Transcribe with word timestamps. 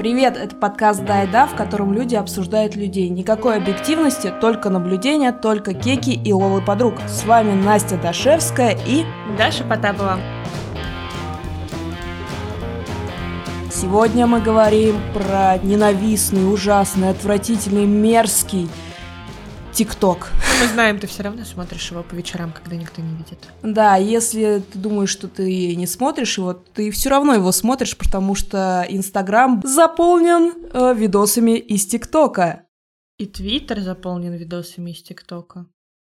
Привет, 0.00 0.38
это 0.38 0.56
подкаст 0.56 1.04
«Да 1.04 1.46
в 1.46 1.54
котором 1.54 1.92
люди 1.92 2.14
обсуждают 2.14 2.74
людей. 2.74 3.10
Никакой 3.10 3.58
объективности, 3.58 4.32
только 4.40 4.70
наблюдения, 4.70 5.30
только 5.30 5.74
кеки 5.74 6.08
и 6.08 6.32
лолы 6.32 6.62
подруг. 6.62 6.94
С 7.06 7.24
вами 7.24 7.52
Настя 7.52 7.98
Дашевская 7.98 8.78
и... 8.86 9.04
Даша 9.36 9.62
Потапова. 9.62 10.18
Сегодня 13.70 14.26
мы 14.26 14.40
говорим 14.40 14.96
про 15.12 15.58
ненавистный, 15.58 16.50
ужасный, 16.50 17.10
отвратительный, 17.10 17.84
мерзкий 17.84 18.70
ТикТок. 19.74 20.30
Мы 20.60 20.66
знаем, 20.66 20.98
ты 20.98 21.06
все 21.06 21.22
равно 21.22 21.44
смотришь 21.44 21.90
его 21.90 22.02
по 22.02 22.14
вечерам, 22.14 22.52
когда 22.52 22.76
никто 22.76 23.00
не 23.00 23.16
видит. 23.16 23.38
Да, 23.62 23.96
если 23.96 24.62
ты 24.70 24.78
думаешь, 24.78 25.08
что 25.08 25.26
ты 25.26 25.74
не 25.74 25.86
смотришь 25.86 26.36
его, 26.36 26.52
ты 26.52 26.90
все 26.90 27.08
равно 27.08 27.34
его 27.34 27.50
смотришь, 27.50 27.96
потому 27.96 28.34
что 28.34 28.84
Инстаграм 28.88 29.62
заполнен 29.64 30.52
э, 30.72 30.94
видосами 30.94 31.56
из 31.58 31.86
ТикТока. 31.86 32.66
И 33.16 33.26
Твиттер 33.26 33.80
заполнен 33.80 34.34
видосами 34.34 34.90
из 34.90 35.02
ТикТока. 35.02 35.66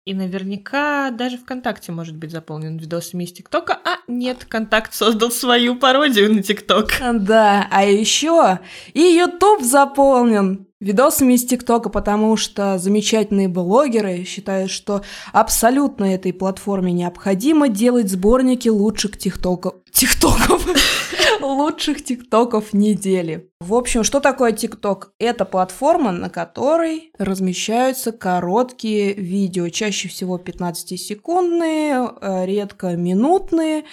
И 0.05 0.15
наверняка 0.15 1.11
даже 1.11 1.37
ВКонтакте 1.37 1.91
может 1.91 2.17
быть 2.17 2.31
заполнен 2.31 2.77
видосами 2.77 3.25
из 3.25 3.33
ТикТока, 3.33 3.79
а 3.85 3.97
нет, 4.07 4.43
ВКонтакт 4.43 4.95
создал 4.95 5.29
свою 5.29 5.75
пародию 5.75 6.33
на 6.33 6.41
ТикТок. 6.41 6.93
Да, 7.13 7.67
а 7.69 7.85
еще 7.85 8.59
и 8.93 9.01
Ютуб 9.01 9.61
заполнен 9.61 10.68
видосами 10.79 11.33
из 11.33 11.45
ТикТока, 11.45 11.89
потому 11.89 12.37
что 12.37 12.77
замечательные 12.77 13.47
блогеры 13.47 14.23
считают, 14.23 14.71
что 14.71 15.01
абсолютно 15.33 16.05
этой 16.05 16.33
платформе 16.33 16.91
необходимо 16.91 17.67
делать 17.67 18.09
сборники 18.09 18.69
лучших 18.69 19.17
тиктоков. 19.17 19.75
Тиктоков? 19.91 20.65
лучших 21.41 22.03
тиктоков 22.03 22.73
недели. 22.73 23.49
В 23.59 23.73
общем, 23.73 24.03
что 24.03 24.19
такое 24.19 24.51
тикток? 24.51 25.11
Это 25.19 25.45
платформа, 25.45 26.11
на 26.11 26.29
которой 26.29 27.11
размещаются 27.17 28.11
короткие 28.11 29.13
видео, 29.13 29.69
чаще 29.69 30.07
всего 30.07 30.37
15-секундные, 30.37 32.13
э, 32.21 32.45
редко 32.45 32.95
минутные. 32.95 33.83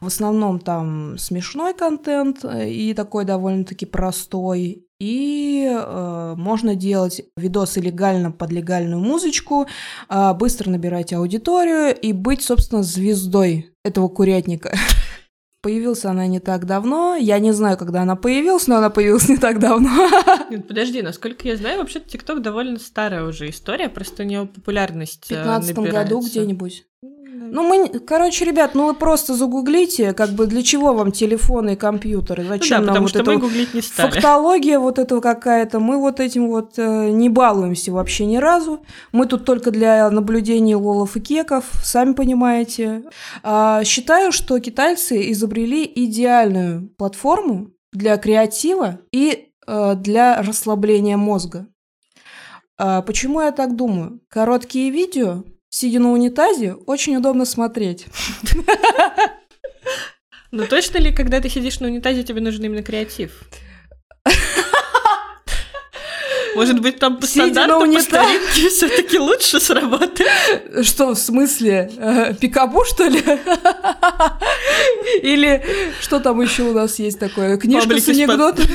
В 0.00 0.06
основном 0.06 0.58
там 0.58 1.18
смешной 1.18 1.74
контент 1.74 2.44
э, 2.44 2.70
и 2.70 2.94
такой 2.94 3.24
довольно-таки 3.24 3.86
простой. 3.86 4.86
И 5.02 5.66
э, 5.68 6.34
можно 6.36 6.76
делать 6.76 7.22
видосы 7.36 7.80
легально 7.80 8.30
под 8.30 8.52
легальную 8.52 9.00
музычку, 9.00 9.66
э, 10.08 10.32
быстро 10.34 10.70
набирать 10.70 11.12
аудиторию 11.12 11.92
и 11.92 12.12
быть, 12.12 12.42
собственно, 12.42 12.84
звездой 12.84 13.74
этого 13.84 14.06
курятника. 14.06 14.72
Появилась 15.60 16.04
она 16.04 16.28
не 16.28 16.38
так 16.38 16.66
давно. 16.66 17.16
Я 17.16 17.40
не 17.40 17.50
знаю, 17.50 17.76
когда 17.76 18.02
она 18.02 18.14
появилась, 18.14 18.68
но 18.68 18.76
она 18.76 18.90
появилась 18.90 19.28
не 19.28 19.38
так 19.38 19.58
давно. 19.58 19.90
Нет, 20.50 20.68
подожди, 20.68 21.02
насколько 21.02 21.48
я 21.48 21.56
знаю, 21.56 21.80
вообще 21.80 21.98
ТикТок 21.98 22.40
довольно 22.40 22.78
старая 22.78 23.24
уже 23.24 23.50
история, 23.50 23.88
просто 23.88 24.22
у 24.22 24.26
него 24.26 24.46
популярность 24.46 25.24
В 25.24 25.28
15 25.30 25.78
году 25.78 26.20
где-нибудь. 26.20 26.84
Ну, 27.50 27.62
мы, 27.62 27.98
короче, 28.00 28.44
ребят, 28.44 28.74
ну 28.74 28.86
вы 28.86 28.94
просто 28.94 29.34
загуглите, 29.34 30.12
как 30.12 30.30
бы 30.30 30.46
для 30.46 30.62
чего 30.62 30.92
вам 30.92 31.12
телефоны 31.12 31.72
и 31.72 31.76
компьютеры, 31.76 32.44
зачем 32.44 32.82
ну 32.82 32.86
да, 32.86 32.94
нам 32.94 33.02
вот 33.02 33.16
это 33.16 33.36
гуглить 33.36 33.74
не 33.74 33.80
стали. 33.80 34.10
фактология 34.10 34.78
вот 34.78 34.98
этого 34.98 35.20
какая-то, 35.20 35.80
мы 35.80 35.98
вот 35.98 36.20
этим 36.20 36.48
вот 36.48 36.74
э, 36.78 37.10
не 37.10 37.28
балуемся 37.28 37.92
вообще 37.92 38.26
ни 38.26 38.36
разу, 38.36 38.84
мы 39.12 39.26
тут 39.26 39.44
только 39.44 39.70
для 39.70 40.10
наблюдений 40.10 40.74
лолов 40.74 41.16
и 41.16 41.20
кеков, 41.20 41.64
сами 41.82 42.12
понимаете. 42.12 43.04
А, 43.42 43.84
считаю, 43.84 44.32
что 44.32 44.58
китайцы 44.60 45.30
изобрели 45.32 45.90
идеальную 45.94 46.88
платформу 46.96 47.70
для 47.92 48.16
креатива 48.16 49.00
и 49.12 49.48
э, 49.66 49.94
для 49.96 50.42
расслабления 50.42 51.16
мозга. 51.16 51.66
А, 52.78 53.02
почему 53.02 53.40
я 53.40 53.52
так 53.52 53.76
думаю? 53.76 54.20
Короткие 54.28 54.90
видео 54.90 55.44
сидя 55.72 55.98
на 56.00 56.12
унитазе, 56.12 56.74
очень 56.74 57.16
удобно 57.16 57.44
смотреть. 57.46 58.06
Ну 60.50 60.66
точно 60.66 60.98
ли, 60.98 61.12
когда 61.14 61.40
ты 61.40 61.48
сидишь 61.48 61.80
на 61.80 61.86
унитазе, 61.86 62.24
тебе 62.24 62.42
нужен 62.42 62.62
именно 62.62 62.82
креатив? 62.82 63.42
Может 66.54 66.80
быть, 66.80 66.98
там 66.98 67.18
по 67.18 67.26
стандарту, 67.26 67.92
по 67.92 68.00
старинке 68.00 68.68
все 68.70 68.88
таки 68.88 69.18
лучше 69.18 69.60
сработает? 69.60 70.30
Что, 70.82 71.14
в 71.14 71.18
смысле? 71.18 71.90
Э, 71.96 72.34
пикабу, 72.34 72.84
что 72.84 73.04
ли? 73.04 73.22
Или 75.22 75.64
что 76.00 76.20
там 76.20 76.40
еще 76.40 76.64
у 76.64 76.72
нас 76.72 76.98
есть 76.98 77.18
такое? 77.18 77.56
Книжка 77.56 77.98
с 77.98 78.08
анекдотами? 78.08 78.68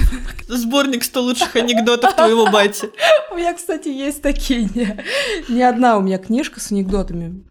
Сборник 0.48 1.04
100 1.04 1.22
лучших 1.22 1.56
анекдотов 1.56 2.16
твоего 2.16 2.48
бати. 2.48 2.90
У 3.32 3.36
меня, 3.36 3.54
кстати, 3.54 3.90
есть 3.90 4.22
такие. 4.22 4.70
Не 5.50 5.64
одна 5.64 5.98
у 5.98 6.02
меня 6.02 6.18
книжка 6.18 6.60
с 6.60 6.72
анекдотами. 6.72 7.44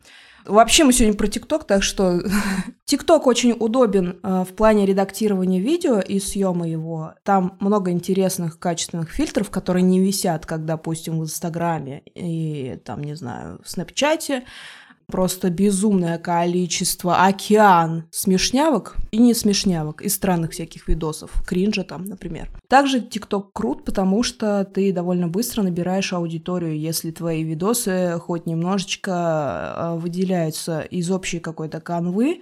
Вообще 0.47 0.85
мы 0.85 0.93
сегодня 0.93 1.17
про 1.17 1.27
ТикТок, 1.27 1.65
так 1.65 1.83
что 1.83 2.23
ТикТок 2.85 3.27
очень 3.27 3.55
удобен 3.59 4.21
э, 4.23 4.45
в 4.49 4.55
плане 4.55 4.87
редактирования 4.87 5.61
видео 5.61 6.01
и 6.01 6.19
съема 6.21 6.69
его. 6.69 7.15
Там 7.25 7.57
много 7.61 7.91
интересных 7.91 8.59
качественных 8.59 9.11
фильтров, 9.11 9.51
которые 9.51 9.83
не 9.83 10.01
висят, 10.01 10.47
как, 10.47 10.65
допустим, 10.65 11.19
в 11.19 11.25
Инстаграме 11.25 12.03
и 12.15 12.79
там, 12.85 13.03
не 13.03 13.15
знаю, 13.15 13.61
в 13.65 13.71
Снапчате 13.71 14.45
просто 15.07 15.51
безумное 15.51 16.19
количество, 16.19 17.25
океан 17.25 18.05
смешнявок 18.11 18.97
и 19.11 19.19
не 19.19 19.35
смешнявок 19.35 20.03
из 20.03 20.15
странных 20.15 20.53
всяких 20.53 20.89
видосов, 20.89 21.31
кринжа 21.47 21.85
там, 21.85 22.05
например. 22.05 22.51
Также 22.69 23.01
ТикТок 23.01 23.53
крут, 23.53 23.85
потому 23.85 24.23
что 24.23 24.65
ты 24.65 24.93
довольно 24.93 25.29
быстро 25.29 25.63
набираешь 25.63 26.13
аудиторию, 26.13 26.79
если 26.79 27.11
твои 27.11 27.43
видосы 27.43 28.19
хоть 28.21 28.47
немножечко 28.47 29.75
э, 29.77 29.99
выделяются 29.99 30.81
из 30.81 31.11
общей 31.11 31.39
какой-то 31.39 31.81
канвы, 31.81 32.41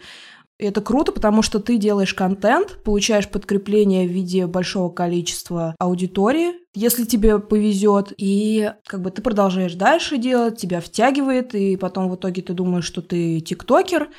и 0.59 0.67
это 0.67 0.81
круто, 0.81 1.11
потому 1.11 1.43
что 1.43 1.59
ты 1.59 1.79
делаешь 1.79 2.15
контент, 2.15 2.79
получаешь 2.85 3.29
подкрепление 3.29 4.07
в 4.07 4.13
виде 4.13 4.47
большого 4.47 4.89
количества 4.91 5.75
аудитории, 5.79 6.64
если 6.75 7.05
тебе 7.05 7.39
повезет, 7.39 8.13
и 8.17 8.73
как 8.87 9.01
бы 9.01 9.11
ты 9.11 9.23
продолжаешь 9.23 9.75
дальше 9.75 10.19
делать, 10.19 10.59
тебя 10.59 10.81
втягивает, 10.81 11.55
и 11.55 11.77
потом 11.77 12.11
в 12.11 12.17
итоге 12.17 12.43
ты 12.43 12.53
думаешь, 12.53 12.85
что 12.85 13.01
ты 13.01 13.41
тиктокер, 13.41 14.11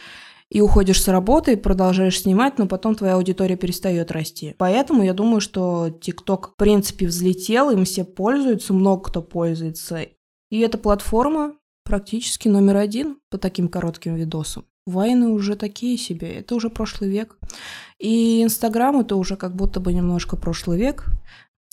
и 0.50 0.62
уходишь 0.62 1.02
с 1.02 1.08
работы, 1.08 1.58
продолжаешь 1.58 2.22
снимать, 2.22 2.58
но 2.58 2.68
потом 2.68 2.96
твоя 2.96 3.16
аудитория 3.16 3.58
перестает 3.58 4.12
расти. 4.12 4.56
Поэтому 4.58 5.04
я 5.04 5.14
думаю, 5.14 5.42
что 5.42 5.90
ТикТок 5.90 6.54
в 6.54 6.56
принципе 6.56 7.08
взлетел, 7.08 7.72
им 7.72 7.84
все 7.84 8.04
пользуются, 8.04 8.74
много 8.74 9.10
кто 9.10 9.22
пользуется. 9.22 10.06
И 10.52 10.60
эта 10.60 10.78
платформа 10.78 11.56
практически 11.84 12.48
номер 12.48 12.78
один 12.78 13.18
по 13.30 13.38
таким 13.38 13.68
коротким 13.68 14.16
видосам. 14.16 14.66
Вайны 14.86 15.30
уже 15.30 15.56
такие 15.56 15.98
себе, 15.98 16.36
это 16.36 16.54
уже 16.54 16.70
прошлый 16.70 17.10
век. 17.10 17.40
И 17.98 18.44
Инстаграм 18.44 19.00
это 19.00 19.16
уже 19.16 19.36
как 19.36 19.56
будто 19.56 19.80
бы 19.80 19.92
немножко 19.94 20.38
прошлый 20.38 20.78
век. 20.78 21.06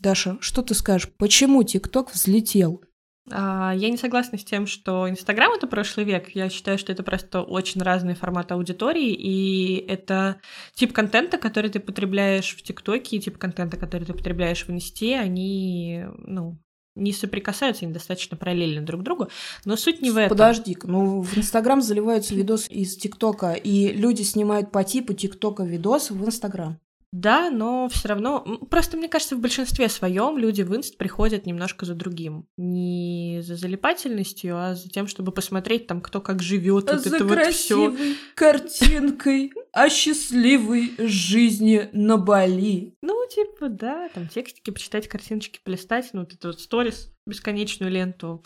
Даша, 0.02 0.36
что 0.40 0.62
ты 0.62 0.74
скажешь, 0.74 1.08
почему 1.16 1.62
ТикТок 1.62 2.12
взлетел? 2.12 2.82
А, 3.30 3.72
я 3.76 3.88
не 3.88 3.96
согласна 3.96 4.36
с 4.36 4.44
тем, 4.44 4.66
что 4.66 5.08
Инстаграм 5.08 5.52
это 5.52 5.68
прошлый 5.68 6.04
век. 6.04 6.30
Я 6.30 6.48
считаю, 6.48 6.76
что 6.76 6.90
это 6.90 7.04
просто 7.04 7.40
очень 7.40 7.80
разный 7.80 8.14
формат 8.14 8.50
аудитории, 8.50 9.12
и 9.12 9.76
это 9.86 10.40
тип 10.74 10.92
контента, 10.92 11.38
который 11.38 11.70
ты 11.70 11.78
потребляешь 11.78 12.54
в 12.56 12.62
ТикТоке, 12.62 13.16
и 13.16 13.20
тип 13.20 13.38
контента, 13.38 13.76
который 13.76 14.04
ты 14.04 14.12
потребляешь 14.12 14.66
в 14.66 14.70
Инсте, 14.70 15.18
они, 15.18 16.04
ну, 16.18 16.58
не 16.96 17.12
соприкасаются, 17.12 17.84
они 17.84 17.94
достаточно 17.94 18.36
параллельны 18.36 18.82
друг 18.82 19.02
другу, 19.02 19.28
но 19.64 19.76
суть 19.76 20.02
не 20.02 20.10
в 20.10 20.16
этом. 20.16 20.36
Подожди, 20.36 20.76
ну 20.82 21.22
в 21.22 21.38
Инстаграм 21.38 21.80
заливаются 21.80 22.34
видосы 22.34 22.70
из 22.70 22.96
ТикТока, 22.96 23.52
и 23.52 23.92
люди 23.92 24.22
снимают 24.22 24.72
по 24.72 24.82
типу 24.84 25.14
ТикТока 25.14 25.62
видосы 25.62 26.12
в 26.12 26.24
Инстаграм. 26.26 26.78
Да, 27.12 27.50
но 27.50 27.90
все 27.90 28.08
равно, 28.08 28.40
просто 28.70 28.96
мне 28.96 29.06
кажется, 29.06 29.36
в 29.36 29.40
большинстве 29.40 29.90
своем 29.90 30.38
люди 30.38 30.62
в 30.62 30.74
инст 30.74 30.96
приходят 30.96 31.44
немножко 31.44 31.84
за 31.84 31.94
другим. 31.94 32.46
Не 32.56 33.40
за 33.42 33.56
залипательностью, 33.56 34.56
а 34.56 34.74
за 34.74 34.88
тем, 34.88 35.06
чтобы 35.06 35.30
посмотреть 35.30 35.86
там, 35.86 36.00
кто 36.00 36.22
как 36.22 36.42
живет. 36.42 36.88
А 36.88 36.94
вот 36.94 37.02
за 37.02 37.16
это 37.16 37.28
красивой 37.28 37.88
вот 37.90 37.98
всё. 37.98 38.14
картинкой 38.34 39.52
о 39.72 39.90
счастливой 39.90 40.94
жизни 40.98 41.90
на 41.92 42.16
Бали. 42.16 42.94
Ну, 43.02 43.26
типа, 43.28 43.68
да, 43.68 44.08
там 44.14 44.28
текстики 44.28 44.70
почитать, 44.70 45.06
картиночки 45.06 45.60
полистать, 45.62 46.08
ну, 46.14 46.20
вот 46.20 46.32
это 46.32 46.48
вот 46.48 46.60
сторис, 46.60 47.12
бесконечную 47.26 47.92
ленту 47.92 48.42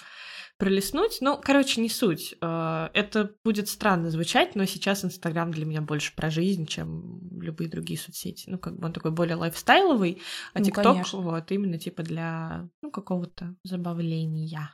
пролистнуть. 0.58 1.18
Ну, 1.20 1.38
короче, 1.42 1.80
не 1.80 1.88
суть. 1.88 2.34
Э, 2.40 2.88
это 2.94 3.32
будет 3.44 3.68
странно 3.68 4.10
звучать, 4.10 4.54
но 4.54 4.64
сейчас 4.64 5.04
Инстаграм 5.04 5.50
для 5.50 5.66
меня 5.66 5.80
больше 5.80 6.14
про 6.14 6.30
жизнь, 6.30 6.66
чем 6.66 7.20
любые 7.40 7.70
другие 7.70 7.98
соцсети. 7.98 8.48
Ну, 8.48 8.58
как 8.58 8.78
бы 8.78 8.86
он 8.86 8.92
такой 8.92 9.10
более 9.10 9.36
лайфстайловый, 9.36 10.22
а 10.54 10.58
ну, 10.58 10.64
ТикТок 10.64 11.12
ну, 11.12 11.20
вот 11.20 11.52
именно 11.52 11.78
типа 11.78 12.02
для 12.02 12.68
ну, 12.82 12.90
какого-то 12.90 13.54
забавления. 13.64 14.70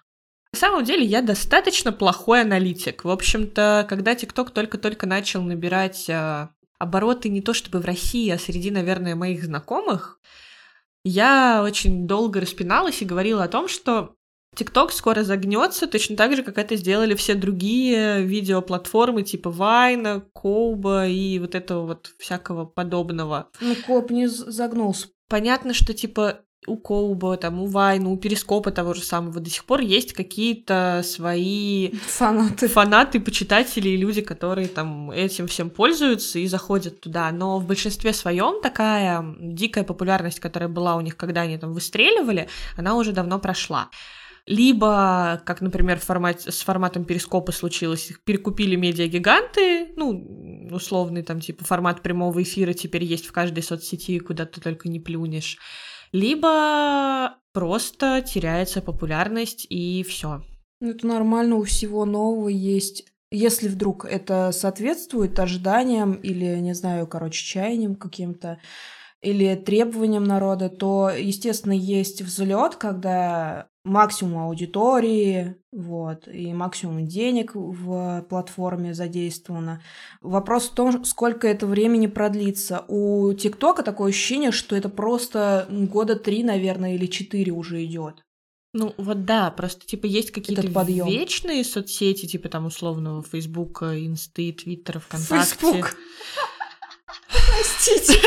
На 0.53 0.59
самом 0.59 0.85
деле 0.85 1.05
я 1.05 1.23
достаточно 1.23 1.93
плохой 1.93 2.43
аналитик. 2.43 3.05
В 3.05 3.11
общем-то, 3.11 3.87
когда 3.89 4.15
ТикТок 4.15 4.51
только-только 4.51 5.07
начал 5.07 5.43
набирать 5.43 6.09
э, 6.11 6.49
обороты 6.79 7.29
не 7.29 7.41
то 7.41 7.55
чтобы 7.55 7.81
в 7.81 7.85
России, 7.85 8.29
а 8.31 8.39
среди, 8.39 8.71
наверное, 8.71 9.15
моих 9.15 9.45
знакомых, 9.45 10.21
Я 11.05 11.63
очень 11.65 12.07
долго 12.07 12.41
распиналась 12.41 13.03
и 13.03 13.07
говорила 13.07 13.43
о 13.43 13.49
том, 13.49 13.67
что 13.67 14.15
ТикТок 14.55 14.93
скоро 14.93 15.23
загнется, 15.25 15.87
точно 15.87 16.17
так 16.17 16.37
же, 16.37 16.43
как 16.43 16.59
это 16.59 16.77
сделали 16.77 17.15
все 17.15 17.35
другие 17.35 18.23
видеоплатформы 18.23 19.23
типа 19.23 19.51
Вайна, 19.51 20.23
Коуба 20.33 21.07
и 21.07 21.39
вот 21.39 21.55
этого 21.55 21.87
вот 21.87 22.11
всякого 22.19 22.67
подобного. 22.67 23.49
Ну, 23.61 23.75
Коуп 23.87 24.11
не 24.11 24.27
загнулся. 24.29 25.09
Понятно, 25.29 25.73
что 25.73 25.95
типа 25.95 26.41
у 26.67 26.77
Коуба, 26.77 27.37
там, 27.37 27.61
у 27.61 27.67
Вайна, 27.67 28.11
у 28.11 28.17
Перископа 28.17 28.71
того 28.71 28.95
же 28.95 29.03
самого 29.03 29.41
до 29.41 29.51
сих 29.51 29.65
пор 29.65 29.81
есть 29.81 30.13
какие-то 30.13 31.03
свои 31.05 31.91
фанаты, 32.07 32.69
фанаты 32.69 33.21
почитатели 33.21 33.89
и 33.89 33.97
люди, 33.97 34.21
которые 34.21 34.69
там 34.69 35.11
этим 35.11 35.49
всем 35.49 35.71
пользуются 35.71 36.39
и 36.39 36.47
заходят 36.47 37.01
туда. 37.01 37.33
Но 37.33 37.59
в 37.59 37.67
большинстве 37.67 38.13
своем 38.13 38.63
такая 38.63 39.25
дикая 39.41 39.83
популярность, 39.83 40.39
которая 40.39 40.69
была 40.69 40.95
у 40.95 41.01
них, 41.01 41.17
когда 41.17 41.41
они 41.41 41.59
там 41.59 41.73
выстреливали, 41.73 42.49
она 42.77 42.95
уже 42.95 43.13
давно 43.13 43.41
прошла. 43.41 43.89
Либо, 44.47 45.41
как, 45.45 45.61
например, 45.61 46.01
в 46.01 46.05
формате, 46.05 46.51
с 46.51 46.63
форматом 46.63 47.05
перископа 47.05 47.53
случилось, 47.53 48.11
их 48.11 48.25
перекупили 48.25 48.75
медиагиганты, 48.75 49.93
ну, 49.97 50.69
условный 50.73 51.23
там 51.23 51.41
типа 51.41 51.65
формат 51.65 52.03
прямого 52.03 52.43
эфира 52.43 52.73
теперь 52.73 53.05
есть 53.05 53.27
в 53.27 53.33
каждой 53.33 53.63
соцсети, 53.63 54.19
куда 54.19 54.45
ты 54.45 54.61
только 54.61 54.89
не 54.89 54.99
плюнешь. 54.99 55.59
Либо 56.11 57.37
просто 57.53 58.21
теряется 58.21 58.83
популярность 58.83 59.67
и 59.71 60.03
все. 60.03 60.43
Ну, 60.81 60.91
это 60.91 61.07
нормально, 61.07 61.57
у 61.57 61.63
всего 61.63 62.05
нового 62.05 62.49
есть 62.49 63.07
если 63.35 63.69
вдруг 63.69 64.05
это 64.05 64.53
соответствует 64.53 65.39
ожиданиям 65.41 66.13
или, 66.13 66.59
не 66.59 66.75
знаю, 66.75 67.07
короче, 67.07 67.43
чаяниям 67.43 67.97
каким-то, 67.97 68.61
или 69.23 69.55
требованиям 69.55 70.25
народа, 70.25 70.69
то, 70.69 71.11
естественно, 71.11 71.73
есть 71.73 72.21
взлет, 72.21 72.77
когда 72.77 73.69
максимум 73.85 74.45
аудитории, 74.45 75.57
вот, 75.73 76.29
и 76.29 76.53
максимум 76.53 77.07
денег 77.07 77.53
в 77.55 78.25
платформе 78.29 78.95
задействовано. 78.95 79.83
Вопрос 80.21 80.69
в 80.69 80.75
том, 80.75 81.05
сколько 81.05 81.49
это 81.49 81.67
времени 81.67 82.07
продлится. 82.07 82.85
У 82.89 83.33
ТикТока 83.35 83.83
такое 83.83 84.11
ощущение, 84.11 84.53
что 84.53 84.77
это 84.77 84.89
просто 84.89 85.67
года 85.71 86.17
три, 86.17 86.45
наверное, 86.45 86.95
или 86.95 87.07
четыре 87.07 87.53
уже 87.53 87.85
идет. 87.85 88.23
Ну 88.75 88.95
вот 88.97 89.27
да, 89.27 89.51
просто 89.51 89.85
типа 89.87 90.07
есть 90.07 90.31
какие-то 90.31 90.67
вечные 91.07 91.63
соцсети, 91.63 92.27
типа 92.27 92.49
там 92.49 92.67
условного 92.67 93.23
Фейсбука, 93.23 93.99
Инсты, 94.07 94.53
Твиттера, 94.53 94.99
ВКонтакте. 94.99 95.59
Фейсбук. 95.59 95.97
Простите. 97.29 98.19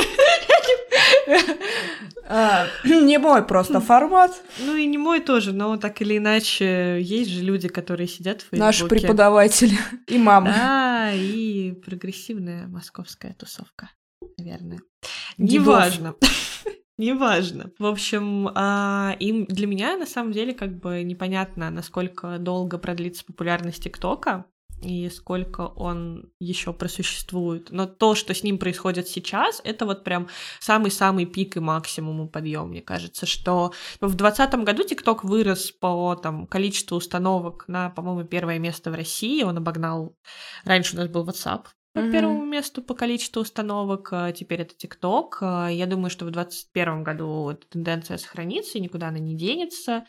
А, 2.28 2.68
не 2.84 3.18
мой 3.18 3.46
просто 3.46 3.80
формат. 3.80 4.31
Ну 4.60 4.75
и 4.75 4.86
не 4.86 4.98
мой 4.98 5.19
тоже, 5.19 5.54
но 5.54 5.78
так 5.78 6.02
или 6.02 6.18
иначе 6.18 7.00
есть 7.02 7.30
же 7.30 7.44
люди, 7.44 7.68
которые 7.68 8.07
сидят 8.07 8.42
в 8.42 8.46
Фейсбуке. 8.46 8.60
Наши 8.60 8.88
преподаватели 8.88 9.78
и 10.07 10.18
мамы. 10.18 10.48
Да, 10.48 11.12
и 11.13 11.72
прогрессивная 11.72 12.68
московская 12.68 13.34
тусовка, 13.34 13.92
наверное. 14.38 14.80
Неважно. 15.38 16.16
Неважно. 16.98 17.72
В 17.78 17.86
общем, 17.86 18.50
а, 18.56 19.16
им 19.19 19.46
для 19.46 19.68
меня 19.68 19.98
на 19.98 20.06
самом 20.06 20.31
деле 20.31 20.54
как 20.54 20.80
бы 20.80 21.04
непонятно, 21.04 21.69
насколько 21.69 22.38
долго 22.40 22.78
продлится 22.78 23.25
популярность 23.25 23.84
ТикТока 23.84 24.46
и 24.86 25.10
сколько 25.10 25.62
он 25.62 26.32
еще 26.40 26.72
просуществует. 26.74 27.72
Но 27.72 27.88
то, 27.88 28.14
что 28.14 28.34
с 28.34 28.44
ним 28.44 28.58
происходит 28.58 29.08
сейчас, 29.08 29.62
это 29.64 29.86
вот 29.86 30.04
прям 30.04 30.28
самый-самый 30.60 31.26
пик 31.26 31.58
и 31.58 31.60
максимум 31.60 32.30
подъем. 32.30 32.70
Мне 32.70 32.82
кажется, 32.82 33.26
что 33.26 33.74
в 34.00 34.16
2020 34.16 34.56
году 34.64 34.84
TikTok 34.84 35.20
вырос 35.24 35.72
по 35.72 36.16
там, 36.16 36.46
количеству 36.46 36.98
установок 36.98 37.66
на, 37.68 37.90
по-моему, 37.90 38.24
первое 38.24 38.60
место 38.60 38.92
в 38.92 38.96
России. 38.96 39.44
Он 39.44 39.58
обогнал... 39.58 40.16
Раньше 40.64 40.96
у 40.96 41.00
нас 41.00 41.10
был 41.10 41.26
WhatsApp, 41.26 41.66
по 41.94 42.00
mm-hmm. 42.00 42.12
первому 42.12 42.46
месту 42.46 42.84
по 42.84 42.94
количеству 42.94 43.42
установок, 43.42 44.10
а 44.12 44.34
теперь 44.34 44.62
это 44.62 44.76
ТикТок. 44.76 45.38
Я 45.42 45.86
думаю, 45.86 46.10
что 46.10 46.26
в 46.26 46.32
2021 46.32 47.04
году 47.04 47.50
эта 47.50 47.66
тенденция 47.68 48.18
сохранится 48.18 48.78
и 48.78 48.82
никуда 48.82 49.08
она 49.08 49.20
не 49.20 49.36
денется. 49.36 50.06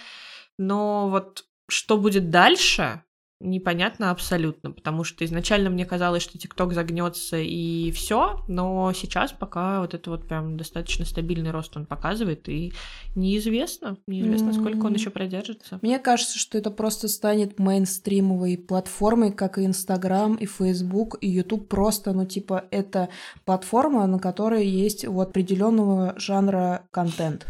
Но 0.59 1.09
вот 1.09 1.45
что 1.69 1.97
будет 1.97 2.31
дальше, 2.31 3.03
непонятно 3.41 4.11
абсолютно, 4.11 4.71
потому 4.71 5.05
что 5.05 5.25
изначально 5.25 5.71
мне 5.71 5.85
казалось, 5.85 6.23
что 6.23 6.39
ТикТок 6.39 6.73
загнется 6.73 7.37
и 7.37 7.91
все, 7.91 8.43
но 8.49 8.93
сейчас 8.95 9.33
пока 9.33 9.81
вот 9.81 9.95
это 9.95 10.11
вот 10.11 10.27
прям 10.27 10.57
достаточно 10.57 11.05
стабильный 11.05 11.51
рост 11.51 11.77
он 11.77 11.87
показывает, 11.87 12.49
и 12.49 12.73
неизвестно, 13.15 13.99
неизвестно, 14.07 14.53
сколько 14.53 14.87
он 14.87 14.95
еще 14.95 15.11
продержится. 15.11 15.79
Мне 15.83 15.99
кажется, 15.99 16.39
что 16.39 16.57
это 16.57 16.71
просто 16.71 17.09
станет 17.09 17.59
мейнстримовой 17.59 18.57
платформой, 18.57 19.33
как 19.33 19.59
и 19.59 19.67
Инстаграм, 19.67 20.37
и 20.37 20.47
Фейсбук, 20.47 21.19
и 21.21 21.29
Ютуб 21.29 21.69
просто, 21.69 22.13
ну 22.13 22.25
типа 22.25 22.65
это 22.71 23.11
платформа, 23.45 24.07
на 24.07 24.19
которой 24.19 24.67
есть 24.67 25.07
вот 25.07 25.29
определенного 25.29 26.15
жанра 26.17 26.85
контент. 26.91 27.47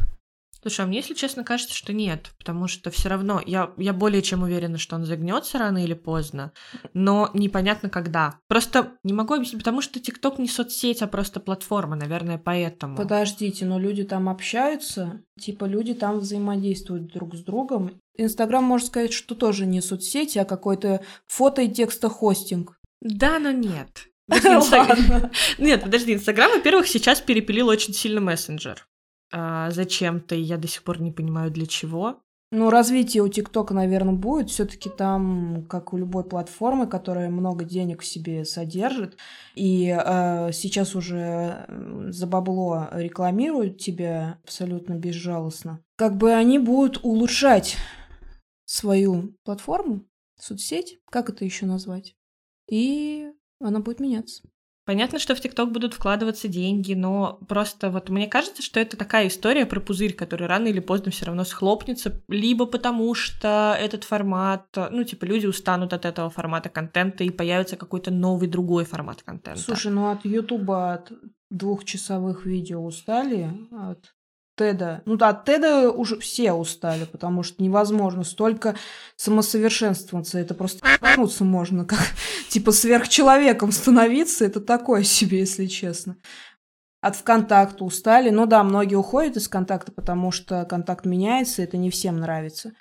Слушай, 0.67 0.81
а 0.81 0.89
мне, 0.89 0.97
если 0.97 1.15
честно, 1.15 1.45
кажется, 1.45 1.77
что 1.77 1.93
нет, 1.93 2.33
потому 2.39 2.67
что 2.67 2.91
все 2.91 3.09
равно 3.09 3.41
я, 3.47 3.73
я 3.77 3.93
более 3.93 4.21
чем 4.21 4.43
уверена, 4.43 4.79
что 4.79 4.97
он 4.97 5.05
загнется 5.05 5.59
рано 5.59 5.85
или 5.85 5.95
поздно, 5.95 6.51
но 6.93 7.31
непонятно 7.35 7.89
когда. 7.89 8.41
Просто 8.49 8.95
не 9.05 9.13
могу 9.13 9.35
объяснить, 9.35 9.61
потому 9.61 9.81
что 9.81 10.01
ТикТок 10.01 10.41
не 10.41 10.49
соцсеть, 10.49 11.03
а 11.03 11.07
просто 11.07 11.39
платформа, 11.39 11.95
наверное, 11.95 12.37
поэтому. 12.37 12.97
Подождите, 12.97 13.65
но 13.65 13.79
люди 13.79 14.03
там 14.03 14.29
общаются, 14.29 15.23
типа 15.39 15.67
люди 15.67 15.95
там 15.95 16.19
взаимодействуют 16.19 17.13
друг 17.13 17.37
с 17.37 17.45
другом. 17.45 18.01
Инстаграм, 18.17 18.65
можно 18.65 18.89
сказать, 18.89 19.13
что 19.13 19.37
тоже 19.37 19.67
не 19.67 19.81
соцсеть, 19.81 20.37
а 20.37 20.45
какой-то 20.45 21.01
фото- 21.29 21.63
и 21.63 21.69
текстохостинг. 21.69 22.77
Да, 23.01 23.39
но 23.39 23.53
нет. 23.53 24.09
Нет, 25.59 25.83
подожди, 25.85 26.15
Инстаграм, 26.15 26.51
во-первых, 26.51 26.89
сейчас 26.89 27.21
перепилил 27.21 27.69
очень 27.69 27.95
сильно 27.95 28.21
мессенджер 28.21 28.85
а, 29.33 29.71
зачем-то, 29.71 30.35
и 30.35 30.41
я 30.41 30.57
до 30.57 30.69
сих 30.69 30.83
пор 30.83 31.01
не 31.01 31.13
понимаю, 31.13 31.51
для 31.51 31.67
чего. 31.67 32.21
Ну, 32.53 32.71
развитие 32.71 33.25
у 33.25 33.29
ТикТока, 33.29 33.75
наверное, 33.75 34.15
будет. 34.15 34.51
Все-таки 34.51 34.89
там, 34.89 35.67
как 35.69 35.93
у 35.93 35.97
любой 35.97 36.23
платформы, 36.23 36.87
которая 36.87 37.29
много 37.29 37.65
денег 37.65 38.03
в 38.03 38.07
себе 38.07 38.45
содержит, 38.45 39.17
и 39.57 39.89
э, 39.89 40.53
сейчас 40.53 40.95
уже 40.95 41.67
за 42.09 42.27
бабло 42.27 42.89
рекламируют 42.93 43.79
тебя 43.79 44.39
абсолютно 44.45 44.95
безжалостно, 44.95 45.81
как 45.97 46.17
бы 46.17 46.33
они 46.33 46.61
будут 46.61 47.01
улучшать 47.05 47.77
свою 48.65 49.35
платформу, 49.45 50.05
соцсеть, 50.39 51.01
как 51.11 51.29
это 51.29 51.45
еще 51.45 51.67
назвать, 51.67 52.15
и 52.71 53.29
она 53.61 53.81
будет 53.81 53.99
меняться. 53.99 54.43
Понятно, 54.87 55.19
что 55.19 55.35
в 55.35 55.41
ТикТок 55.41 55.73
будут 55.73 55.95
вкладываться 55.95 56.47
деньги, 56.47 56.95
но 56.95 57.41
просто 57.49 57.91
вот 57.91 58.09
мне 58.09 58.29
кажется, 58.29 58.63
что 58.63 58.79
это 58.79 58.97
такая 58.97 59.27
история 59.27 59.67
про 59.67 59.81
пузырь, 59.81 60.15
который 60.15 60.47
рано 60.47 60.69
или 60.69 60.79
поздно 60.79 61.11
все 61.11 61.25
равно 61.25 61.43
схлопнется, 61.43 62.23
либо 62.29 62.67
потому 62.67 63.13
что 63.15 63.77
этот 63.79 64.05
формат, 64.05 64.65
ну, 64.93 65.03
типа, 65.03 65.25
люди 65.25 65.47
устанут 65.47 65.93
от 65.93 66.05
этого 66.05 66.31
формата 66.31 66.69
контента 66.69 67.25
и 67.25 67.31
появится 67.31 67.77
какой-то 67.77 68.13
новый 68.13 68.47
другой 68.49 68.85
формат 68.85 69.25
контента. 69.25 69.61
Слушай, 69.61 69.91
ну 69.91 70.09
от 70.09 70.25
Ютуба, 70.25 70.95
от 70.95 71.13
двухчасовых 71.51 72.47
видео 72.47 72.85
устали, 72.85 73.51
от 73.73 74.15
Теда. 74.57 75.03
Ну 75.05 75.17
от 75.21 75.45
Теда 75.45 75.91
уже 75.91 76.19
все 76.19 76.53
устали, 76.53 77.05
потому 77.05 77.43
что 77.43 77.63
невозможно 77.63 78.25
столько 78.25 78.75
самосовершенствоваться. 79.17 80.39
Это 80.39 80.55
просто 80.55 80.87
ебануться 80.89 81.45
можно, 81.45 81.85
как 81.85 82.01
типа 82.49 82.73
сверхчеловеком 82.73 83.71
становиться. 83.71 84.45
Это 84.45 84.61
такое 84.61 85.03
себе, 85.03 85.41
если 85.41 85.67
честно. 85.67 86.17
От 87.03 87.17
ВКонтакта 87.17 87.85
устали. 87.85 88.31
Ну 88.31 88.47
да, 88.47 88.65
многие 88.65 88.97
уходят 88.97 89.37
из 89.37 89.47
ВКонтакта, 89.47 89.93
потому 89.93 90.33
что 90.33 90.65
контакт 90.65 91.05
меняется, 91.05 91.63
это 91.63 91.77
не 91.77 91.91
всем 91.91 92.17
нравится. 92.19 92.73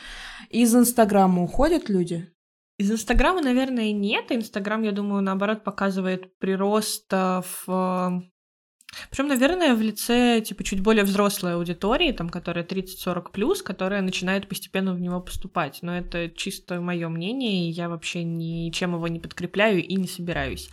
Из 0.50 0.74
Инстаграма 0.74 1.44
уходят 1.44 1.90
люди? 1.90 2.32
Из 2.80 2.92
Инстаграма, 2.92 3.42
наверное, 3.42 3.92
нет. 3.92 4.32
Инстаграм, 4.32 4.82
я 4.82 4.92
думаю, 4.92 5.22
наоборот, 5.22 5.64
показывает 5.64 6.38
прирост 6.40 7.12
в 7.12 8.24
причем, 9.10 9.28
наверное, 9.28 9.76
в 9.76 9.82
лице, 9.82 10.42
типа, 10.42 10.64
чуть 10.64 10.82
более 10.82 11.04
взрослой 11.04 11.56
аудитории, 11.56 12.12
там, 12.12 12.30
которая 12.30 12.66
30-40 12.66 13.32
плюс, 13.32 13.62
которая 13.62 14.02
начинает 14.02 14.48
постепенно 14.48 14.94
в 14.94 15.02
него 15.02 15.22
поступать. 15.22 15.80
Но 15.82 15.98
это 15.98 16.30
чисто 16.30 16.82
мое 16.82 17.08
мнение, 17.10 17.68
и 17.68 17.72
я 17.72 17.90
вообще 17.90 18.24
ничем 18.24 18.96
его 18.96 19.08
не 19.08 19.20
подкрепляю 19.20 19.84
и 19.84 19.96
не 19.96 20.08
собираюсь. 20.08 20.70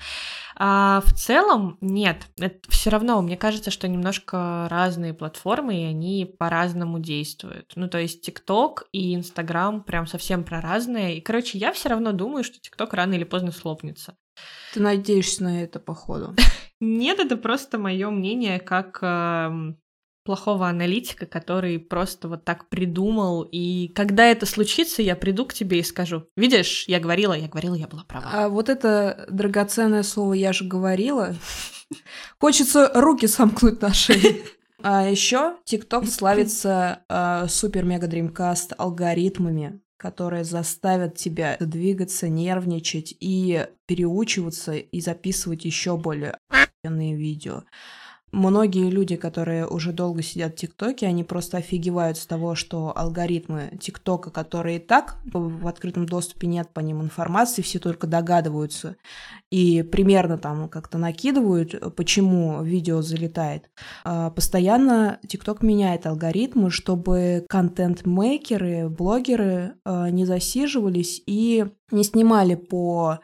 А 0.56 1.02
в 1.06 1.14
целом, 1.14 1.78
нет, 1.80 2.28
все 2.68 2.90
равно, 2.90 3.20
мне 3.22 3.36
кажется, 3.36 3.70
что 3.70 3.88
немножко 3.88 4.68
разные 4.70 5.14
платформы, 5.14 5.82
и 5.82 5.84
они 5.84 6.24
по-разному 6.38 6.98
действуют. 6.98 7.72
Ну, 7.74 7.88
то 7.88 7.98
есть 7.98 8.28
TikTok 8.28 8.84
и 8.92 9.14
Instagram 9.16 9.82
прям 9.82 10.06
совсем 10.06 10.44
про 10.44 10.60
разные. 10.60 11.18
И, 11.18 11.20
короче, 11.20 11.58
я 11.58 11.72
все 11.72 11.88
равно 11.88 12.12
думаю, 12.12 12.44
что 12.44 12.58
TikTok 12.58 12.88
рано 12.92 13.14
или 13.14 13.24
поздно 13.24 13.50
слопнется. 13.52 14.16
Ты 14.72 14.80
надеешься 14.80 15.44
на 15.44 15.62
это, 15.62 15.80
походу? 15.80 16.34
Нет, 16.84 17.20
это 17.20 17.36
просто 17.36 17.78
мое 17.78 18.10
мнение 18.10 18.58
как 18.58 18.98
э, 19.02 19.74
плохого 20.24 20.68
аналитика, 20.68 21.26
который 21.26 21.78
просто 21.78 22.26
вот 22.26 22.44
так 22.44 22.68
придумал, 22.68 23.42
и 23.42 23.86
когда 23.94 24.26
это 24.26 24.46
случится, 24.46 25.00
я 25.00 25.14
приду 25.14 25.46
к 25.46 25.54
тебе 25.54 25.78
и 25.78 25.84
скажу, 25.84 26.26
видишь, 26.36 26.88
я 26.88 26.98
говорила, 26.98 27.34
я 27.34 27.46
говорила, 27.46 27.76
я 27.76 27.86
была 27.86 28.02
права. 28.02 28.30
А 28.32 28.48
вот 28.48 28.68
это 28.68 29.26
драгоценное 29.30 30.02
слово 30.02 30.32
«я 30.32 30.52
же 30.52 30.64
говорила», 30.64 31.36
хочется 32.40 32.90
руки 32.94 33.28
сомкнуть 33.28 33.80
на 33.80 33.94
шее. 33.94 34.38
А 34.84 35.08
еще 35.08 35.58
TikTok 35.64 36.06
славится 36.06 37.04
э, 37.08 37.46
супер-мега-дримкаст 37.48 38.72
алгоритмами, 38.76 39.80
которые 39.96 40.42
заставят 40.42 41.16
тебя 41.16 41.56
двигаться, 41.60 42.28
нервничать 42.28 43.14
и 43.20 43.68
переучиваться 43.86 44.72
и 44.72 45.00
записывать 45.00 45.64
еще 45.64 45.96
более 45.96 46.36
видео. 46.84 47.62
Многие 48.32 48.90
люди, 48.90 49.14
которые 49.14 49.66
уже 49.66 49.92
долго 49.92 50.22
сидят 50.22 50.54
в 50.54 50.56
ТикТоке, 50.56 51.06
они 51.06 51.22
просто 51.22 51.58
офигевают 51.58 52.16
с 52.16 52.26
того, 52.26 52.54
что 52.54 52.92
алгоритмы 52.96 53.78
ТикТока, 53.78 54.30
которые 54.30 54.78
и 54.78 54.80
так 54.80 55.18
в 55.24 55.68
открытом 55.68 56.06
доступе 56.06 56.46
нет 56.46 56.70
по 56.72 56.80
ним 56.80 57.02
информации, 57.02 57.60
все 57.60 57.78
только 57.78 58.06
догадываются 58.06 58.96
и 59.50 59.82
примерно 59.82 60.38
там 60.38 60.68
как-то 60.70 60.96
накидывают, 60.96 61.94
почему 61.94 62.62
видео 62.62 63.02
залетает. 63.02 63.70
А, 64.02 64.30
постоянно 64.30 65.20
ТикТок 65.28 65.62
меняет 65.62 66.06
алгоритмы, 66.06 66.70
чтобы 66.70 67.44
контент-мейкеры, 67.48 68.88
блогеры 68.88 69.74
а, 69.84 70.08
не 70.08 70.24
засиживались 70.24 71.22
и 71.26 71.66
не 71.90 72.02
снимали 72.02 72.54
по 72.54 73.20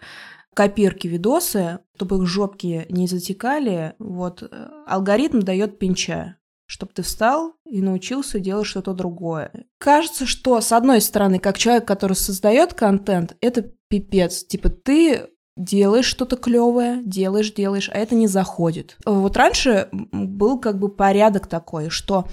копирки 0.59 1.07
видосы, 1.07 1.79
чтобы 1.99 2.17
их 2.17 2.27
жопки 2.27 2.87
не 2.89 3.07
затекали, 3.07 3.95
вот, 3.99 4.43
э, 4.43 4.69
алгоритм 4.87 5.41
дает 5.41 5.79
пинча 5.79 6.37
чтобы 6.71 6.93
ты 6.95 7.03
встал 7.03 7.55
и 7.65 7.81
научился 7.81 8.39
делать 8.39 8.67
что-то 8.67 8.93
другое. 8.93 9.51
Кажется, 9.79 10.27
что, 10.27 10.61
с 10.61 10.71
одной 10.71 11.01
стороны, 11.01 11.39
как 11.39 11.57
человек, 11.57 11.87
который 11.87 12.13
создает 12.13 12.75
контент, 12.75 13.37
это 13.41 13.73
пипец. 13.89 14.45
Типа, 14.45 14.69
ты 14.69 15.31
делаешь 15.57 16.05
что-то 16.05 16.37
клевое, 16.37 17.03
делаешь, 17.03 17.53
делаешь, 17.55 17.91
а 17.93 17.97
это 17.97 18.15
не 18.15 18.29
заходит. 18.29 18.99
Вот 19.07 19.37
раньше 19.39 19.89
был 19.93 20.61
как 20.61 20.79
бы 20.79 20.91
порядок 20.91 21.47
такой, 21.47 21.89
что 21.89 22.27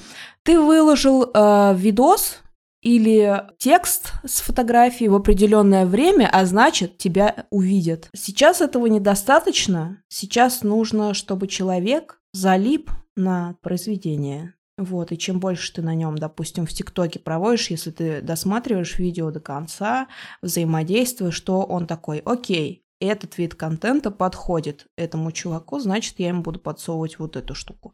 ты 0.44 0.60
выложил 0.60 1.32
э, 1.34 1.74
видос, 1.76 2.40
или 2.86 3.44
текст 3.58 4.14
с 4.26 4.42
фотографией 4.42 5.10
в 5.10 5.16
определенное 5.16 5.88
время, 5.88 6.30
а 6.32 6.46
значит, 6.46 7.00
тебя 7.00 7.48
увидят. 7.50 8.10
Сейчас 8.16 8.62
этого 8.62 8.86
недостаточно. 8.86 10.04
Сейчас 10.08 10.62
нужно, 10.62 11.16
чтобы 11.16 11.48
человек 11.48 12.22
залип 12.32 12.92
на 13.16 13.56
произведение. 13.62 14.54
Вот, 14.78 15.12
и 15.12 15.18
чем 15.18 15.40
больше 15.40 15.74
ты 15.74 15.82
на 15.82 15.96
нем, 15.96 16.16
допустим, 16.18 16.68
в 16.68 16.74
ТикТоке 16.74 17.18
проводишь, 17.18 17.72
если 17.72 17.90
ты 17.90 18.22
досматриваешь 18.22 19.00
видео 19.00 19.32
до 19.32 19.40
конца, 19.40 20.08
взаимодействуешь, 20.44 21.34
что 21.34 21.64
он 21.64 21.88
такой, 21.88 22.20
окей, 22.20 22.85
этот 23.08 23.38
вид 23.38 23.56
контента 23.56 24.12
подходит 24.12 24.88
этому 24.96 25.32
чуваку, 25.32 25.80
значит, 25.80 26.16
я 26.20 26.30
ему 26.30 26.42
буду 26.42 26.60
подсовывать 26.60 27.20
вот 27.20 27.36
эту 27.36 27.56
штуку. 27.56 27.94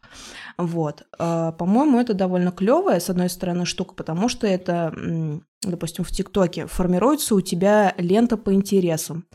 Вот. 0.57 1.03
А, 1.19 1.51
по-моему, 1.53 1.99
это 1.99 2.13
довольно 2.13 2.51
клевая, 2.51 2.99
с 2.99 3.09
одной 3.09 3.29
стороны, 3.29 3.65
штука, 3.65 3.93
потому 3.93 4.29
что 4.29 4.47
это, 4.47 4.93
допустим, 5.61 6.03
в 6.03 6.11
ТикТоке 6.11 6.67
формируется 6.67 7.35
у 7.35 7.41
тебя 7.41 7.93
лента 7.97 8.37
по 8.37 8.53
интересам. 8.53 9.25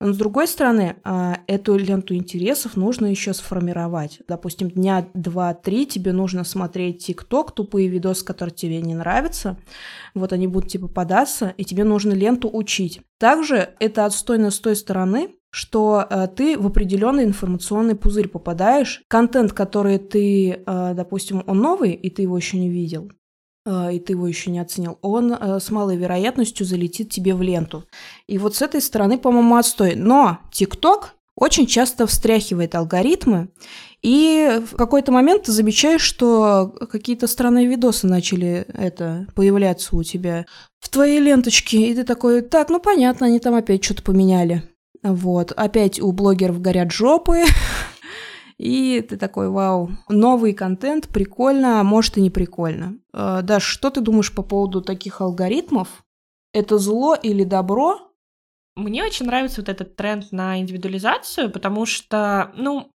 Но 0.00 0.12
с 0.12 0.16
другой 0.16 0.48
стороны, 0.48 0.96
а, 1.04 1.38
эту 1.46 1.76
ленту 1.76 2.14
интересов 2.14 2.76
нужно 2.76 3.06
еще 3.06 3.32
сформировать. 3.32 4.20
Допустим, 4.26 4.70
дня 4.70 5.08
два-три 5.14 5.86
тебе 5.86 6.12
нужно 6.12 6.44
смотреть 6.44 7.06
ТикТок, 7.06 7.52
тупые 7.52 7.88
видосы, 7.88 8.24
которые 8.24 8.54
тебе 8.54 8.82
не 8.82 8.94
нравятся. 8.94 9.56
Вот 10.14 10.32
они 10.32 10.46
будут 10.46 10.70
тебе 10.70 10.88
попадаться, 10.88 11.54
и 11.56 11.64
тебе 11.64 11.84
нужно 11.84 12.12
ленту 12.12 12.50
учить. 12.52 13.00
Также 13.18 13.74
это 13.78 14.04
отстойно 14.04 14.50
с 14.50 14.58
той 14.58 14.76
стороны, 14.76 15.30
что 15.50 16.04
э, 16.10 16.26
ты 16.34 16.58
в 16.58 16.66
определенный 16.66 17.22
информационный 17.22 17.94
пузырь 17.94 18.26
попадаешь. 18.26 19.02
Контент, 19.06 19.52
который 19.52 19.98
ты, 19.98 20.50
э, 20.50 20.92
допустим, 20.94 21.44
он 21.46 21.60
новый, 21.60 21.92
и 21.92 22.10
ты 22.10 22.22
его 22.22 22.36
еще 22.36 22.58
не 22.58 22.68
видел, 22.68 23.08
и 23.66 23.98
ты 23.98 24.12
его 24.12 24.26
еще 24.26 24.50
не 24.50 24.58
оценил, 24.58 24.98
он 25.00 25.32
э, 25.32 25.58
с 25.60 25.70
малой 25.70 25.96
вероятностью 25.96 26.66
залетит 26.66 27.10
тебе 27.10 27.34
в 27.34 27.42
ленту. 27.42 27.84
И 28.26 28.38
вот 28.38 28.54
с 28.56 28.62
этой 28.62 28.82
стороны, 28.82 29.18
по-моему, 29.18 29.56
отстой. 29.56 29.94
Но 29.94 30.38
ТикТок 30.52 31.14
очень 31.36 31.66
часто 31.66 32.06
встряхивает 32.06 32.74
алгоритмы, 32.74 33.48
и 34.02 34.60
в 34.70 34.76
какой-то 34.76 35.12
момент 35.12 35.44
ты 35.44 35.52
замечаешь, 35.52 36.02
что 36.02 36.74
какие-то 36.90 37.26
странные 37.26 37.66
видосы 37.66 38.06
начали 38.06 38.66
это 38.74 39.26
появляться 39.34 39.96
у 39.96 40.02
тебя 40.02 40.44
в 40.78 40.90
твоей 40.90 41.20
ленточке, 41.20 41.90
и 41.90 41.94
ты 41.94 42.04
такой, 42.04 42.42
так, 42.42 42.68
ну 42.68 42.80
понятно, 42.80 43.26
они 43.26 43.40
там 43.40 43.54
опять 43.54 43.82
что-то 43.82 44.02
поменяли. 44.02 44.62
Вот, 45.02 45.52
опять 45.52 46.00
у 46.00 46.12
блогеров 46.12 46.60
горят 46.60 46.92
жопы, 46.92 47.44
и 48.58 49.00
ты 49.00 49.16
такой, 49.16 49.48
вау, 49.48 49.90
новый 50.08 50.52
контент, 50.52 51.08
прикольно, 51.08 51.80
а 51.80 51.84
может 51.84 52.16
и 52.16 52.20
не 52.20 52.30
прикольно. 52.30 52.98
Э, 53.12 53.40
Даш, 53.42 53.64
что 53.64 53.90
ты 53.90 54.00
думаешь 54.00 54.34
по 54.34 54.42
поводу 54.42 54.80
таких 54.80 55.20
алгоритмов? 55.20 56.04
Это 56.52 56.78
зло 56.78 57.14
или 57.14 57.44
добро? 57.44 58.12
Мне 58.76 59.04
очень 59.04 59.26
нравится 59.26 59.60
вот 59.60 59.68
этот 59.68 59.96
тренд 59.96 60.32
на 60.32 60.58
индивидуализацию, 60.58 61.50
потому 61.50 61.86
что, 61.86 62.52
ну, 62.56 62.90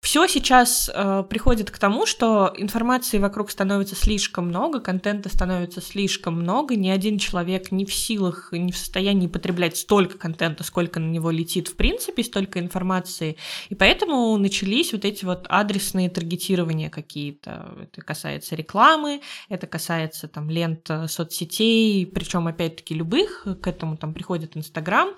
все 0.00 0.26
сейчас 0.26 0.90
э, 0.92 1.24
приходит 1.28 1.70
к 1.70 1.78
тому, 1.78 2.06
что 2.06 2.54
информации 2.56 3.18
вокруг 3.18 3.50
становится 3.50 3.94
слишком 3.94 4.48
много, 4.48 4.80
контента 4.80 5.28
становится 5.28 5.82
слишком 5.82 6.40
много, 6.40 6.74
ни 6.74 6.88
один 6.88 7.18
человек 7.18 7.70
не 7.70 7.84
в 7.84 7.92
силах, 7.92 8.48
не 8.50 8.72
в 8.72 8.78
состоянии 8.78 9.26
потреблять 9.26 9.76
столько 9.76 10.16
контента, 10.16 10.64
сколько 10.64 11.00
на 11.00 11.10
него 11.10 11.30
летит 11.30 11.68
в 11.68 11.76
принципе, 11.76 12.24
столько 12.24 12.60
информации, 12.60 13.36
и 13.68 13.74
поэтому 13.74 14.36
начались 14.38 14.92
вот 14.92 15.04
эти 15.04 15.26
вот 15.26 15.44
адресные 15.50 16.08
таргетирования 16.08 16.88
какие-то. 16.88 17.74
Это 17.82 18.00
касается 18.00 18.56
рекламы, 18.56 19.20
это 19.50 19.66
касается 19.66 20.28
там 20.28 20.48
лент 20.48 20.88
э, 20.88 21.08
соцсетей, 21.08 22.06
причем 22.06 22.46
опять-таки 22.46 22.94
любых, 22.94 23.46
к 23.60 23.66
этому 23.66 23.98
там 23.98 24.14
приходит 24.14 24.56
Инстаграм, 24.56 25.10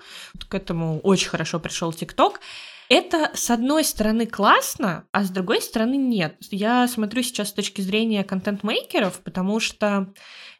к 0.49 0.53
этому 0.53 0.99
очень 0.99 1.29
хорошо 1.29 1.59
пришел 1.59 1.93
ТикТок. 1.93 2.41
Это, 2.89 3.31
с 3.33 3.49
одной 3.49 3.83
стороны, 3.83 4.25
классно, 4.25 5.05
а 5.11 5.23
с 5.23 5.29
другой 5.29 5.61
стороны, 5.61 5.95
нет. 5.95 6.35
Я 6.51 6.87
смотрю 6.87 7.23
сейчас 7.23 7.49
с 7.49 7.53
точки 7.53 7.81
зрения 7.81 8.23
контент-мейкеров, 8.23 9.21
потому 9.21 9.59
что 9.59 10.13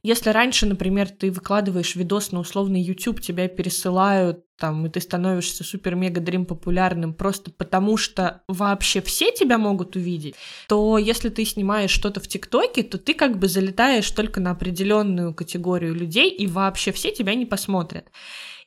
если 0.04 0.32
раньше, 0.32 0.66
например, 0.66 1.10
ты 1.10 1.32
выкладываешь 1.32 1.96
видос 1.96 2.32
на 2.32 2.40
условный 2.40 2.82
YouTube, 2.82 3.22
тебя 3.22 3.48
пересылают 3.48 4.44
там, 4.58 4.86
и 4.86 4.90
ты 4.90 5.02
становишься 5.02 5.64
супер-мега-дрим 5.64 6.46
популярным 6.46 7.14
просто 7.14 7.52
потому, 7.52 7.98
что 7.98 8.44
вообще 8.48 9.02
все 9.02 9.32
тебя 9.32 9.58
могут 9.58 9.96
увидеть, 9.96 10.36
то 10.68 10.98
если 10.98 11.30
ты 11.30 11.44
снимаешь 11.46 11.92
что-то 11.92 12.20
в 12.20 12.28
ТикТоке, 12.28 12.84
то 12.84 12.98
ты 12.98 13.14
как 13.14 13.40
бы 13.40 13.48
залетаешь 13.48 14.10
только 14.12 14.40
на 14.40 14.52
определенную 14.52 15.34
категорию 15.34 15.96
людей, 15.96 16.30
и 16.30 16.48
вообще 16.48 16.92
все 16.92 17.12
тебя 17.12 17.36
не 17.36 17.46
посмотрят. 17.46 18.10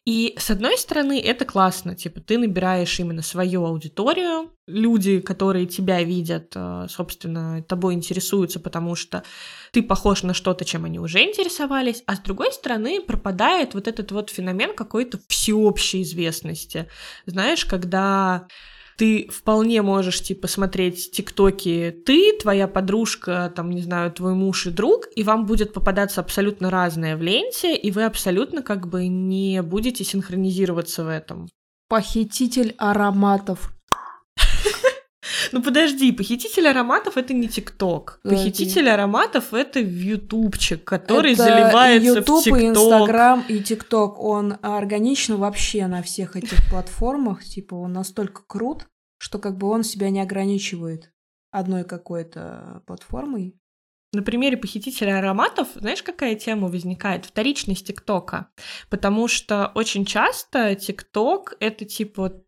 И 0.06 0.36
с 0.38 0.50
одной 0.50 0.78
стороны, 0.78 1.20
это 1.20 1.44
классно, 1.44 1.96
типа 1.96 2.20
ты 2.20 2.38
набираешь 2.38 3.00
именно 3.00 3.22
свою 3.22 3.66
аудиторию, 3.66 4.52
люди, 4.68 5.18
которые 5.18 5.66
тебя 5.66 6.00
видят, 6.04 6.52
э, 6.54 6.86
собственно, 6.88 7.60
тобой 7.64 7.94
интересуются, 7.94 8.60
потому 8.60 8.94
что 8.94 9.24
ты 9.72 9.82
похож 9.82 10.22
на 10.22 10.32
что-то, 10.32 10.64
чем 10.64 10.84
они 10.84 11.00
уже 11.00 11.24
интересовались, 11.24 12.04
а 12.06 12.14
с 12.14 12.20
другой 12.20 12.52
стороны 12.52 13.00
пропадает 13.00 13.74
вот 13.74 13.88
этот 13.88 14.12
вот 14.12 14.30
феномен 14.30 14.76
какой-то 14.76 15.18
всеобщей 15.26 16.02
известности. 16.02 16.88
Знаешь, 17.26 17.64
когда 17.64 18.46
ты 18.96 19.28
вполне 19.30 19.82
можешь, 19.82 20.22
типа, 20.22 20.48
смотреть 20.48 21.10
тиктоки 21.12 21.94
ты, 22.04 22.32
твоя 22.40 22.66
подружка, 22.66 23.52
там, 23.54 23.70
не 23.70 23.82
знаю, 23.82 24.10
твой 24.10 24.34
муж 24.34 24.66
и 24.66 24.70
друг, 24.70 25.06
и 25.14 25.22
вам 25.22 25.46
будет 25.46 25.72
попадаться 25.72 26.20
абсолютно 26.20 26.70
разное 26.70 27.16
в 27.16 27.22
ленте, 27.22 27.76
и 27.76 27.90
вы 27.90 28.04
абсолютно 28.04 28.62
как 28.62 28.88
бы 28.88 29.06
не 29.06 29.62
будете 29.62 30.04
синхронизироваться 30.04 31.04
в 31.04 31.08
этом. 31.08 31.48
Похититель 31.88 32.74
ароматов. 32.78 33.75
Ну 35.52 35.62
подожди, 35.62 36.12
похититель 36.12 36.68
ароматов 36.68 37.16
это 37.16 37.34
не 37.34 37.48
ТикТок. 37.48 38.20
Похититель 38.22 38.88
ароматов 38.88 39.54
это 39.54 39.80
ютубчик, 39.80 40.84
который 40.84 41.32
это 41.32 41.44
заливается 41.44 42.18
YouTube, 42.18 42.40
в 42.40 42.44
ТикТок. 42.44 42.62
и 42.62 42.66
Инстаграм, 42.66 43.44
и 43.48 43.60
ТикТок. 43.60 44.18
Он 44.18 44.56
органично 44.62 45.36
вообще 45.36 45.86
на 45.86 46.02
всех 46.02 46.36
этих 46.36 46.58
платформах. 46.70 47.44
Типа 47.44 47.74
он 47.74 47.92
настолько 47.92 48.42
крут, 48.46 48.86
что 49.18 49.38
как 49.38 49.56
бы 49.56 49.68
он 49.68 49.82
себя 49.82 50.10
не 50.10 50.20
ограничивает 50.20 51.12
одной 51.50 51.84
какой-то 51.84 52.82
платформой. 52.86 53.54
На 54.12 54.22
примере 54.22 54.56
похитителя 54.56 55.18
ароматов, 55.18 55.68
знаешь, 55.74 56.02
какая 56.02 56.36
тема 56.36 56.68
возникает? 56.68 57.26
Вторичность 57.26 57.86
ТикТока. 57.86 58.48
Потому 58.88 59.28
что 59.28 59.72
очень 59.74 60.04
часто 60.04 60.74
ТикТок— 60.74 61.54
это 61.60 61.84
типа 61.84 62.42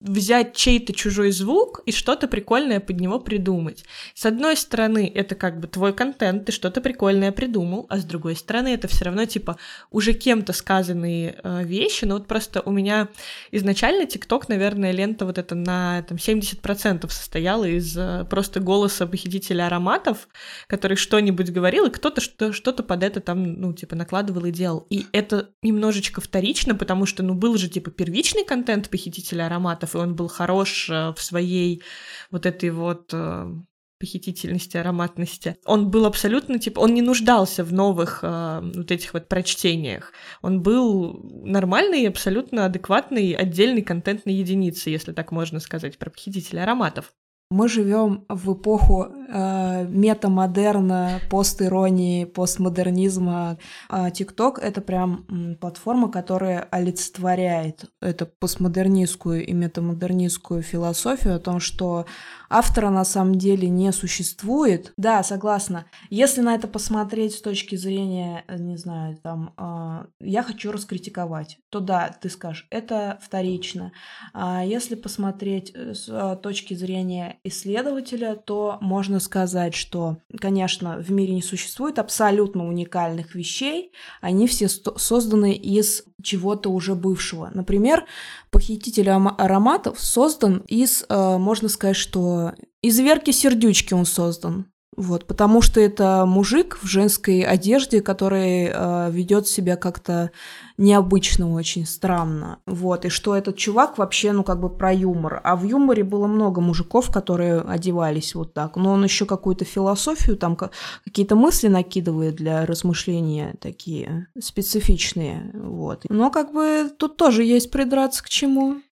взять 0.00 0.54
чей-то 0.54 0.92
чужой 0.94 1.30
звук 1.30 1.82
и 1.84 1.92
что-то 1.92 2.26
прикольное 2.26 2.80
под 2.80 3.00
него 3.00 3.20
придумать. 3.20 3.84
С 4.14 4.24
одной 4.24 4.56
стороны, 4.56 5.10
это 5.14 5.34
как 5.34 5.60
бы 5.60 5.68
твой 5.68 5.92
контент, 5.92 6.46
ты 6.46 6.52
что-то 6.52 6.80
прикольное 6.80 7.32
придумал, 7.32 7.86
а 7.90 7.98
с 7.98 8.04
другой 8.04 8.34
стороны, 8.36 8.68
это 8.68 8.88
все 8.88 9.04
равно 9.04 9.26
типа 9.26 9.58
уже 9.90 10.14
кем-то 10.14 10.52
сказанные 10.52 11.38
э, 11.42 11.64
вещи. 11.64 12.06
Но 12.06 12.14
вот 12.14 12.26
просто 12.26 12.62
у 12.62 12.70
меня 12.72 13.08
изначально 13.50 14.06
ТикТок, 14.06 14.48
наверное, 14.48 14.92
лента 14.92 15.26
вот 15.26 15.36
эта 15.36 15.54
на 15.54 16.02
там, 16.08 16.16
70% 16.16 17.10
состояла 17.10 17.66
из 17.66 17.94
э, 17.96 18.24
просто 18.30 18.60
голоса 18.60 19.06
похитителя 19.06 19.66
ароматов, 19.66 20.28
который 20.66 20.96
что-нибудь 20.96 21.50
говорил, 21.50 21.86
и 21.86 21.90
кто-то 21.90 22.22
что- 22.22 22.52
что-то 22.54 22.82
под 22.82 23.02
это 23.02 23.20
там, 23.20 23.60
ну, 23.60 23.74
типа, 23.74 23.96
накладывал 23.96 24.46
и 24.46 24.50
делал. 24.50 24.86
И 24.88 25.06
это 25.12 25.50
немножечко 25.62 26.22
вторично, 26.22 26.74
потому 26.74 27.04
что, 27.04 27.22
ну, 27.22 27.34
был 27.34 27.58
же, 27.58 27.68
типа, 27.68 27.90
первичный 27.90 28.44
контент 28.44 28.88
похитителя 28.88 29.46
ароматов, 29.46 29.89
и 29.94 29.98
он 29.98 30.14
был 30.14 30.28
хорош 30.28 30.88
э, 30.90 31.12
в 31.16 31.22
своей 31.22 31.82
вот 32.30 32.46
этой 32.46 32.70
вот 32.70 33.10
э, 33.12 33.52
похитительности, 34.00 34.78
ароматности. 34.78 35.56
Он 35.66 35.90
был 35.90 36.06
абсолютно, 36.06 36.58
типа, 36.58 36.80
он 36.80 36.94
не 36.94 37.02
нуждался 37.02 37.62
в 37.62 37.72
новых 37.72 38.20
э, 38.22 38.60
вот 38.74 38.90
этих 38.90 39.12
вот 39.12 39.28
прочтениях. 39.28 40.12
Он 40.42 40.62
был 40.62 41.20
нормальный, 41.44 42.08
абсолютно 42.08 42.64
адекватный, 42.64 43.32
отдельный 43.32 43.82
контентной 43.82 44.34
единицей, 44.34 44.92
если 44.92 45.12
так 45.12 45.30
можно 45.30 45.60
сказать, 45.60 45.98
про 45.98 46.10
похитителя 46.10 46.62
ароматов. 46.62 47.12
Мы 47.52 47.68
живем 47.68 48.24
в 48.28 48.52
эпоху 48.52 49.08
э, 49.10 49.84
метамодерна, 49.88 51.20
постиронии, 51.28 52.24
постмодернизма. 52.24 53.58
А 53.88 54.10
TikTok— 54.10 54.60
это 54.62 54.80
прям 54.80 55.56
платформа, 55.60 56.12
которая 56.12 56.68
олицетворяет 56.70 57.86
эту 58.00 58.26
постмодернистскую 58.26 59.44
и 59.44 59.52
метамодернистскую 59.52 60.62
философию 60.62 61.34
о 61.34 61.40
том, 61.40 61.58
что 61.58 62.06
автора 62.50 62.90
на 62.90 63.04
самом 63.04 63.36
деле 63.36 63.68
не 63.68 63.92
существует. 63.92 64.92
Да, 64.96 65.22
согласна. 65.22 65.86
Если 66.10 66.40
на 66.40 66.54
это 66.54 66.66
посмотреть 66.66 67.34
с 67.34 67.40
точки 67.40 67.76
зрения, 67.76 68.44
э, 68.48 68.58
не 68.58 68.76
знаю, 68.76 69.16
там, 69.22 69.54
э, 69.56 70.06
я 70.20 70.42
хочу 70.42 70.72
раскритиковать, 70.72 71.58
то 71.70 71.80
да, 71.80 72.14
ты 72.20 72.28
скажешь, 72.28 72.66
это 72.70 73.18
вторично. 73.22 73.92
А 74.34 74.64
если 74.64 74.96
посмотреть 74.96 75.70
э, 75.74 75.94
с 75.94 76.08
э, 76.08 76.36
точки 76.42 76.74
зрения 76.74 77.38
исследователя, 77.44 78.34
то 78.34 78.78
можно 78.80 79.20
сказать, 79.20 79.74
что, 79.74 80.18
конечно, 80.38 80.98
в 80.98 81.10
мире 81.12 81.34
не 81.34 81.42
существует 81.42 81.98
абсолютно 81.98 82.66
уникальных 82.66 83.34
вещей, 83.36 83.92
они 84.20 84.48
все 84.48 84.68
созданы 84.68 85.54
из 85.54 86.04
чего-то 86.22 86.70
уже 86.70 86.94
бывшего. 86.94 87.50
Например, 87.54 88.04
похититель 88.50 89.08
ароматов 89.10 90.00
создан 90.00 90.58
из, 90.66 91.04
э, 91.08 91.38
можно 91.38 91.68
сказать, 91.68 91.96
что 91.96 92.39
из 92.82 92.98
Верки 92.98 93.30
Сердючки 93.30 93.94
он 93.94 94.06
создан. 94.06 94.66
Вот, 94.96 95.26
потому 95.26 95.62
что 95.62 95.80
это 95.80 96.24
мужик 96.26 96.78
в 96.82 96.86
женской 96.86 97.42
одежде, 97.42 98.02
который 98.02 98.66
э, 98.66 99.10
ведет 99.10 99.46
себя 99.46 99.76
как-то 99.76 100.32
необычно, 100.78 101.54
очень 101.54 101.86
странно. 101.86 102.58
Вот, 102.66 103.04
и 103.04 103.08
что 103.08 103.36
этот 103.36 103.56
чувак 103.56 103.98
вообще, 103.98 104.32
ну, 104.32 104.42
как 104.42 104.60
бы 104.60 104.68
про 104.68 104.92
юмор. 104.92 105.40
А 105.44 105.54
в 105.54 105.64
юморе 105.64 106.02
было 106.02 106.26
много 106.26 106.60
мужиков, 106.60 107.10
которые 107.10 107.60
одевались 107.60 108.34
вот 108.34 108.52
так. 108.52 108.76
Но 108.76 108.92
он 108.92 109.04
еще 109.04 109.26
какую-то 109.26 109.64
философию, 109.64 110.36
там 110.36 110.54
какие-то 110.56 111.36
мысли 111.36 111.68
накидывает 111.68 112.34
для 112.34 112.66
размышления 112.66 113.54
такие 113.60 114.26
специфичные. 114.38 115.52
Вот. 115.54 116.04
Но 116.08 116.30
как 116.30 116.52
бы 116.52 116.90
тут 116.98 117.16
тоже 117.16 117.44
есть 117.44 117.70
придраться 117.70 118.24
к 118.24 118.28
чему. 118.28 118.82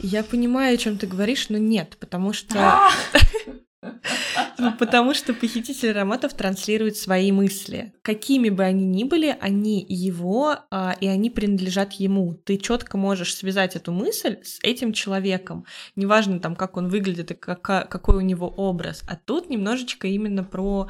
Я 0.00 0.22
понимаю, 0.22 0.74
о 0.74 0.76
чем 0.76 0.98
ты 0.98 1.06
говоришь, 1.06 1.48
но 1.48 1.58
нет, 1.58 1.96
потому 2.00 2.32
что... 2.32 2.90
Потому 4.78 5.14
что 5.14 5.34
похититель 5.34 5.90
ароматов 5.90 6.34
транслирует 6.34 6.96
свои 6.96 7.30
мысли. 7.30 7.92
Какими 8.02 8.48
бы 8.48 8.64
они 8.64 8.86
ни 8.86 9.04
были, 9.04 9.36
они 9.40 9.84
его, 9.88 10.56
а, 10.70 10.96
и 11.00 11.06
они 11.06 11.30
принадлежат 11.30 11.92
ему. 11.94 12.34
Ты 12.34 12.56
четко 12.56 12.96
можешь 12.96 13.34
связать 13.34 13.76
эту 13.76 13.92
мысль 13.92 14.38
с 14.42 14.58
этим 14.62 14.92
человеком. 14.92 15.66
Неважно 15.94 16.40
там, 16.40 16.56
как 16.56 16.76
он 16.76 16.88
выглядит 16.88 17.30
и 17.30 17.34
как, 17.34 17.60
какой 17.62 18.16
у 18.16 18.20
него 18.20 18.48
образ. 18.48 19.02
А 19.06 19.16
тут 19.16 19.50
немножечко 19.50 20.08
именно 20.08 20.42
про 20.42 20.88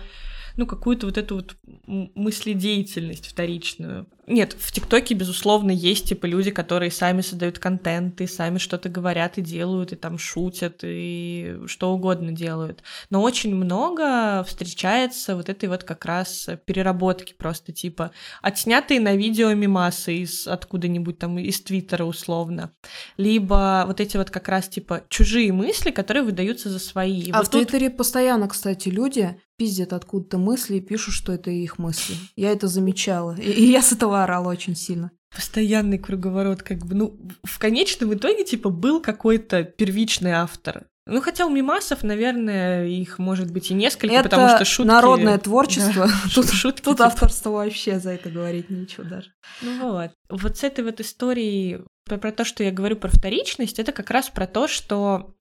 ну, 0.57 0.67
какую-то 0.67 1.07
вот 1.07 1.19
эту 1.19 1.37
вот 1.37 1.57
мыследеятельность 1.87 3.27
вторичную. 3.27 4.07
Нет, 4.27 4.57
в 4.59 4.73
ТикТоке, 4.73 5.15
безусловно, 5.15 5.71
есть, 5.71 6.09
типа, 6.09 6.27
люди, 6.27 6.51
которые 6.51 6.91
сами 6.91 7.21
создают 7.21 7.59
контент, 7.59 8.21
и 8.21 8.27
сами 8.27 8.59
что-то 8.59 8.89
говорят 8.89 9.39
и 9.39 9.43
делают, 9.43 9.93
и 9.93 9.97
там 9.97 10.19
шутят, 10.19 10.81
и 10.83 11.59
что 11.67 11.93
угодно 11.93 12.33
делают. 12.33 12.83
Но 13.09 13.23
очень 13.23 13.55
много 13.55 14.43
встречается 14.45 15.37
вот 15.37 15.49
этой 15.49 15.69
вот 15.69 15.85
как 15.85 16.05
раз 16.05 16.49
переработки 16.65 17.35
просто, 17.35 17.73
типа, 17.73 18.11
отснятые 18.43 18.99
на 18.99 19.15
видео 19.15 19.53
мимасы 19.55 20.17
из 20.17 20.49
откуда-нибудь 20.49 21.19
там, 21.19 21.39
из 21.39 21.61
Твиттера 21.61 22.05
условно. 22.05 22.73
Либо 23.17 23.85
вот 23.87 24.01
эти 24.01 24.17
вот 24.17 24.31
как 24.31 24.49
раз, 24.49 24.69
типа, 24.69 25.05
чужие 25.09 25.53
мысли, 25.53 25.93
которые 25.93 26.25
выдаются 26.25 26.69
за 26.69 26.81
свои. 26.81 27.31
А 27.31 27.39
вот 27.39 27.47
в 27.47 27.51
тут... 27.51 27.69
Твиттере 27.69 27.91
постоянно, 27.91 28.49
кстати, 28.49 28.89
люди 28.89 29.41
пиздят 29.57 29.93
откуда-то 29.93 30.39
мысли 30.39 30.77
и 30.77 30.81
пишут, 30.81 31.15
что 31.15 31.33
это 31.33 31.51
их 31.51 31.79
мысли. 31.79 32.17
Я 32.37 32.53
это 32.53 32.69
замечала. 32.69 33.37
И, 33.39 33.51
и 33.51 33.71
я 33.71 33.83
с 33.83 33.93
этого 33.93 34.23
орала 34.23 34.49
очень 34.49 34.77
сильно. 34.77 35.11
Постоянный 35.35 35.99
круговорот, 35.99 36.63
как 36.63 36.85
бы, 36.87 36.95
ну, 36.95 37.19
в 37.43 37.59
конечном 37.59 38.15
итоге, 38.15 38.45
типа, 38.45 38.71
был 38.71 39.01
какой-то 39.01 39.65
первичный 39.65 40.33
автор. 40.33 40.87
Ну, 41.09 41.21
хотя 41.21 41.47
у 41.47 41.51
мимасов, 41.51 42.03
наверное, 42.03 42.87
их 42.87 43.21
может 43.21 43.53
быть 43.53 43.71
и 43.71 43.75
несколько, 43.75 44.13
это 44.13 44.25
потому 44.25 44.49
что 44.49 44.65
шутки... 44.65 44.89
народное 44.89 45.39
творчество. 45.39 46.09
Да, 46.09 46.13
тут 46.35 46.51
шутки, 46.51 46.83
тут 46.83 46.97
типа... 46.97 47.07
авторство 47.07 47.51
вообще 47.51 48.01
за 48.01 48.11
это 48.11 48.29
говорить 48.29 48.71
ничего 48.71 49.05
даже. 49.05 49.31
Ну 49.63 49.93
вот. 49.93 50.11
Вот 50.29 50.57
с 50.57 50.65
этой 50.65 50.83
вот 50.83 51.01
историей 51.01 51.83
про, 52.05 52.19
про 52.19 52.33
то, 52.33 52.45
что 52.45 52.65
я 52.65 52.73
говорю 52.73 52.97
про 52.97 53.09
вторичность, 53.09 53.79
это 53.79 53.93
как 53.93 54.11
раз 54.11 54.31
про 54.31 54.49
то, 54.49 54.67
что 54.67 55.35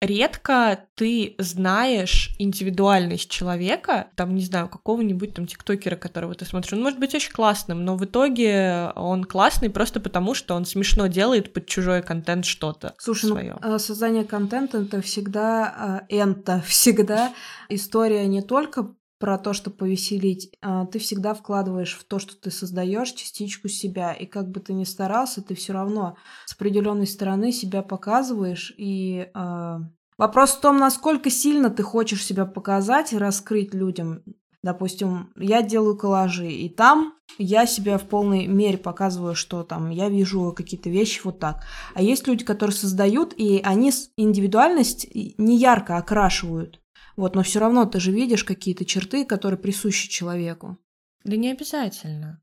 редко 0.00 0.86
ты 0.94 1.34
знаешь 1.38 2.30
индивидуальность 2.38 3.30
человека, 3.30 4.08
там, 4.14 4.34
не 4.34 4.44
знаю, 4.44 4.68
какого-нибудь 4.68 5.34
там 5.34 5.46
тиктокера, 5.46 5.96
которого 5.96 6.34
ты 6.34 6.44
смотришь, 6.44 6.72
он 6.72 6.82
может 6.82 6.98
быть 6.98 7.14
очень 7.14 7.32
классным, 7.32 7.84
но 7.84 7.96
в 7.96 8.04
итоге 8.04 8.92
он 8.94 9.24
классный 9.24 9.70
просто 9.70 10.00
потому, 10.00 10.34
что 10.34 10.54
он 10.54 10.64
смешно 10.64 11.06
делает 11.06 11.52
под 11.52 11.66
чужой 11.66 12.02
контент 12.02 12.44
что-то 12.44 12.94
Слушай, 12.98 13.26
свое. 13.26 13.56
Ну, 13.62 13.78
создание 13.78 14.24
контента 14.24 14.78
это 14.78 15.00
всегда, 15.00 15.74
а, 15.76 16.02
это 16.08 16.60
всегда 16.66 17.32
история 17.68 18.26
не 18.26 18.42
только 18.42 18.94
про 19.18 19.38
то, 19.38 19.52
что 19.52 19.70
повеселить, 19.70 20.52
а, 20.62 20.86
ты 20.86 20.98
всегда 20.98 21.34
вкладываешь 21.34 21.96
в 21.96 22.04
то, 22.04 22.18
что 22.18 22.36
ты 22.36 22.50
создаешь, 22.50 23.12
частичку 23.12 23.68
себя. 23.68 24.12
И 24.12 24.26
как 24.26 24.48
бы 24.50 24.60
ты 24.60 24.72
ни 24.72 24.84
старался, 24.84 25.42
ты 25.42 25.54
все 25.54 25.72
равно 25.72 26.16
с 26.46 26.54
определенной 26.54 27.06
стороны 27.06 27.52
себя 27.52 27.82
показываешь. 27.82 28.72
И 28.76 29.28
э, 29.34 29.78
вопрос 30.16 30.50
в 30.52 30.60
том, 30.60 30.78
насколько 30.78 31.30
сильно 31.30 31.70
ты 31.70 31.82
хочешь 31.82 32.24
себя 32.24 32.46
показать 32.46 33.12
и 33.12 33.18
раскрыть 33.18 33.74
людям. 33.74 34.22
Допустим, 34.62 35.32
я 35.36 35.62
делаю 35.62 35.96
коллажи, 35.96 36.50
и 36.50 36.68
там 36.68 37.14
я 37.38 37.64
себя 37.66 37.96
в 37.96 38.04
полной 38.04 38.46
мере 38.46 38.76
показываю, 38.76 39.36
что 39.36 39.62
там 39.62 39.90
я 39.90 40.08
вижу 40.08 40.52
какие-то 40.56 40.90
вещи 40.90 41.20
вот 41.22 41.38
так. 41.38 41.62
А 41.94 42.02
есть 42.02 42.26
люди, 42.26 42.44
которые 42.44 42.74
создают, 42.74 43.34
и 43.36 43.60
они 43.64 43.92
индивидуальность 44.16 45.08
не 45.14 45.58
ярко 45.58 45.96
окрашивают. 45.96 46.80
Вот, 47.18 47.34
но 47.34 47.42
все 47.42 47.58
равно 47.58 47.84
ты 47.84 47.98
же 47.98 48.12
видишь 48.12 48.44
какие-то 48.44 48.84
черты, 48.84 49.24
которые 49.24 49.58
присущи 49.58 50.08
человеку. 50.08 50.78
Да 51.24 51.34
не 51.34 51.50
обязательно. 51.50 52.40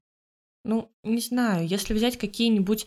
Ну, 0.65 0.93
не 1.01 1.21
знаю, 1.21 1.65
если 1.65 1.93
взять 1.93 2.17
какие-нибудь 2.17 2.85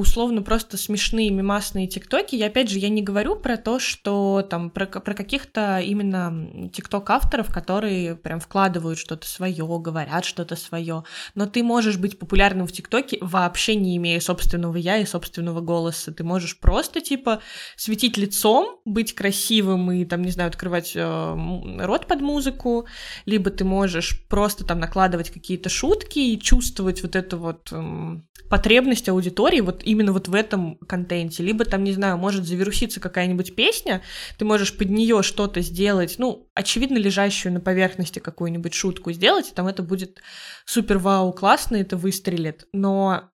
условно 0.00 0.42
просто 0.42 0.76
смешные 0.76 1.30
мимасные 1.30 1.86
тиктоки. 1.86 2.34
Я 2.34 2.46
опять 2.46 2.70
же, 2.70 2.78
я 2.78 2.88
не 2.88 3.02
говорю 3.02 3.36
про 3.36 3.56
то, 3.56 3.78
что 3.78 4.46
там 4.48 4.70
про, 4.70 4.86
про 4.86 5.14
каких-то 5.14 5.80
именно 5.80 6.70
тикток-авторов, 6.70 7.52
которые 7.52 8.16
прям 8.16 8.40
вкладывают 8.40 8.98
что-то 8.98 9.26
свое, 9.26 9.64
говорят 9.78 10.24
что-то 10.24 10.56
свое. 10.56 11.04
Но 11.34 11.46
ты 11.46 11.62
можешь 11.62 11.98
быть 11.98 12.18
популярным 12.18 12.66
в 12.66 12.72
тиктоке 12.72 13.18
вообще 13.20 13.74
не 13.74 13.96
имея 13.96 14.20
собственного 14.20 14.76
я 14.76 14.98
и 14.98 15.06
собственного 15.06 15.60
голоса. 15.60 16.12
Ты 16.12 16.24
можешь 16.24 16.58
просто 16.58 17.00
типа 17.00 17.40
светить 17.76 18.16
лицом, 18.16 18.78
быть 18.84 19.14
красивым 19.14 19.92
и 19.92 20.04
там, 20.04 20.22
не 20.22 20.30
знаю, 20.30 20.48
открывать 20.48 20.92
э, 20.94 21.78
рот 21.80 22.06
под 22.06 22.20
музыку, 22.20 22.86
либо 23.24 23.50
ты 23.50 23.64
можешь 23.64 24.26
просто 24.28 24.64
там 24.64 24.78
накладывать 24.78 25.30
какие-то 25.30 25.68
шутки 25.68 26.18
и 26.18 26.40
чувствовать 26.40 27.02
вот 27.02 27.16
эту 27.16 27.38
вот 27.38 27.68
э, 27.72 28.20
потребность 28.48 29.08
аудитории 29.08 29.60
вот 29.60 29.82
именно 29.86 30.12
вот 30.12 30.28
в 30.28 30.34
этом 30.34 30.76
контенте. 30.86 31.42
Либо 31.42 31.64
там, 31.64 31.84
не 31.84 31.92
знаю, 31.92 32.18
может 32.18 32.44
завируситься 32.44 33.00
какая-нибудь 33.00 33.54
песня, 33.54 34.02
ты 34.38 34.44
можешь 34.44 34.76
под 34.76 34.90
нее 34.90 35.22
что-то 35.22 35.60
сделать, 35.60 36.16
ну, 36.18 36.50
очевидно, 36.54 36.98
лежащую 36.98 37.52
на 37.52 37.60
поверхности 37.60 38.18
какую-нибудь 38.18 38.74
шутку 38.74 39.12
сделать, 39.12 39.50
и 39.50 39.54
там 39.54 39.66
это 39.66 39.82
будет 39.82 40.20
супер 40.64 40.98
вау, 40.98 41.32
классно, 41.32 41.76
это 41.76 41.96
выстрелит. 41.96 42.66
Но 42.72 43.30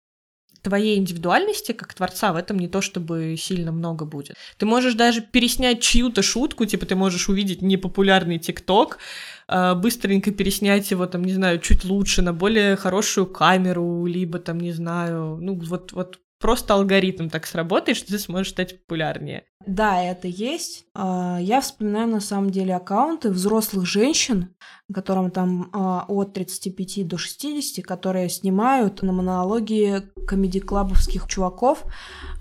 твоей 0.67 0.97
индивидуальности 0.97 1.71
как 1.71 1.93
творца 1.93 2.33
в 2.33 2.35
этом 2.35 2.59
не 2.59 2.67
то 2.67 2.81
чтобы 2.81 3.35
сильно 3.37 3.71
много 3.71 4.05
будет. 4.05 4.35
Ты 4.57 4.65
можешь 4.65 4.95
даже 4.95 5.21
переснять 5.21 5.81
чью-то 5.81 6.21
шутку, 6.21 6.65
типа 6.65 6.85
ты 6.85 6.95
можешь 6.95 7.29
увидеть 7.29 7.61
непопулярный 7.61 8.39
ТикТок, 8.39 8.99
э, 9.47 9.75
быстренько 9.75 10.31
переснять 10.31 10.91
его, 10.91 11.05
там, 11.05 11.23
не 11.23 11.33
знаю, 11.33 11.59
чуть 11.59 11.85
лучше, 11.85 12.21
на 12.21 12.33
более 12.33 12.75
хорошую 12.75 13.27
камеру, 13.27 14.05
либо 14.05 14.39
там, 14.39 14.59
не 14.59 14.71
знаю, 14.71 15.37
ну 15.41 15.55
вот, 15.55 15.93
вот 15.93 16.19
просто 16.39 16.73
алгоритм 16.73 17.29
так 17.29 17.45
сработает, 17.45 17.97
что 17.97 18.07
ты 18.07 18.19
сможешь 18.19 18.51
стать 18.51 18.79
популярнее. 18.81 19.43
Да, 19.65 20.01
это 20.01 20.27
есть. 20.27 20.85
А, 20.93 21.39
я 21.41 21.59
вспоминаю 21.59 22.07
на 22.07 22.21
самом 22.21 22.51
деле 22.51 22.75
аккаунты 22.75 23.29
взрослых 23.29 23.85
женщин, 23.85 24.55
которым 24.93 25.29
там 25.29 25.69
а, 25.73 26.05
от 26.07 26.33
35 26.33 27.07
до 27.07 27.17
60, 27.17 27.85
которые 27.85 28.29
снимают 28.29 29.01
на 29.01 29.11
монологи 29.11 30.03
комедий-клабовских 30.25 31.27
чуваков 31.27 31.83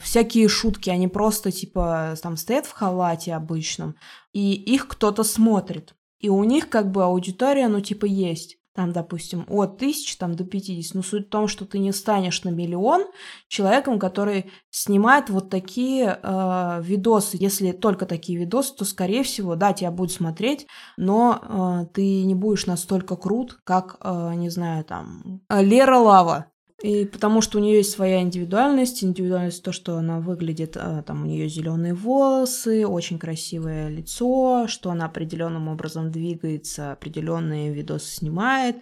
всякие 0.00 0.48
шутки. 0.48 0.90
Они 0.90 1.08
просто 1.08 1.50
типа 1.50 2.14
там 2.22 2.36
стоят 2.36 2.66
в 2.66 2.72
халате 2.72 3.34
обычном, 3.34 3.96
и 4.32 4.54
их 4.54 4.86
кто-то 4.86 5.24
смотрит. 5.24 5.94
И 6.20 6.28
у 6.28 6.44
них 6.44 6.68
как 6.68 6.92
бы 6.92 7.04
аудитория, 7.04 7.68
ну 7.68 7.80
типа 7.80 8.04
есть 8.06 8.58
там, 8.76 8.92
допустим, 8.92 9.44
от 9.48 9.78
тысячи 9.78 10.16
там, 10.16 10.36
до 10.36 10.44
50. 10.44 10.94
Но 10.94 11.02
суть 11.02 11.26
в 11.26 11.30
том, 11.30 11.48
что 11.48 11.64
ты 11.64 11.78
не 11.78 11.92
станешь 11.92 12.44
на 12.44 12.50
миллион 12.50 13.06
человеком, 13.48 13.98
который 13.98 14.52
снимает 14.70 15.30
вот 15.30 15.50
такие 15.50 16.20
э, 16.22 16.82
видосы. 16.82 17.38
Если 17.40 17.72
только 17.72 18.06
такие 18.06 18.38
видосы, 18.38 18.74
то, 18.76 18.84
скорее 18.84 19.22
всего, 19.22 19.56
да, 19.56 19.72
тебя 19.72 19.90
будут 19.90 20.12
смотреть, 20.12 20.66
но 20.96 21.40
э, 21.82 21.94
ты 21.94 22.22
не 22.22 22.34
будешь 22.34 22.66
настолько 22.66 23.16
крут, 23.16 23.58
как, 23.64 23.96
э, 24.02 24.34
не 24.34 24.50
знаю, 24.50 24.84
там, 24.84 25.40
Лера 25.50 25.98
Лава. 25.98 26.46
И 26.82 27.06
потому 27.06 27.40
что 27.40 27.58
у 27.58 27.62
нее 27.62 27.78
есть 27.78 27.92
своя 27.92 28.20
индивидуальность, 28.20 29.02
индивидуальность 29.02 29.62
то, 29.62 29.72
что 29.72 29.96
она 29.96 30.20
выглядит, 30.20 30.76
а, 30.76 31.02
там 31.02 31.22
у 31.22 31.26
нее 31.26 31.48
зеленые 31.48 31.94
волосы, 31.94 32.86
очень 32.86 33.18
красивое 33.18 33.88
лицо, 33.88 34.66
что 34.68 34.90
она 34.90 35.06
определенным 35.06 35.68
образом 35.68 36.10
двигается, 36.10 36.92
определенные 36.92 37.72
видосы 37.72 38.16
снимает. 38.16 38.76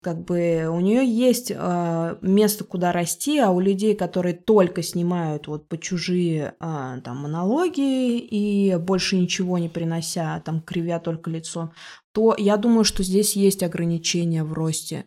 Как 0.00 0.24
бы 0.24 0.66
у 0.68 0.80
нее 0.80 1.06
есть 1.06 1.52
э, 1.54 2.16
место, 2.22 2.64
куда 2.64 2.90
расти, 2.90 3.38
а 3.38 3.50
у 3.50 3.60
людей, 3.60 3.94
которые 3.94 4.34
только 4.34 4.82
снимают 4.82 5.46
вот 5.46 5.68
по 5.68 5.78
чужие 5.78 6.56
э, 6.58 7.00
там 7.04 7.18
монологи 7.18 8.18
и 8.18 8.74
больше 8.78 9.16
ничего 9.16 9.58
не 9.58 9.68
принося, 9.68 10.42
там 10.44 10.60
кривя 10.60 10.98
только 10.98 11.30
лицо, 11.30 11.72
то 12.10 12.34
я 12.36 12.56
думаю, 12.56 12.82
что 12.82 13.04
здесь 13.04 13.36
есть 13.36 13.62
ограничения 13.62 14.42
в 14.42 14.52
росте 14.52 15.06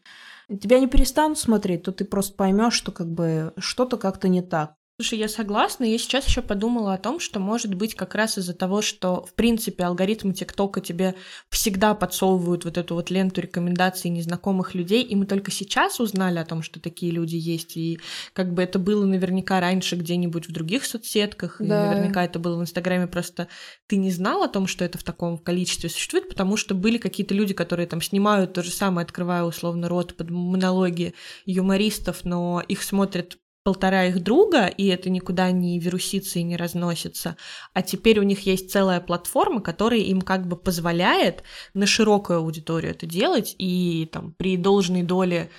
тебя 0.49 0.79
не 0.79 0.87
перестанут 0.87 1.37
смотреть, 1.37 1.83
то 1.83 1.91
ты 1.91 2.05
просто 2.05 2.35
поймешь, 2.35 2.73
что 2.73 2.91
как 2.91 3.07
бы 3.11 3.53
что-то 3.57 3.97
как-то 3.97 4.27
не 4.27 4.41
так. 4.41 4.75
Слушай, 4.97 5.19
я 5.19 5.27
согласна. 5.27 5.83
Я 5.83 5.97
сейчас 5.97 6.25
еще 6.25 6.41
подумала 6.41 6.93
о 6.93 6.97
том, 6.97 7.19
что 7.19 7.41
может 7.41 7.73
быть 7.73 7.95
как 7.95 8.15
раз 8.15 8.37
из-за 8.37 8.53
того, 8.53 8.81
что 8.81 9.25
в 9.25 9.33
принципе 9.33 9.83
алгоритмы 9.83 10.33
ТикТока 10.33 10.79
тебе 10.79 11.15
всегда 11.49 11.93
подсовывают 11.95 12.63
вот 12.63 12.77
эту 12.77 12.95
вот 12.95 13.09
ленту 13.09 13.41
рекомендаций 13.41 14.09
незнакомых 14.09 14.73
людей, 14.73 15.03
и 15.03 15.13
мы 15.17 15.25
только 15.25 15.51
сейчас 15.51 15.99
узнали 15.99 16.39
о 16.39 16.45
том, 16.45 16.61
что 16.61 16.79
такие 16.79 17.11
люди 17.11 17.35
есть, 17.35 17.75
и 17.75 17.99
как 18.31 18.53
бы 18.53 18.63
это 18.63 18.79
было 18.79 19.05
наверняка 19.05 19.59
раньше 19.59 19.97
где-нибудь 19.97 20.47
в 20.47 20.53
других 20.53 20.85
соцсетках, 20.85 21.57
да. 21.59 21.65
и 21.65 21.89
наверняка 21.89 22.23
это 22.23 22.39
было 22.39 22.57
в 22.57 22.61
Инстаграме, 22.61 23.07
просто 23.07 23.49
ты 23.87 23.97
не 23.97 24.11
знал 24.11 24.43
о 24.43 24.47
том, 24.47 24.65
что 24.65 24.85
это 24.85 24.97
в 24.97 25.03
таком 25.03 25.37
количестве 25.37 25.89
существует, 25.89 26.29
потому 26.29 26.55
что 26.55 26.73
были 26.73 26.99
какие-то 26.99 27.33
люди, 27.33 27.53
которые 27.53 27.87
там 27.87 28.01
снимают 28.01 28.53
то 28.53 28.63
же 28.63 28.71
самое, 28.71 29.03
открывая 29.03 29.43
условно 29.43 29.89
рот 29.89 30.15
под 30.15 30.29
монологи 30.29 31.15
юмористов, 31.45 32.23
но 32.23 32.63
их 32.65 32.81
смотрят 32.81 33.37
полтора 33.65 34.05
их 34.05 34.21
друга, 34.23 34.67
и 34.67 34.85
это 34.85 35.09
никуда 35.09 35.49
не 35.49 35.79
вирусится 35.79 36.37
и 36.37 36.43
не 36.43 36.55
разносится. 36.55 37.35
А 37.73 37.81
теперь 37.81 38.19
у 38.19 38.23
них 38.23 38.41
есть 38.45 38.71
целая 38.71 39.01
платформа, 39.01 39.59
которая 39.59 40.01
им 40.01 40.21
как 40.21 40.47
бы 40.47 40.55
позволяет 40.55 41.41
на 41.73 41.87
широкую 41.87 42.39
аудиторию 42.39 42.91
это 42.91 43.07
делать, 43.07 43.55
и 43.57 44.07
там 44.13 44.33
при 44.33 44.55
должной 44.55 45.01
доле 45.01 45.49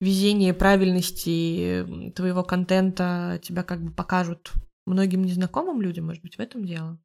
везения 0.00 0.50
и 0.50 0.56
правильности 0.56 2.12
твоего 2.14 2.44
контента 2.44 3.40
тебя 3.42 3.62
как 3.62 3.82
бы 3.82 3.90
покажут 3.90 4.52
многим 4.84 5.24
незнакомым 5.24 5.80
людям, 5.80 6.04
может 6.04 6.22
быть, 6.22 6.36
в 6.36 6.40
этом 6.40 6.66
дело. 6.66 6.98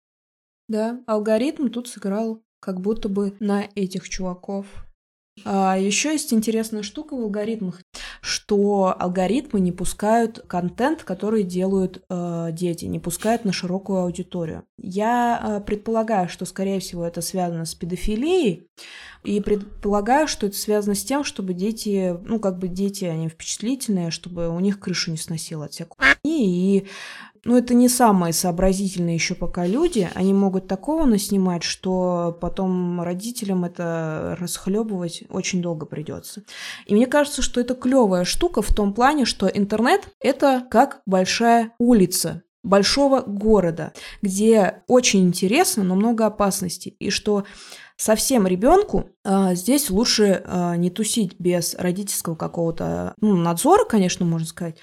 Да, 0.68 1.02
алгоритм 1.08 1.70
тут 1.70 1.88
сыграл 1.88 2.44
как 2.60 2.82
будто 2.82 3.08
бы 3.08 3.38
на 3.40 3.70
этих 3.76 4.10
чуваков. 4.10 4.68
А 5.46 5.78
еще 5.78 6.12
есть 6.12 6.34
интересная 6.34 6.84
штука 6.84 7.16
в 7.16 7.22
алгоритмах 7.22 7.82
что 8.22 8.96
алгоритмы 9.00 9.60
не 9.60 9.72
пускают 9.72 10.44
контент, 10.48 11.04
который 11.04 11.44
делают 11.44 12.04
э, 12.10 12.50
дети, 12.52 12.86
не 12.86 13.00
пускают 13.00 13.46
на 13.46 13.52
широкую 13.52 14.02
аудиторию. 14.02 14.64
Я 14.78 15.42
э, 15.42 15.62
предполагаю, 15.62 16.30
что, 16.30 16.46
скорее 16.46 16.80
всего, 16.80 17.04
это 17.04 17.22
связано 17.22 17.66
с 17.66 17.74
педофилией, 17.74 18.68
и 19.24 19.40
предполагаю, 19.40 20.28
что 20.28 20.48
это 20.48 20.58
связано 20.58 20.96
с 20.96 21.04
тем, 21.04 21.24
чтобы 21.24 21.54
дети, 21.54 22.18
ну, 22.26 22.40
как 22.40 22.58
бы 22.58 22.68
дети, 22.68 23.06
они 23.06 23.28
впечатлительные, 23.28 24.12
чтобы 24.12 24.50
у 24.50 24.60
них 24.60 24.80
крышу 24.80 25.12
не 25.12 25.18
сносило 25.18 25.66
от 25.66 25.74
всякой 25.74 25.98
и 26.24 26.88
ну, 27.44 27.58
это 27.58 27.74
не 27.74 27.90
самые 27.90 28.34
сообразительные 28.34 29.16
еще 29.16 29.34
пока 29.34 29.66
люди. 29.66 30.10
Они 30.14 30.34
могут 30.34 30.68
такого 30.68 31.06
наснимать, 31.06 31.64
что 31.64 32.38
потом 32.40 33.02
родителям 33.02 33.66
это 33.66 34.38
расхлебывать 34.40 35.24
очень 35.30 35.62
долго 35.62 35.86
придется. 35.88 36.44
И 36.86 36.94
мне 36.94 37.08
кажется, 37.08 37.42
что 37.42 37.60
это 37.60 37.74
клевая 37.74 38.26
штука 38.26 38.62
в 38.62 38.74
том 38.74 38.94
плане, 38.94 39.26
что 39.26 39.48
интернет 39.48 40.08
это 40.20 40.66
как 40.70 41.02
большая 41.08 41.74
улица 41.80 42.44
большого 42.64 43.22
города, 43.22 43.94
где 44.22 44.84
очень 44.88 45.22
интересно, 45.22 45.84
но 45.84 45.96
много 45.96 46.28
опасностей. 46.28 46.96
И 47.00 47.10
что 47.10 47.46
совсем 47.98 48.46
ребенку 48.46 49.10
э, 49.24 49.56
здесь 49.56 49.90
лучше 49.90 50.44
э, 50.44 50.76
не 50.78 50.90
тусить 50.90 51.36
без 51.40 51.76
родительского 51.76 52.36
какого-то 52.36 53.16
ну, 53.20 53.36
надзора, 53.36 53.86
конечно, 53.86 54.26
можно 54.26 54.48
сказать, 54.48 54.78
а, 54.78 54.80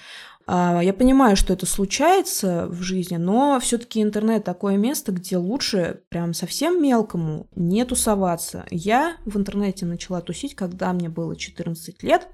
я 0.49 0.95
понимаю, 0.97 1.37
что 1.37 1.53
это 1.53 1.67
случается 1.67 2.69
в 2.69 2.83
жизни, 2.83 3.17
но 3.17 3.61
все-таки 3.61 4.03
интернет 4.03 4.45
такое 4.45 4.77
место, 4.77 5.13
где 5.13 5.37
лучше 5.37 6.01
прям 6.09 6.33
совсем 6.33 6.83
мелкому 6.83 7.49
не 7.55 7.85
тусоваться. 7.85 8.65
Я 8.71 9.17
в 9.27 9.37
интернете 9.37 9.85
начала 9.85 10.21
тусить, 10.23 10.55
когда 10.55 10.93
мне 10.93 11.09
было 11.11 11.37
14 11.37 12.03
лет. 12.03 12.29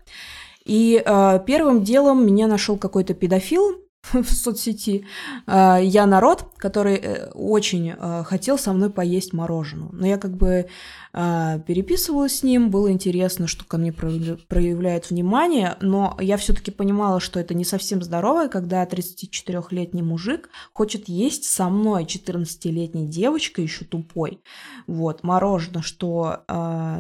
И 0.65 1.03
э, 1.05 1.41
первым 1.47 1.83
делом 1.83 2.25
меня 2.27 2.47
нашел 2.47 2.79
какой-то 2.79 3.15
педофил, 3.15 3.84
в 4.13 4.31
соцсети. 4.31 5.07
А, 5.47 5.79
я 5.79 6.07
народ, 6.07 6.47
который 6.57 6.97
э, 6.97 7.31
очень 7.31 7.91
э, 7.91 8.23
хотел 8.25 8.59
со 8.59 8.73
мной 8.73 8.91
поесть 8.91 9.33
мороженое. 9.33 9.89
Но 9.93 10.07
я 10.07 10.19
как 10.19 10.37
бы 10.37 10.69
переписывалась 11.13 12.41
с 12.41 12.43
ним, 12.43 12.71
было 12.71 12.91
интересно, 12.91 13.47
что 13.47 13.65
ко 13.65 13.79
мне 13.79 13.93
проявляют 13.93 15.11
внимание, 15.11 15.77
но 15.81 16.17
я 16.21 16.37
все-таки 16.37 16.73
понимала, 16.73 17.21
что 17.21 17.39
это 17.39 17.55
не 17.55 17.65
совсем 17.65 18.03
здоровое, 18.03 18.49
когда 18.49 18.85
34-летний 18.85 20.03
мужик 20.03 20.51
хочет 20.73 21.09
есть 21.09 21.45
со 21.45 21.69
мной 21.69 22.03
14-летней 22.03 23.07
девочкой, 23.07 23.63
еще 23.63 23.85
тупой, 23.85 24.41
вот, 24.89 25.23
мороженое, 25.23 25.83
что, 25.83 26.41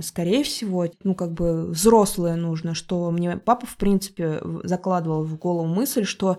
скорее 0.04 0.44
всего, 0.44 0.86
ну, 1.02 1.16
как 1.16 1.32
бы 1.32 1.66
взрослое 1.66 2.36
нужно, 2.36 2.74
что 2.74 3.10
мне 3.10 3.36
папа, 3.36 3.66
в 3.66 3.76
принципе, 3.76 4.40
закладывал 4.62 5.24
в 5.24 5.36
голову 5.36 5.66
мысль, 5.66 6.04
что 6.04 6.38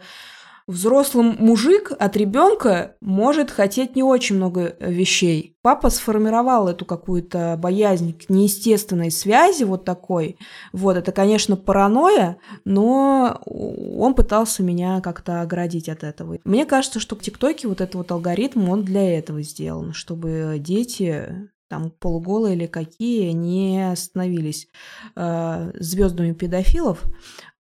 Взрослый 0.68 1.36
мужик 1.38 1.92
от 2.00 2.18
ребенка 2.18 2.96
может 3.00 3.52
хотеть 3.52 3.96
не 3.96 4.02
очень 4.02 4.38
много 4.38 4.76
э, 4.80 4.92
вещей. 4.92 5.56
Папа 5.62 5.92
сформировал 5.92 6.68
эту 6.68 6.86
какую-то 6.86 7.56
боязнь 7.62 8.14
к 8.18 8.30
неестественной 8.32 9.12
связи 9.12 9.64
вот 9.64 9.86
такой. 9.86 10.40
Вот, 10.74 10.98
это, 10.98 11.12
конечно, 11.12 11.56
паранойя, 11.56 12.38
но 12.64 13.40
он 13.46 14.16
пытался 14.16 14.64
меня 14.64 15.02
как-то 15.02 15.42
оградить 15.42 15.88
от 15.88 16.04
этого. 16.04 16.40
Мне 16.44 16.66
кажется, 16.66 17.00
что 17.00 17.16
в 17.16 17.20
ТикТоке 17.20 17.68
вот 17.68 17.80
этот 17.80 17.94
вот 17.94 18.12
алгоритм, 18.12 18.68
он 18.68 18.84
для 18.84 19.20
этого 19.20 19.44
сделан, 19.44 19.94
чтобы 19.94 20.56
дети 20.58 21.48
там 21.68 21.92
полуголые 21.92 22.56
или 22.56 22.66
какие, 22.66 23.32
не 23.32 23.94
становились 23.96 24.68
э, 25.16 25.72
звездами 25.76 26.34
педофилов, 26.34 27.04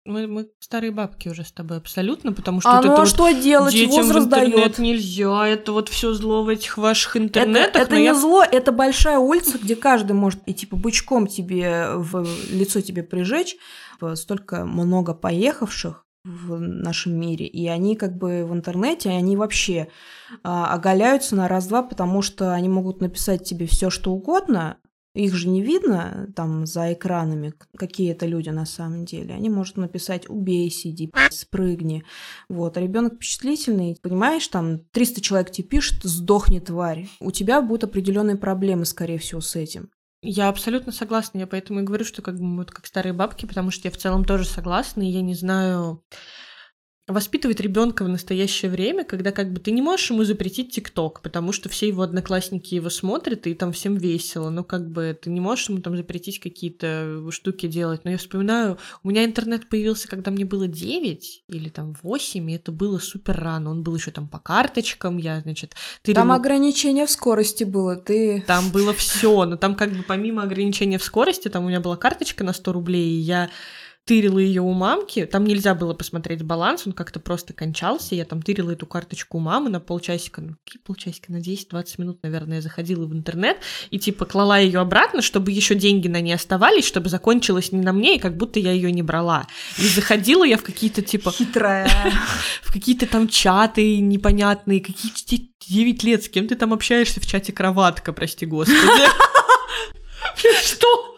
мы, 0.05 0.27
мы 0.27 0.47
старые 0.59 0.91
бабки 0.91 1.29
уже 1.29 1.43
с 1.43 1.51
тобой 1.51 1.77
абсолютно, 1.77 2.31
потому 2.31 2.61
что 2.61 2.69
а 2.69 2.75
вот 2.77 2.85
ну 2.85 2.93
это 2.93 3.01
а 3.01 3.05
что 3.05 3.31
делать? 3.31 3.73
детям 3.73 4.03
Возраст 4.03 4.25
в 4.27 4.29
интернет 4.29 4.55
дает. 4.55 4.77
нельзя, 4.77 5.47
это 5.47 5.71
вот 5.71 5.89
все 5.89 6.13
зло 6.13 6.43
в 6.43 6.49
этих 6.49 6.77
ваших 6.77 7.17
интернетах. 7.17 7.81
Это, 7.81 7.93
это 7.93 7.97
не 7.97 8.05
я... 8.05 8.15
зло, 8.15 8.43
это 8.43 8.71
большая 8.71 9.17
улица, 9.17 9.57
где 9.57 9.75
каждый 9.75 10.13
может 10.13 10.41
и 10.45 10.53
типа 10.53 10.75
бычком 10.75 11.27
тебе 11.27 11.87
в 11.95 12.25
лицо 12.51 12.81
тебе 12.81 13.03
прижечь. 13.03 13.57
Столько 14.13 14.65
много 14.65 15.13
поехавших 15.13 16.05
в 16.23 16.59
нашем 16.59 17.19
мире, 17.19 17.45
и 17.45 17.67
они 17.67 17.95
как 17.95 18.17
бы 18.17 18.45
в 18.45 18.53
интернете, 18.53 19.09
они 19.09 19.37
вообще 19.37 19.89
а, 20.43 20.73
оголяются 20.73 21.35
на 21.35 21.47
раз-два, 21.47 21.83
потому 21.83 22.23
что 22.23 22.51
они 22.51 22.67
могут 22.67 22.99
написать 22.99 23.43
тебе 23.43 23.67
все 23.67 23.91
что 23.91 24.11
угодно, 24.11 24.77
их 25.15 25.33
же 25.33 25.47
не 25.47 25.61
видно 25.61 26.27
там 26.35 26.65
за 26.65 26.93
экранами, 26.93 27.53
какие 27.77 28.11
это 28.11 28.25
люди 28.25 28.49
на 28.49 28.65
самом 28.65 29.05
деле. 29.05 29.33
Они 29.33 29.49
могут 29.49 29.77
написать 29.77 30.29
«убей, 30.29 30.69
сиди, 30.69 31.11
спрыгни». 31.31 32.03
Вот. 32.49 32.77
А 32.77 32.81
ребенок 32.81 33.15
впечатлительный, 33.15 33.97
понимаешь, 34.01 34.47
там 34.47 34.79
300 34.91 35.21
человек 35.21 35.51
тебе 35.51 35.67
пишет 35.67 36.03
«сдохни, 36.03 36.59
тварь». 36.59 37.07
У 37.19 37.31
тебя 37.31 37.61
будут 37.61 37.85
определенные 37.85 38.35
проблемы, 38.35 38.85
скорее 38.85 39.17
всего, 39.17 39.41
с 39.41 39.55
этим. 39.55 39.89
Я 40.21 40.49
абсолютно 40.49 40.91
согласна, 40.91 41.39
я 41.39 41.47
поэтому 41.47 41.79
и 41.79 41.83
говорю, 41.83 42.03
что 42.03 42.21
как 42.21 42.39
бы 42.39 42.57
вот 42.57 42.71
как 42.71 42.85
старые 42.85 43.13
бабки, 43.13 43.45
потому 43.45 43.71
что 43.71 43.87
я 43.87 43.91
в 43.91 43.97
целом 43.97 44.25
тоже 44.25 44.45
согласна, 44.45 45.03
и 45.03 45.11
я 45.11 45.21
не 45.21 45.35
знаю, 45.35 46.03
воспитывать 47.07 47.59
ребенка 47.59 48.03
в 48.03 48.09
настоящее 48.09 48.71
время, 48.71 49.03
когда 49.03 49.31
как 49.31 49.53
бы 49.53 49.59
ты 49.59 49.71
не 49.71 49.81
можешь 49.81 50.09
ему 50.09 50.23
запретить 50.23 50.73
ТикТок, 50.73 51.21
потому 51.21 51.51
что 51.51 51.69
все 51.69 51.87
его 51.87 52.01
одноклассники 52.01 52.73
его 52.73 52.89
смотрят, 52.89 53.45
и 53.45 53.53
там 53.53 53.73
всем 53.73 53.95
весело, 53.95 54.49
но 54.49 54.63
как 54.63 54.89
бы 54.89 55.17
ты 55.19 55.29
не 55.29 55.39
можешь 55.39 55.69
ему 55.69 55.81
там 55.81 55.95
запретить 55.95 56.39
какие-то 56.39 57.23
штуки 57.29 57.67
делать. 57.67 58.05
Но 58.05 58.11
я 58.11 58.17
вспоминаю, 58.17 58.79
у 59.03 59.09
меня 59.09 59.23
интернет 59.23 59.69
появился, 59.69 60.07
когда 60.07 60.31
мне 60.31 60.45
было 60.45 60.67
9 60.67 61.43
или 61.47 61.69
там 61.69 61.95
8, 62.01 62.49
и 62.49 62.55
это 62.55 62.71
было 62.71 62.97
супер 62.97 63.37
рано. 63.37 63.69
Он 63.69 63.83
был 63.83 63.95
еще 63.95 64.09
там 64.09 64.27
по 64.27 64.39
карточкам, 64.39 65.17
я, 65.17 65.41
значит... 65.41 65.75
Тырила... 66.01 66.21
Там 66.21 66.31
ограничение 66.31 67.05
в 67.05 67.11
скорости 67.11 67.63
было, 67.63 67.95
ты... 67.97 68.43
Там 68.47 68.71
было 68.71 68.93
все, 68.95 69.45
но 69.45 69.57
там 69.57 69.75
как 69.75 69.91
бы 69.91 70.01
помимо 70.01 70.41
ограничения 70.41 70.97
в 70.97 71.03
скорости, 71.03 71.49
там 71.49 71.65
у 71.65 71.67
меня 71.67 71.81
была 71.81 71.97
карточка 71.97 72.43
на 72.43 72.53
100 72.53 72.73
рублей, 72.73 73.09
и 73.09 73.19
я 73.19 73.49
тырила 74.05 74.37
ее 74.37 74.61
у 74.61 74.71
мамки. 74.71 75.25
Там 75.25 75.45
нельзя 75.45 75.73
было 75.73 75.93
посмотреть 75.93 76.43
баланс, 76.43 76.83
он 76.85 76.93
как-то 76.93 77.19
просто 77.19 77.53
кончался. 77.53 78.13
Я 78.13 78.25
там 78.25 78.41
тырила 78.41 78.71
эту 78.71 78.85
карточку 78.85 79.37
у 79.37 79.41
мамы 79.41 79.69
на 79.69 79.79
полчасика, 79.79 80.41
ну 80.41 80.55
какие 80.63 80.81
полчасика, 80.81 81.31
на 81.31 81.37
10-20 81.37 81.85
минут, 81.97 82.19
наверное, 82.21 82.57
я 82.57 82.61
заходила 82.61 83.05
в 83.05 83.13
интернет 83.13 83.57
и 83.89 83.97
типа 83.97 84.25
клала 84.25 84.59
ее 84.59 84.79
обратно, 84.79 85.23
чтобы 85.23 85.51
еще 85.51 85.73
деньги 85.73 86.07
на 86.07 86.21
ней 86.21 86.33
оставались, 86.33 86.85
чтобы 86.85 87.09
закончилось 87.09 87.71
не 87.71 87.81
на 87.81 87.93
мне, 87.93 88.17
и 88.17 88.19
как 88.19 88.37
будто 88.37 88.59
я 88.59 88.71
ее 88.71 88.91
не 88.91 89.01
брала. 89.01 89.47
И 89.79 89.87
заходила 89.87 90.43
я 90.43 90.57
в 90.57 90.63
какие-то 90.63 91.01
типа... 91.01 91.31
Хитрая. 91.31 91.89
В 92.61 92.73
какие-то 92.73 93.07
там 93.07 93.27
чаты 93.27 93.99
непонятные, 93.99 94.81
какие-то 94.81 95.45
9 95.67 96.03
лет, 96.03 96.23
с 96.23 96.29
кем 96.29 96.47
ты 96.47 96.55
там 96.55 96.73
общаешься 96.73 97.21
в 97.21 97.25
чате 97.25 97.53
кроватка, 97.53 98.13
прости 98.13 98.45
господи. 98.45 98.77
Что? 100.63 101.15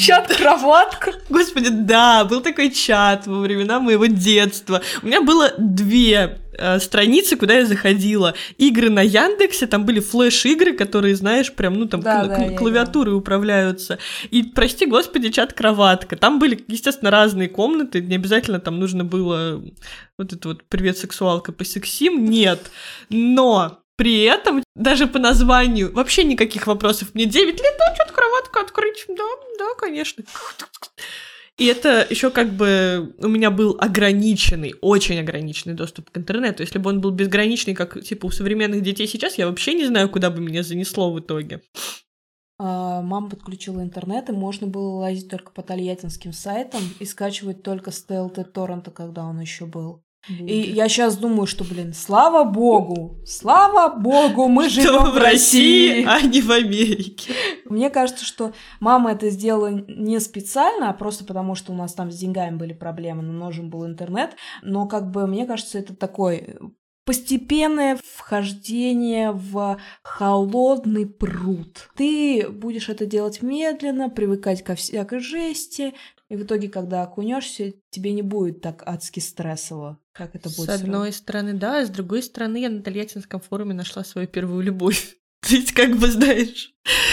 Чат-кроватка? 0.00 1.12
Господи, 1.28 1.68
да, 1.70 2.24
был 2.24 2.40
такой 2.40 2.70
чат 2.70 3.26
во 3.26 3.40
времена 3.40 3.80
моего 3.80 4.06
детства. 4.06 4.82
У 5.02 5.06
меня 5.06 5.22
было 5.22 5.52
две 5.58 6.38
э, 6.58 6.78
страницы, 6.78 7.36
куда 7.36 7.54
я 7.54 7.66
заходила. 7.66 8.34
Игры 8.58 8.90
на 8.90 9.02
Яндексе, 9.02 9.66
там 9.66 9.84
были 9.84 10.00
флеш-игры, 10.00 10.72
которые, 10.72 11.16
знаешь, 11.16 11.52
прям, 11.52 11.74
ну, 11.74 11.86
там 11.86 12.00
да, 12.00 12.24
кл- 12.24 12.50
да, 12.50 12.56
клавиатуры 12.56 13.12
управляются. 13.12 13.98
И, 14.30 14.42
прости 14.42 14.86
господи, 14.86 15.30
чат-кроватка. 15.30 16.16
Там 16.16 16.38
были, 16.38 16.64
естественно, 16.68 17.10
разные 17.10 17.48
комнаты, 17.48 18.00
не 18.00 18.16
обязательно 18.16 18.60
там 18.60 18.78
нужно 18.78 19.04
было 19.04 19.62
вот 20.18 20.32
это 20.32 20.48
вот 20.48 20.64
«Привет, 20.68 20.98
сексуалка, 20.98 21.52
посексим», 21.52 22.24
нет. 22.24 22.70
Но 23.10 23.80
при 23.96 24.22
этом, 24.22 24.62
даже 24.74 25.06
по 25.06 25.18
названию, 25.18 25.92
вообще 25.92 26.24
никаких 26.24 26.66
вопросов. 26.66 27.14
Мне 27.14 27.24
9 27.24 27.54
лет, 27.54 27.74
да, 27.78 27.94
что-то 27.94 28.12
кроватка 28.12 28.60
открыть. 28.60 29.04
Да, 29.08 29.24
да, 29.58 29.74
конечно. 29.78 30.24
И 31.58 31.64
это 31.64 32.06
еще 32.08 32.30
как 32.30 32.52
бы 32.52 33.14
у 33.18 33.28
меня 33.28 33.50
был 33.50 33.78
ограниченный, 33.80 34.74
очень 34.82 35.18
ограниченный 35.18 35.74
доступ 35.74 36.10
к 36.10 36.18
интернету. 36.18 36.62
Если 36.62 36.78
бы 36.78 36.90
он 36.90 37.00
был 37.00 37.10
безграничный, 37.12 37.74
как 37.74 38.02
типа 38.02 38.26
у 38.26 38.30
современных 38.30 38.82
детей 38.82 39.06
сейчас, 39.06 39.38
я 39.38 39.48
вообще 39.48 39.72
не 39.72 39.86
знаю, 39.86 40.10
куда 40.10 40.30
бы 40.30 40.42
меня 40.42 40.62
занесло 40.62 41.10
в 41.10 41.18
итоге. 41.18 41.62
А, 42.58 43.00
мама 43.00 43.30
подключила 43.30 43.82
интернет, 43.82 44.28
и 44.28 44.32
можно 44.32 44.66
было 44.66 44.96
лазить 44.96 45.30
только 45.30 45.50
по 45.50 45.62
тольяттинским 45.62 46.32
сайтам 46.32 46.82
и 47.00 47.06
скачивать 47.06 47.62
только 47.62 47.90
с 47.90 48.04
TLT 48.06 48.44
торрента, 48.44 48.90
когда 48.90 49.24
он 49.24 49.40
еще 49.40 49.64
был. 49.64 50.02
И 50.28 50.58
я 50.58 50.88
сейчас 50.88 51.16
думаю, 51.16 51.46
что, 51.46 51.64
блин, 51.64 51.94
слава 51.94 52.44
богу, 52.44 53.18
слава 53.24 53.94
богу, 53.94 54.48
мы 54.48 54.68
живем 54.68 55.10
в 55.12 55.16
России, 55.16 56.04
а 56.04 56.20
не 56.22 56.40
в 56.40 56.50
Америке. 56.50 57.32
Мне 57.64 57.90
кажется, 57.90 58.24
что 58.24 58.52
мама 58.80 59.12
это 59.12 59.30
сделала 59.30 59.68
не 59.68 60.18
специально, 60.20 60.90
а 60.90 60.94
просто 60.94 61.24
потому, 61.24 61.54
что 61.54 61.72
у 61.72 61.76
нас 61.76 61.94
там 61.94 62.10
с 62.10 62.16
деньгами 62.16 62.56
были 62.56 62.72
проблемы, 62.72 63.22
но 63.22 63.32
нужен 63.32 63.70
был 63.70 63.86
интернет. 63.86 64.36
Но 64.62 64.86
как 64.86 65.10
бы 65.10 65.26
мне 65.26 65.46
кажется, 65.46 65.78
это 65.78 65.94
такой 65.94 66.56
постепенное 67.06 67.98
вхождение 68.04 69.30
в 69.30 69.78
холодный 70.02 71.06
пруд. 71.06 71.88
Ты 71.94 72.48
будешь 72.50 72.88
это 72.88 73.06
делать 73.06 73.42
медленно, 73.42 74.10
привыкать 74.10 74.62
ко 74.62 74.74
всякой 74.74 75.20
жести, 75.20 75.94
и 76.28 76.36
в 76.36 76.42
итоге, 76.42 76.68
когда 76.68 77.04
окунешься, 77.04 77.74
тебе 77.90 78.12
не 78.12 78.22
будет 78.22 78.60
так 78.60 78.82
адски 78.84 79.20
стрессово, 79.20 80.00
как 80.16 80.34
это 80.34 80.48
будет. 80.48 80.70
С 80.70 80.80
одной 80.80 81.12
стороны, 81.12 81.54
да, 81.54 81.80
а 81.80 81.84
с 81.84 81.90
другой 81.90 82.22
стороны, 82.22 82.58
я 82.58 82.68
на 82.68 82.82
Тольяттинском 82.82 83.40
форуме 83.40 83.74
нашла 83.74 84.04
свою 84.04 84.26
первую 84.26 84.62
любовь. 84.62 85.16
То 85.40 85.54
есть, 85.54 85.72
как 85.72 85.96
бы 85.96 86.10
знаешь, 86.10 86.72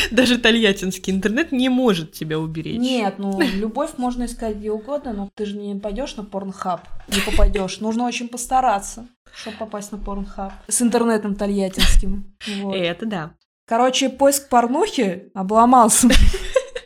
даже 0.09 0.39
тольяттинский 0.39 1.13
интернет 1.13 1.51
не 1.51 1.69
может 1.69 2.13
тебя 2.13 2.39
уберечь. 2.39 2.79
Нет, 2.79 3.15
ну 3.19 3.39
любовь 3.53 3.91
можно 3.97 4.25
искать 4.25 4.57
где 4.57 4.71
угодно, 4.71 5.13
но 5.13 5.29
ты 5.35 5.45
же 5.45 5.57
не 5.57 5.75
пойдешь 5.75 6.15
на 6.15 6.23
порнхаб, 6.23 6.87
не 7.09 7.19
попадешь. 7.21 7.79
Нужно 7.79 8.05
очень 8.05 8.29
постараться, 8.29 9.07
чтобы 9.35 9.57
попасть 9.57 9.91
на 9.91 9.99
порнхаб 9.99 10.53
с 10.67 10.81
интернетом 10.81 11.35
тольяттинским. 11.35 12.35
Вот. 12.61 12.75
Это 12.75 13.05
да. 13.05 13.33
Короче, 13.65 14.09
поиск 14.09 14.49
порнухи 14.49 15.29
обломался. 15.35 16.09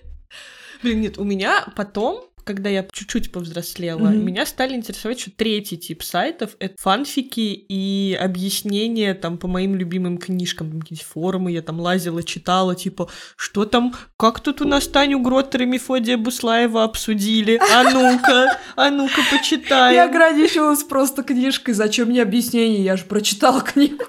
Блин, 0.84 1.02
нет, 1.02 1.18
у 1.18 1.24
меня 1.24 1.66
потом 1.76 2.24
когда 2.48 2.70
я 2.70 2.86
чуть-чуть 2.92 3.32
повзрослела, 3.32 4.08
mm-hmm. 4.08 4.24
меня 4.24 4.46
стали 4.46 4.74
интересовать 4.74 5.20
еще 5.20 5.32
третий 5.32 5.78
тип 5.78 6.02
сайтов. 6.02 6.56
Это 6.60 6.76
фанфики 6.80 7.66
и 7.68 8.18
объяснения 8.20 9.14
там 9.14 9.38
по 9.38 9.48
моим 9.48 9.76
любимым 9.76 10.18
книжкам, 10.18 10.72
там 10.72 10.82
какие-то 10.82 11.06
форумы, 11.06 11.52
я 11.52 11.62
там 11.62 11.80
лазила, 11.80 12.24
читала, 12.24 12.74
типа, 12.76 13.10
что 13.36 13.66
там, 13.66 13.94
как 14.18 14.40
тут 14.40 14.62
у 14.62 14.66
нас 14.66 14.88
Таню 14.88 15.20
Гроттер 15.20 15.64
и 15.64 15.66
Мефодия 15.66 16.18
Буслаева 16.18 16.84
обсудили? 16.84 17.60
А 17.74 17.84
ну-ка, 17.84 18.58
а 18.76 18.90
ну-ка, 18.90 19.22
почитай. 19.30 19.96
Я 19.96 20.06
ограничивалась 20.06 20.84
просто 20.84 21.24
книжкой, 21.24 21.74
зачем 21.74 22.08
мне 22.08 22.22
объяснение, 22.22 22.84
я 22.84 22.96
же 22.96 23.04
прочитала 23.04 23.62
книгу. 23.62 24.06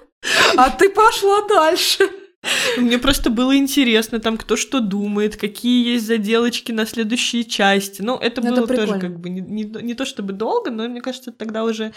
А 0.56 0.70
ты 0.70 0.88
пошла 0.90 1.46
дальше. 1.48 2.08
Мне 2.76 2.98
просто 2.98 3.30
было 3.30 3.56
интересно, 3.56 4.20
там, 4.20 4.36
кто 4.36 4.56
что 4.56 4.80
думает, 4.80 5.36
какие 5.36 5.92
есть 5.92 6.06
заделочки 6.06 6.70
на 6.70 6.86
следующие 6.86 7.44
части. 7.44 8.00
Ну, 8.00 8.16
это 8.16 8.40
ну, 8.40 8.50
было 8.50 8.64
это 8.64 8.76
тоже 8.76 9.00
как 9.00 9.18
бы 9.18 9.28
не, 9.28 9.40
не, 9.40 9.64
не 9.64 9.94
то 9.94 10.04
чтобы 10.04 10.32
долго, 10.32 10.70
но 10.70 10.88
мне 10.88 11.00
кажется, 11.00 11.32
тогда 11.32 11.64
уже 11.64 11.92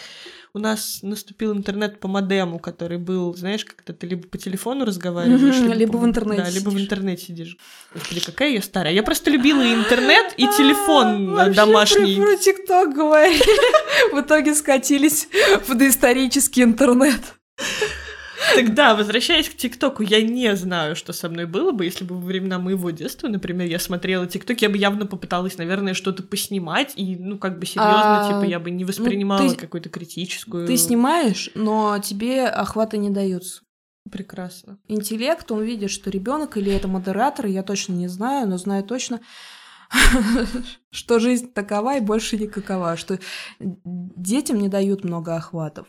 у 0.52 0.58
нас 0.58 0.98
наступил 1.02 1.52
интернет 1.52 2.00
по 2.00 2.08
модему, 2.08 2.58
который 2.58 2.98
был, 2.98 3.34
знаешь, 3.34 3.64
как-то 3.64 3.92
ты 3.92 4.06
либо 4.06 4.26
по 4.26 4.36
телефону 4.36 4.84
разговариваешь, 4.84 5.60
либо, 5.60 5.74
либо 5.74 5.96
в 5.96 6.04
интернете 6.04 6.42
Да, 6.42 6.50
либо 6.50 6.70
в 6.70 6.78
интернете 6.78 7.26
сидишь. 7.26 7.56
Господи, 7.94 8.20
какая 8.20 8.50
я 8.50 8.62
старая. 8.62 8.92
Я 8.92 9.04
просто 9.04 9.30
любила 9.30 9.62
интернет 9.62 10.34
и 10.36 10.46
телефон 10.48 11.38
а, 11.38 11.50
домашний. 11.50 12.16
про 12.16 12.36
ТикТок 12.36 12.94
говорили. 12.94 13.42
В 14.12 14.20
итоге 14.20 14.54
скатились 14.54 15.28
в 15.66 15.74
доисторический 15.74 16.64
интернет. 16.64 17.20
Тогда, 18.54 18.94
возвращаясь 18.94 19.48
к 19.48 19.56
ТикТоку, 19.56 20.02
я 20.02 20.22
не 20.22 20.54
знаю, 20.56 20.96
что 20.96 21.12
со 21.12 21.28
мной 21.28 21.46
было 21.46 21.72
бы, 21.72 21.84
если 21.84 22.04
бы 22.04 22.16
во 22.16 22.20
времена 22.20 22.58
моего 22.58 22.90
детства, 22.90 23.28
например, 23.28 23.68
я 23.68 23.78
смотрела 23.78 24.26
ТикТок, 24.26 24.60
я 24.62 24.68
бы 24.68 24.76
явно 24.76 25.06
попыталась, 25.06 25.58
наверное, 25.58 25.94
что-то 25.94 26.22
поснимать, 26.22 26.92
и, 26.96 27.16
ну, 27.16 27.38
как 27.38 27.58
бы 27.58 27.66
серьезно, 27.66 28.26
а, 28.26 28.28
типа, 28.28 28.48
я 28.48 28.58
бы 28.58 28.70
не 28.70 28.84
ну, 28.84 28.88
воспринимала 28.88 29.42
ну, 29.42 29.54
какую-то 29.54 29.88
критическую. 29.88 30.66
Ты 30.66 30.76
снимаешь, 30.76 31.50
но 31.54 31.98
тебе 31.98 32.46
охваты 32.46 32.98
не 32.98 33.10
даются. 33.10 33.62
Прекрасно. 34.10 34.78
Интеллект, 34.88 35.50
он 35.52 35.62
видит, 35.62 35.90
что 35.90 36.10
ребенок 36.10 36.56
или 36.56 36.72
это 36.72 36.88
модератор, 36.88 37.46
я 37.46 37.62
точно 37.62 37.92
не 37.92 38.08
знаю, 38.08 38.48
но 38.48 38.58
знаю 38.58 38.82
точно, 38.82 39.20
что 40.90 41.18
жизнь 41.18 41.52
такова 41.52 41.96
и 41.96 42.00
больше 42.00 42.36
никакова, 42.36 42.96
что 42.96 43.18
детям 43.60 44.58
не 44.58 44.68
дают 44.68 45.04
много 45.04 45.36
охватов. 45.36 45.86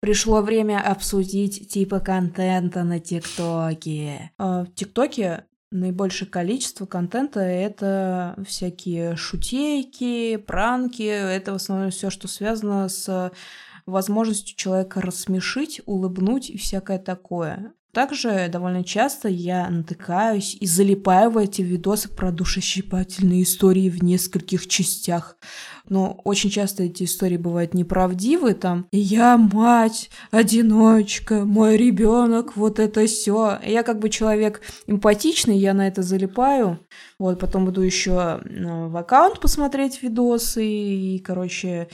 Пришло 0.00 0.42
время 0.42 0.80
обсудить 0.80 1.68
типы 1.68 1.98
контента 2.00 2.84
на 2.84 3.00
ТикТоке. 3.00 4.30
А, 4.38 4.64
в 4.64 4.74
ТикТоке 4.74 5.44
наибольшее 5.70 6.28
количество 6.28 6.86
контента 6.86 7.40
это 7.40 8.36
всякие 8.46 9.16
шутейки, 9.16 10.36
пранки. 10.36 11.02
Это 11.02 11.52
в 11.52 11.56
основном 11.56 11.90
все, 11.90 12.10
что 12.10 12.28
связано 12.28 12.88
с 12.88 13.32
возможностью 13.86 14.56
человека 14.56 15.00
рассмешить, 15.00 15.80
улыбнуть 15.84 16.50
и 16.50 16.58
всякое 16.58 16.98
такое. 16.98 17.72
Также 17.92 18.48
довольно 18.48 18.84
часто 18.84 19.28
я 19.28 19.68
натыкаюсь 19.70 20.56
и 20.60 20.66
залипаю 20.66 21.30
в 21.30 21.38
эти 21.38 21.62
видосы 21.62 22.08
про 22.08 22.30
душещипательные 22.30 23.42
истории 23.44 23.88
в 23.88 24.02
нескольких 24.02 24.66
частях. 24.66 25.36
Но 25.88 26.20
очень 26.24 26.50
часто 26.50 26.82
эти 26.82 27.04
истории 27.04 27.38
бывают 27.38 27.72
неправдивы, 27.72 28.52
там 28.52 28.86
«я 28.92 29.38
мать, 29.38 30.10
одиночка, 30.30 31.46
мой 31.46 31.78
ребенок, 31.78 32.56
вот 32.56 32.78
это 32.78 33.06
все. 33.06 33.58
Я 33.64 33.82
как 33.82 33.98
бы 33.98 34.10
человек 34.10 34.60
эмпатичный, 34.86 35.56
я 35.56 35.72
на 35.72 35.88
это 35.88 36.02
залипаю. 36.02 36.78
Вот, 37.18 37.40
потом 37.40 37.70
иду 37.70 37.80
еще 37.80 38.40
в 38.44 38.96
аккаунт 38.96 39.40
посмотреть 39.40 40.02
видосы, 40.02 40.64
и, 40.64 41.18
короче, 41.20 41.88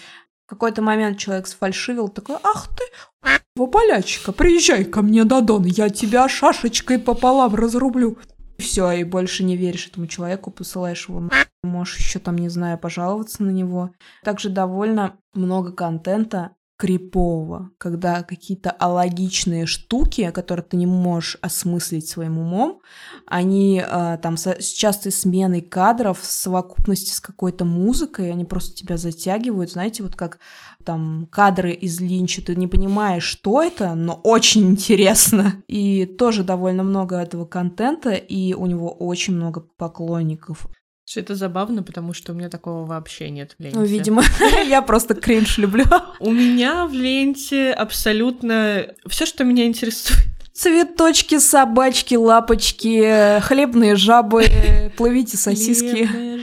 какой-то 0.55 0.83
момент 0.83 1.19
человек 1.19 1.47
сфальшивил, 1.47 2.09
такой, 2.09 2.37
ах 2.43 2.69
ты, 2.77 3.31
во 3.57 3.67
полячка, 3.67 4.33
приезжай 4.33 4.85
ко 4.85 5.03
мне 5.03 5.25
на 5.25 5.40
Дон, 5.40 5.64
я 5.64 5.90
тебя 5.90 6.29
шашечкой 6.29 6.99
пополам 6.99 7.55
разрублю. 7.55 8.19
Все, 8.59 8.90
и 8.93 9.05
больше 9.05 9.45
не 9.45 9.57
веришь 9.57 9.88
этому 9.88 10.07
человеку, 10.07 10.51
посылаешь 10.51 11.09
его 11.09 11.29
можешь 11.64 11.99
еще 11.99 12.19
там, 12.19 12.37
не 12.37 12.49
знаю, 12.49 12.79
пожаловаться 12.79 13.43
на 13.43 13.51
него. 13.51 13.90
Также 14.23 14.49
довольно 14.51 15.17
много 15.35 15.73
контента 15.73 16.51
крипового, 16.77 17.71
когда 17.79 18.23
какие-то 18.23 18.71
алогичные 18.71 19.65
штуки, 19.65 20.31
которые 20.33 20.65
ты 20.65 20.77
не 20.77 20.87
можешь 20.87 21.39
осмыслить 21.41 22.09
своим 22.09 22.39
умом, 22.39 22.81
они 23.27 23.81
э, 23.81 24.19
там 24.21 24.37
с, 24.37 24.47
с 24.49 24.73
частой 24.73 25.13
сменой 25.13 25.61
кадров 25.61 26.21
в 26.21 26.25
совокупности 26.25 27.13
с 27.13 27.21
какой-то 27.21 27.65
музыкой, 27.65 28.33
они 28.33 28.45
просто 28.45 28.75
тебя 28.75 28.97
затягивают, 28.97 29.71
знаете, 29.71 30.03
вот 30.03 30.17
как 30.17 30.41
там 30.85 31.29
кадры 31.31 31.73
из 31.73 32.01
Линча, 32.01 32.43
ты 32.43 32.57
не 32.57 32.67
понимаешь, 32.67 33.25
что 33.25 33.63
это, 33.63 33.95
но 33.95 34.21
очень 34.25 34.69
интересно. 34.71 35.63
И 35.69 36.07
тоже 36.07 36.43
довольно 36.43 36.83
много 36.83 37.17
этого 37.17 37.45
контента, 37.45 38.11
и 38.11 38.53
у 38.53 38.67
него 38.67 38.91
очень 38.91 39.35
много 39.35 39.61
поклонников. 39.61 40.67
Это 41.16 41.35
забавно, 41.35 41.83
потому 41.83 42.12
что 42.12 42.33
у 42.33 42.35
меня 42.35 42.48
такого 42.48 42.85
вообще 42.87 43.31
нет 43.31 43.55
в 43.59 43.62
ленте. 43.62 43.79
Ну, 43.79 43.85
видимо, 43.85 44.22
я 44.68 44.83
просто 44.83 45.14
кринж 45.14 45.59
люблю. 45.59 45.85
У 46.20 46.31
меня 46.31 46.87
в 46.87 46.92
ленте 46.92 47.72
абсолютно 47.72 48.87
все, 49.07 49.27
что 49.27 49.44
меня 49.44 49.66
интересует. 49.66 50.20
Цветочки, 50.53 51.38
собачки, 51.40 52.14
лапочки, 52.14 53.40
хлебные 53.40 53.96
жабы, 53.96 54.92
плывите 54.96 55.37
сосиски. 55.37 56.05
Хлебные 56.05 56.38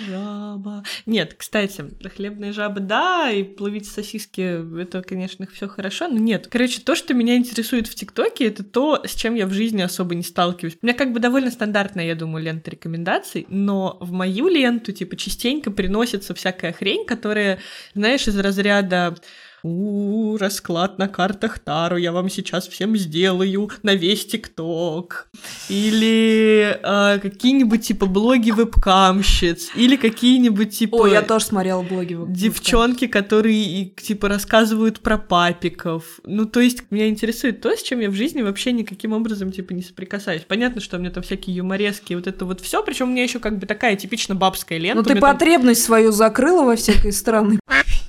жаба. 0.62 0.84
Нет, 1.06 1.36
кстати, 1.38 1.86
хлебные 2.16 2.52
жабы, 2.54 2.80
да, 2.80 3.32
и 3.32 3.44
плывите 3.44 3.90
сосиски, 3.90 4.80
это, 4.82 5.02
конечно, 5.02 5.48
все 5.52 5.68
хорошо, 5.68 6.08
но 6.08 6.18
нет. 6.18 6.48
Короче, 6.50 6.82
то, 6.82 6.96
что 6.96 7.14
меня 7.14 7.36
интересует 7.36 7.88
в 7.88 7.96
ТикТоке, 7.96 8.48
это 8.48 8.64
то, 8.64 9.02
с 9.06 9.16
чем 9.16 9.36
я 9.36 9.48
в 9.48 9.54
жизни 9.54 9.82
особо 9.82 10.16
не 10.16 10.24
сталкиваюсь. 10.24 10.78
У 10.82 10.86
меня 10.86 10.96
как 10.96 11.12
бы 11.12 11.20
довольно 11.20 11.52
стандартная, 11.52 12.06
я 12.06 12.16
думаю, 12.16 12.44
лента 12.44 12.72
рекомендаций, 12.72 13.46
но 13.50 13.98
в 14.00 14.12
мою 14.12 14.48
ленту, 14.48 14.92
типа, 14.92 15.16
частенько 15.16 15.72
приносится 15.72 16.34
всякая 16.34 16.74
хрень, 16.74 17.06
которая, 17.06 17.60
знаешь, 17.94 18.28
из 18.28 18.38
разряда 18.38 19.16
у, 19.64 20.38
расклад 20.38 20.98
на 20.98 21.08
картах 21.08 21.60
Тару 21.60 21.98
я 21.98 22.12
вам 22.12 22.30
сейчас 22.30 22.68
всем 22.68 22.98
сделаю 22.98 23.70
на 23.84 23.94
весь 23.96 24.26
ТикТок. 24.26 25.30
Или 25.70 26.80
э, 26.82 27.20
какие-нибудь 27.20 27.86
типа 27.86 28.06
блоги 28.06 28.52
вебкамщиц. 28.52 29.72
Или 29.76 29.96
какие-нибудь 29.96 30.78
типа... 30.78 31.04
О, 31.04 31.08
я 31.08 31.22
тоже 31.22 31.46
смотрела 31.46 31.82
блоги 31.82 32.14
вебкамщиц. 32.14 32.42
Девчонки, 32.42 33.08
которые 33.08 33.86
типа 33.86 34.28
рассказывают 34.28 35.00
про 35.02 35.18
папиков. 35.18 36.20
Ну, 36.26 36.46
то 36.46 36.60
есть 36.60 36.84
меня 36.92 37.08
интересует 37.08 37.62
то, 37.62 37.76
с 37.76 37.82
чем 37.84 38.00
я 38.00 38.10
в 38.10 38.14
жизни 38.14 38.42
вообще 38.42 38.72
никаким 38.72 39.14
образом 39.14 39.52
типа 39.52 39.74
не 39.74 39.84
соприкасаюсь. 39.84 40.44
Понятно, 40.48 40.82
что 40.82 40.98
у 40.98 41.00
меня 41.00 41.12
там 41.12 41.24
всякие 41.24 41.56
юморески, 41.56 42.14
вот 42.14 42.28
это 42.28 42.46
вот 42.46 42.62
все, 42.62 42.84
причем 42.84 43.10
у 43.10 43.12
меня 43.12 43.24
еще 43.24 43.40
как 43.40 43.60
бы 43.60 43.66
такая 43.66 43.96
типично 43.96 44.36
бабская 44.36 44.80
лента. 44.80 44.98
Ну, 44.98 45.04
ты 45.04 45.20
потребность 45.20 45.82
там... 45.82 45.86
свою 45.86 46.12
закрыла 46.12 46.64
во 46.64 46.76
всякой 46.76 47.12
меня 47.12 47.60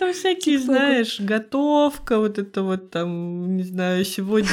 там 0.00 0.14
всякие, 0.14 0.58
знаешь, 0.58 1.20
готовка, 1.20 2.18
вот 2.18 2.38
это 2.38 2.62
вот 2.62 2.90
там, 2.90 3.56
не 3.56 3.62
знаю, 3.62 4.04
сегодня... 4.04 4.50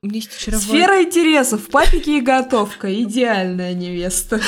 У 0.00 0.06
меня 0.06 0.16
есть 0.16 0.34
очарование. 0.34 0.68
Сфера 0.68 1.02
интересов, 1.02 1.68
папики 1.68 2.10
и 2.10 2.20
готовка. 2.20 2.92
Идеальная 3.02 3.74
невеста. 3.74 4.40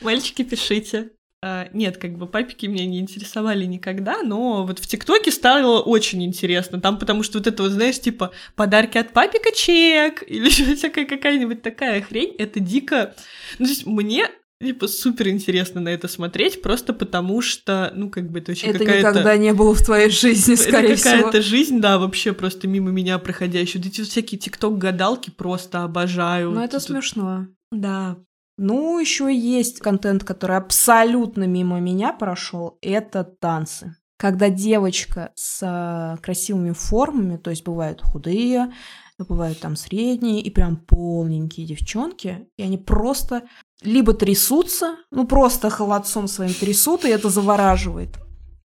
Мальчики, 0.00 0.42
пишите. 0.42 1.10
А, 1.44 1.68
нет, 1.72 1.98
как 1.98 2.16
бы 2.16 2.28
папики 2.28 2.66
меня 2.66 2.86
не 2.86 3.00
интересовали 3.00 3.64
никогда, 3.64 4.22
но 4.22 4.64
вот 4.64 4.78
в 4.78 4.86
ТикТоке 4.86 5.32
стало 5.32 5.80
очень 5.80 6.24
интересно. 6.24 6.80
Там 6.80 6.96
потому 6.98 7.24
что 7.24 7.38
вот 7.38 7.48
это 7.48 7.64
вот, 7.64 7.72
знаешь, 7.72 8.00
типа 8.00 8.30
подарки 8.54 8.96
от 8.96 9.12
папика 9.12 9.50
чек 9.52 10.22
или 10.26 10.48
всякая 10.76 11.04
какая-нибудь 11.04 11.60
такая 11.60 12.00
хрень, 12.00 12.34
это 12.38 12.60
дико... 12.60 13.14
Ну, 13.58 13.66
то 13.66 13.70
есть 13.70 13.84
мне 13.84 14.28
типа 14.62 14.86
супер 14.88 15.28
интересно 15.28 15.80
на 15.80 15.88
это 15.88 16.08
смотреть, 16.08 16.62
просто 16.62 16.92
потому 16.92 17.40
что, 17.42 17.92
ну, 17.94 18.10
как 18.10 18.30
бы 18.30 18.38
это 18.38 18.52
очень 18.52 18.68
это 18.68 18.78
какая-то... 18.78 19.10
никогда 19.10 19.36
не 19.36 19.52
было 19.52 19.74
в 19.74 19.82
твоей 19.82 20.10
жизни, 20.10 20.54
скорее 20.56 20.94
это 20.94 21.02
какая-то 21.02 21.42
жизнь, 21.42 21.80
да, 21.80 21.98
вообще 21.98 22.32
просто 22.32 22.68
мимо 22.68 22.90
меня 22.90 23.18
проходящая. 23.18 23.82
Вот 23.82 23.92
эти 23.92 24.02
всякие 24.02 24.38
тикток-гадалки 24.38 25.30
просто 25.30 25.82
обожаю. 25.82 26.52
Ну, 26.52 26.60
это 26.60 26.78
Тут... 26.78 26.88
смешно. 26.88 27.48
Да. 27.70 28.16
Ну, 28.58 28.98
еще 28.98 29.34
есть 29.34 29.80
контент, 29.80 30.24
который 30.24 30.56
абсолютно 30.56 31.44
мимо 31.44 31.80
меня 31.80 32.12
прошел, 32.12 32.78
это 32.80 33.24
танцы. 33.24 33.96
Когда 34.18 34.50
девочка 34.50 35.32
с 35.34 35.60
а, 35.62 36.16
красивыми 36.18 36.72
формами, 36.72 37.38
то 37.38 37.50
есть 37.50 37.64
бывают 37.64 38.02
худые, 38.02 38.72
бывают 39.18 39.60
там 39.60 39.76
средние 39.76 40.40
и 40.40 40.50
прям 40.50 40.76
полненькие 40.76 41.66
девчонки, 41.66 42.48
и 42.56 42.62
они 42.62 42.78
просто 42.78 43.42
либо 43.84 44.14
трясутся, 44.14 44.96
ну 45.10 45.26
просто 45.26 45.70
холодцом 45.70 46.28
своим 46.28 46.54
трясут, 46.54 47.04
и 47.04 47.08
это 47.08 47.28
завораживает. 47.28 48.18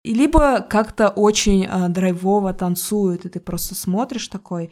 Либо 0.04 0.60
как-то 0.60 1.08
очень 1.08 1.66
а, 1.66 1.88
драйвово 1.88 2.52
танцуют, 2.52 3.24
и 3.24 3.28
ты 3.30 3.40
просто 3.40 3.74
смотришь 3.74 4.28
такой, 4.28 4.70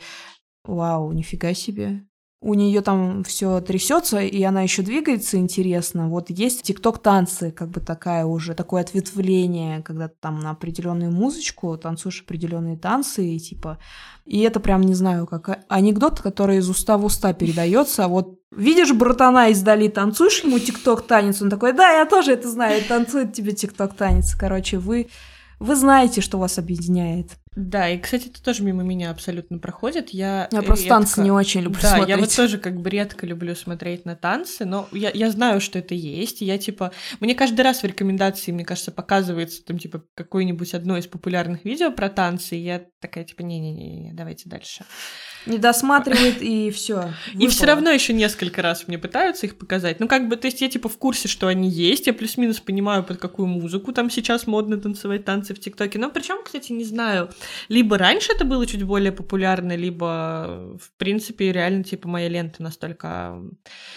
вау, 0.64 1.12
нифига 1.12 1.54
себе. 1.54 2.04
У 2.44 2.54
нее 2.54 2.80
там 2.80 3.22
все 3.22 3.60
трясется, 3.60 4.18
и 4.18 4.42
она 4.42 4.62
еще 4.62 4.82
двигается 4.82 5.36
интересно. 5.36 6.08
Вот 6.08 6.28
есть 6.28 6.62
тикток 6.62 6.98
танцы, 6.98 7.52
как 7.52 7.68
бы 7.68 7.80
такая 7.80 8.24
уже, 8.24 8.54
такое 8.54 8.82
ответвление, 8.82 9.80
когда 9.82 10.08
ты 10.08 10.14
там 10.20 10.40
на 10.40 10.50
определенную 10.50 11.12
музычку 11.12 11.78
танцуешь 11.78 12.22
определенные 12.22 12.76
танцы, 12.76 13.24
и 13.24 13.38
типа. 13.38 13.78
И 14.26 14.40
это 14.40 14.58
прям 14.58 14.82
не 14.82 14.94
знаю, 14.94 15.26
как 15.28 15.64
анекдот, 15.68 16.20
который 16.20 16.58
из 16.58 16.68
уста 16.68 16.98
в 16.98 17.04
уста 17.04 17.32
передается. 17.32 18.04
А 18.04 18.08
вот 18.08 18.38
Видишь 18.54 18.92
братана 18.92 19.48
издали, 19.50 19.88
танцуешь 19.88 20.44
ему 20.44 20.58
тикток 20.58 21.06
танец, 21.06 21.40
он 21.40 21.48
такой, 21.48 21.72
да, 21.72 21.90
я 21.90 22.04
тоже 22.04 22.32
это 22.32 22.50
знаю, 22.50 22.82
танцует 22.86 23.32
тебе 23.32 23.52
тикток 23.52 23.94
танец. 23.94 24.34
Короче, 24.34 24.78
вы, 24.78 25.08
вы 25.58 25.74
знаете, 25.74 26.20
что 26.20 26.38
вас 26.38 26.58
объединяет. 26.58 27.30
Да, 27.54 27.88
и, 27.88 27.98
кстати, 27.98 28.28
это 28.28 28.42
тоже 28.42 28.62
мимо 28.62 28.82
меня 28.82 29.10
абсолютно 29.10 29.58
проходит. 29.58 30.10
Я, 30.10 30.48
я 30.50 30.62
просто 30.62 30.84
редко... 30.84 30.98
танцы 31.00 31.20
не 31.20 31.30
очень 31.30 31.60
люблю 31.60 31.80
да, 31.82 31.96
смотреть. 31.96 32.08
я 32.08 32.16
вот 32.16 32.34
тоже 32.34 32.58
как 32.58 32.80
бы 32.80 32.88
редко 32.88 33.26
люблю 33.26 33.54
смотреть 33.54 34.06
на 34.06 34.16
танцы, 34.16 34.64
но 34.64 34.88
я, 34.92 35.10
я 35.12 35.30
знаю, 35.30 35.60
что 35.60 35.78
это 35.78 35.94
есть, 35.94 36.40
и 36.40 36.46
я 36.46 36.56
типа... 36.56 36.92
Мне 37.20 37.34
каждый 37.34 37.60
раз 37.60 37.82
в 37.82 37.84
рекомендации, 37.84 38.52
мне 38.52 38.64
кажется, 38.64 38.90
показывается 38.90 39.62
там 39.64 39.78
типа 39.78 40.02
какое-нибудь 40.14 40.72
одно 40.72 40.96
из 40.96 41.06
популярных 41.06 41.66
видео 41.66 41.92
про 41.92 42.08
танцы, 42.08 42.56
и 42.56 42.62
я 42.62 42.86
такая 43.00 43.24
типа, 43.24 43.42
не-не-не, 43.42 44.14
давайте 44.14 44.48
дальше 44.48 44.84
не 45.46 45.58
досматривает 45.58 46.40
и 46.40 46.70
все. 46.70 47.12
И 47.34 47.46
все 47.48 47.66
равно 47.66 47.90
еще 47.90 48.12
несколько 48.12 48.62
раз 48.62 48.86
мне 48.88 48.98
пытаются 48.98 49.46
их 49.46 49.56
показать. 49.56 50.00
Ну, 50.00 50.08
как 50.08 50.28
бы, 50.28 50.36
то 50.36 50.46
есть 50.46 50.60
я 50.60 50.68
типа 50.68 50.88
в 50.88 50.96
курсе, 50.98 51.28
что 51.28 51.48
они 51.48 51.68
есть, 51.68 52.06
я 52.06 52.14
плюс-минус 52.14 52.60
понимаю, 52.60 53.04
под 53.04 53.18
какую 53.18 53.48
музыку 53.48 53.92
там 53.92 54.10
сейчас 54.10 54.46
модно 54.46 54.78
танцевать 54.78 55.24
танцы 55.24 55.54
в 55.54 55.60
ТикТоке. 55.60 55.98
Но 55.98 56.10
причем, 56.10 56.42
кстати, 56.44 56.72
не 56.72 56.84
знаю, 56.84 57.30
либо 57.68 57.98
раньше 57.98 58.32
это 58.32 58.44
было 58.44 58.66
чуть 58.66 58.82
более 58.82 59.12
популярно, 59.12 59.76
либо, 59.76 60.76
в 60.80 60.92
принципе, 60.96 61.52
реально, 61.52 61.84
типа, 61.84 62.08
моя 62.08 62.28
лента 62.28 62.62
настолько 62.62 63.40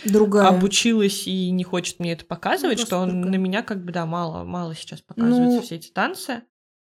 другая 0.04 0.48
обучилась 0.48 1.28
и 1.28 1.52
не 1.52 1.64
хочет 1.64 2.00
мне 2.00 2.14
это 2.14 2.26
показывать, 2.26 2.80
ну, 2.80 2.86
что 2.86 2.98
он 2.98 3.22
на 3.22 3.36
меня 3.36 3.62
как 3.62 3.84
бы, 3.84 3.92
да, 3.92 4.06
мало, 4.06 4.44
мало 4.44 4.76
сейчас 4.76 5.02
показываются 5.02 5.58
ну, 5.58 5.62
все 5.62 5.76
эти 5.76 5.90
танцы. 5.90 6.42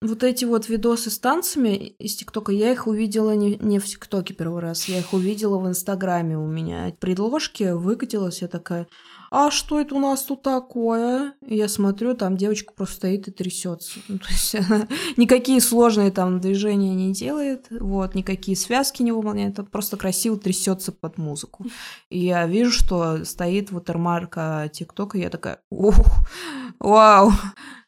Вот 0.04 0.24
эти 0.24 0.46
вот 0.46 0.68
видосы 0.68 1.12
с 1.12 1.20
танцами 1.20 1.76
из 2.00 2.16
ТикТока, 2.16 2.52
я 2.52 2.72
их 2.72 2.88
увидела 2.88 3.36
не, 3.36 3.58
не 3.58 3.78
в 3.78 3.86
ТикТоке 3.86 4.34
первый 4.34 4.60
раз, 4.60 4.86
я 4.86 4.98
их 4.98 5.14
увидела 5.14 5.60
в 5.60 5.68
Инстаграме 5.68 6.40
у 6.40 6.48
меня. 6.48 6.92
Предложки 7.00 7.72
выкатилась, 7.72 8.42
я 8.42 8.48
такая, 8.48 8.88
а 9.30 9.52
что 9.52 9.80
это 9.80 9.94
у 9.94 10.00
нас 10.00 10.24
тут 10.24 10.42
такое? 10.42 11.36
И 11.46 11.56
я 11.56 11.68
смотрю, 11.68 12.16
там 12.16 12.36
девочка 12.36 12.74
просто 12.76 12.96
стоит 12.96 13.28
и 13.28 13.32
трясется. 13.32 14.00
Ну, 14.08 14.18
то 14.18 14.28
есть 14.30 14.56
она 14.56 14.88
никакие 15.18 15.62
сложные 15.62 16.10
там 16.10 16.42
движения 16.42 16.96
не 16.96 17.14
делает, 17.14 17.68
вот, 17.70 18.16
никакие 18.16 18.58
связки 18.58 19.04
не 19.04 19.12
выполняет, 19.12 19.54
это 19.54 19.64
просто 19.66 19.98
красиво 19.98 20.36
трясется 20.36 20.92
под 20.92 21.20
музыку. 21.20 21.68
И 22.10 22.26
я 22.26 22.48
вижу, 22.48 22.72
что 22.72 23.24
стоит 23.24 23.70
watermark 23.70 24.70
ТикТока, 24.70 25.20
и 25.20 25.22
я 25.22 25.30
такая, 25.30 25.62
ух, 25.70 25.96
вау, 26.80 27.32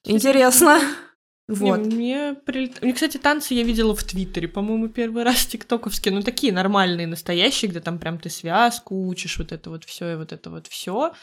интересно. 0.04 0.80
Вот. 1.48 1.80
Не, 1.80 1.96
мне, 1.96 2.36
прилет... 2.46 2.82
мне, 2.82 2.94
кстати, 2.94 3.18
танцы 3.18 3.54
я 3.54 3.64
видела 3.64 3.94
в 3.94 4.04
Твиттере, 4.04 4.48
по-моему, 4.48 4.88
первый 4.88 5.24
раз 5.24 5.46
тиктоковские, 5.46 6.14
ну 6.14 6.22
такие 6.22 6.54
нормальные, 6.54 7.08
настоящие, 7.08 7.70
где 7.70 7.82
там 7.82 8.00
прям 8.00 8.18
ты 8.18 8.30
связку 8.30 9.08
учишь, 9.08 9.38
вот 9.38 9.52
это 9.52 9.70
вот 9.70 9.84
все 9.84 10.14
и 10.14 10.16
вот 10.16 10.32
это 10.32 10.50
вот 10.50 10.68
все. 10.68 11.14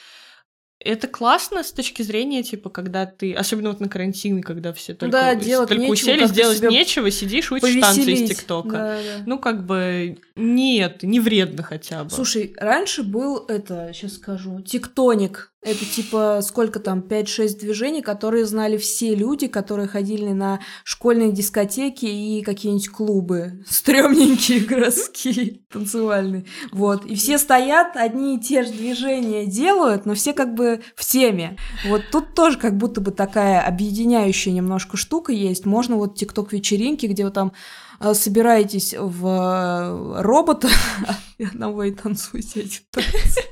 Это 0.82 1.08
классно 1.08 1.62
с 1.62 1.72
точки 1.72 2.00
зрения, 2.00 2.42
типа, 2.42 2.70
когда 2.70 3.04
ты, 3.04 3.34
особенно 3.34 3.68
вот 3.68 3.80
на 3.80 3.88
карантин, 3.90 4.42
когда 4.42 4.72
все 4.72 4.94
только, 4.94 5.12
да, 5.12 5.34
делать 5.34 5.68
только 5.68 5.82
нечего, 5.82 5.92
усели, 5.92 6.18
как-то 6.20 6.34
сделать 6.34 6.56
себя 6.56 6.68
нечего, 6.70 7.10
сидишь, 7.10 7.52
учишь 7.52 7.80
танцы 7.80 8.10
из. 8.12 8.30
ТикТока. 8.30 8.70
Да, 8.70 8.96
да. 8.96 9.22
Ну, 9.26 9.38
как 9.38 9.66
бы, 9.66 10.18
нет, 10.36 11.02
не 11.02 11.20
вредно 11.20 11.62
хотя 11.62 12.04
бы. 12.04 12.10
Слушай, 12.10 12.54
раньше 12.56 13.02
был 13.02 13.44
это, 13.46 13.90
сейчас 13.92 14.14
скажу, 14.14 14.62
тектоник. 14.62 15.49
Это 15.62 15.84
типа 15.84 16.40
сколько 16.42 16.80
там, 16.80 17.00
5-6 17.00 17.58
движений, 17.58 18.00
которые 18.00 18.46
знали 18.46 18.78
все 18.78 19.14
люди, 19.14 19.46
которые 19.46 19.88
ходили 19.88 20.30
на 20.30 20.60
школьные 20.84 21.32
дискотеки 21.32 22.06
и 22.06 22.42
какие-нибудь 22.42 22.88
клубы. 22.88 23.62
Стрёмненькие 23.68 24.60
городские, 24.66 25.60
танцевальные. 25.70 26.46
Вот. 26.72 27.04
И 27.04 27.14
все 27.14 27.36
стоят, 27.36 27.96
одни 27.96 28.36
и 28.36 28.40
те 28.40 28.62
же 28.62 28.72
движения 28.72 29.44
делают, 29.44 30.06
но 30.06 30.14
все 30.14 30.32
как 30.32 30.54
бы 30.54 30.80
в 30.96 31.04
теме. 31.04 31.58
Вот 31.86 32.04
тут 32.10 32.34
тоже 32.34 32.56
как 32.56 32.78
будто 32.78 33.02
бы 33.02 33.10
такая 33.10 33.60
объединяющая 33.60 34.54
немножко 34.54 34.96
штука 34.96 35.32
есть. 35.32 35.66
Можно 35.66 35.96
вот 35.96 36.16
тикток-вечеринки, 36.16 37.04
где 37.04 37.24
вы 37.24 37.32
там 37.32 37.52
э, 38.00 38.14
собираетесь 38.14 38.94
в 38.98 39.26
э, 39.26 40.22
робота 40.22 40.70
одного 41.38 41.84
и 41.84 41.90
танцуете 41.90 42.60
эти 42.60 42.80
танцы. 42.90 43.42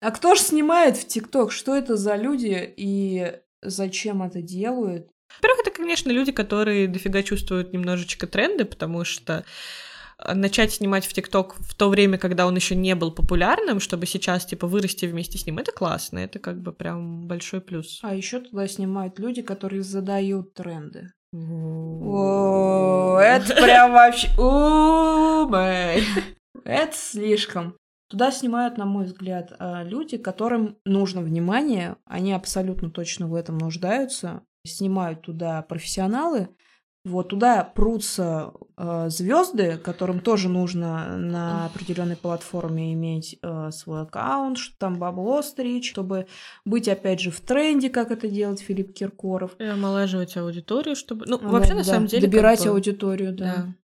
А 0.00 0.10
кто 0.10 0.34
же 0.34 0.40
снимает 0.40 0.96
в 0.96 1.06
ТикТок? 1.06 1.52
Что 1.52 1.76
это 1.76 1.96
за 1.96 2.16
люди 2.16 2.72
и 2.76 3.34
зачем 3.62 4.22
это 4.22 4.40
делают? 4.40 5.08
Во-первых, 5.36 5.60
это, 5.66 5.70
конечно, 5.70 6.10
люди, 6.10 6.32
которые 6.32 6.88
дофига 6.88 7.22
чувствуют 7.22 7.72
немножечко 7.72 8.26
тренды, 8.26 8.64
потому 8.64 9.04
что 9.04 9.44
э, 10.18 10.34
начать 10.34 10.72
снимать 10.72 11.06
в 11.06 11.12
ТикТок 11.12 11.54
в 11.58 11.74
то 11.74 11.88
время, 11.90 12.16
когда 12.18 12.46
он 12.46 12.56
еще 12.56 12.74
не 12.74 12.94
был 12.94 13.12
популярным, 13.12 13.78
чтобы 13.78 14.06
сейчас, 14.06 14.46
типа, 14.46 14.66
вырасти 14.66 15.04
вместе 15.04 15.36
с 15.38 15.46
ним, 15.46 15.58
это 15.58 15.70
классно, 15.70 16.18
это 16.18 16.38
как 16.38 16.60
бы 16.60 16.72
прям 16.72 17.28
большой 17.28 17.60
плюс. 17.60 18.00
А 18.02 18.14
еще 18.14 18.40
туда 18.40 18.66
снимают 18.66 19.18
люди, 19.18 19.42
которые 19.42 19.82
задают 19.82 20.54
тренды. 20.54 21.12
О, 21.32 23.18
это 23.20 23.54
прям 23.54 23.92
вообще... 23.92 24.28
Это 26.64 26.96
слишком. 26.96 27.76
Туда 28.10 28.32
снимают, 28.32 28.76
на 28.76 28.86
мой 28.86 29.04
взгляд, 29.04 29.54
а, 29.58 29.84
люди, 29.84 30.18
которым 30.18 30.76
нужно 30.84 31.20
внимание, 31.22 31.96
они 32.04 32.32
абсолютно 32.32 32.90
точно 32.90 33.28
в 33.28 33.34
этом 33.34 33.56
нуждаются. 33.56 34.42
Снимают 34.66 35.22
туда 35.22 35.62
профессионалы, 35.62 36.48
вот 37.04 37.30
туда 37.30 37.64
прутся 37.64 38.52
звезды, 39.06 39.78
которым 39.78 40.20
тоже 40.20 40.50
нужно 40.50 41.16
на 41.16 41.64
определенной 41.66 42.16
платформе 42.16 42.92
иметь 42.92 43.38
э, 43.42 43.70
свой 43.72 44.02
аккаунт, 44.02 44.58
что 44.58 44.76
там 44.76 44.98
бабло 44.98 45.40
стричь, 45.40 45.90
чтобы 45.90 46.26
быть 46.66 46.88
опять 46.88 47.20
же 47.20 47.30
в 47.30 47.40
тренде, 47.40 47.88
как 47.88 48.10
это 48.10 48.28
делает 48.28 48.60
Филипп 48.60 48.92
Киркоров. 48.92 49.52
И 49.58 49.64
омолаживать 49.64 50.36
аудиторию, 50.36 50.94
чтобы... 50.94 51.24
Ну, 51.26 51.38
А, 51.42 51.48
вообще, 51.48 51.70
да, 51.70 51.76
на 51.76 51.84
самом 51.84 52.06
деле... 52.06 52.22
как 52.22 52.30
добирать 52.30 52.64
бы- 52.64 52.70
аудиторию, 52.70 53.32
да. 53.34 53.44
Да. 53.44 53.74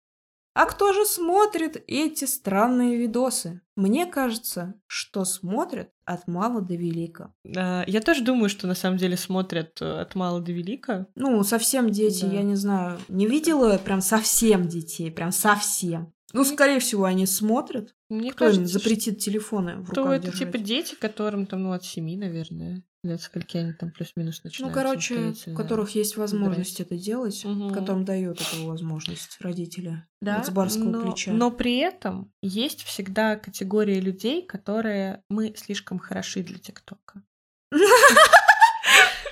А 0.58 0.64
кто 0.64 0.94
же 0.94 1.04
смотрит 1.04 1.84
эти 1.86 2.24
странные 2.24 2.96
видосы? 2.96 3.60
Мне 3.76 4.06
кажется, 4.06 4.72
что 4.86 5.26
смотрят 5.26 5.90
от 6.06 6.26
мала 6.28 6.62
до 6.62 6.74
велика. 6.76 7.34
А, 7.54 7.84
Я 7.86 8.00
тоже 8.00 8.24
думаю, 8.24 8.48
что 8.48 8.66
на 8.66 8.74
самом 8.74 8.96
деле 8.96 9.18
смотрят 9.18 9.82
э, 9.82 10.00
от 10.00 10.14
мала 10.14 10.40
до 10.40 10.52
велика. 10.52 11.08
Ну, 11.14 11.42
совсем 11.44 11.90
дети, 11.90 12.24
Да. 12.24 12.32
я 12.32 12.42
не 12.42 12.54
знаю. 12.54 12.98
Не 13.08 13.26
видела 13.26 13.76
прям 13.76 14.00
совсем 14.00 14.66
детей, 14.66 15.10
прям 15.10 15.30
совсем. 15.30 16.14
Ну, 16.36 16.44
скорее 16.44 16.80
всего, 16.80 17.04
они 17.04 17.24
смотрят. 17.26 17.94
Мне 18.10 18.30
Кто 18.30 18.44
им 18.44 18.50
кажется, 18.52 18.78
запретит 18.78 19.18
телефоны 19.20 19.76
в 19.76 19.88
руках 19.88 20.12
это 20.12 20.26
держать? 20.26 20.38
типа 20.38 20.58
дети, 20.58 20.94
которым 20.94 21.46
там, 21.46 21.62
ну, 21.62 21.72
от 21.72 21.82
семи, 21.84 22.16
наверное. 22.16 22.84
Лет 23.02 23.22
скольки 23.22 23.56
они 23.56 23.72
там 23.72 23.90
плюс-минус 23.90 24.40
Ну, 24.42 24.48
начинают 24.50 24.74
короче, 24.74 25.34
у 25.46 25.54
которых 25.54 25.94
есть 25.94 26.16
возможность 26.16 26.80
это 26.80 26.96
делать, 26.98 27.42
Мгм. 27.44 27.72
которым 27.72 28.04
дают 28.04 28.40
эту 28.40 28.66
возможность 28.66 29.38
родители. 29.40 30.04
Да, 30.20 30.38
Вот 30.38 30.46
с 30.46 30.50
барского 30.50 30.90
но, 30.90 31.02
плеча. 31.02 31.32
но 31.32 31.50
при 31.50 31.78
этом 31.78 32.32
есть 32.42 32.82
всегда 32.82 33.36
категория 33.36 34.00
людей, 34.00 34.44
которые 34.44 35.22
мы 35.30 35.54
слишком 35.56 35.98
хороши 35.98 36.42
для 36.42 36.58
ТикТока. 36.58 37.22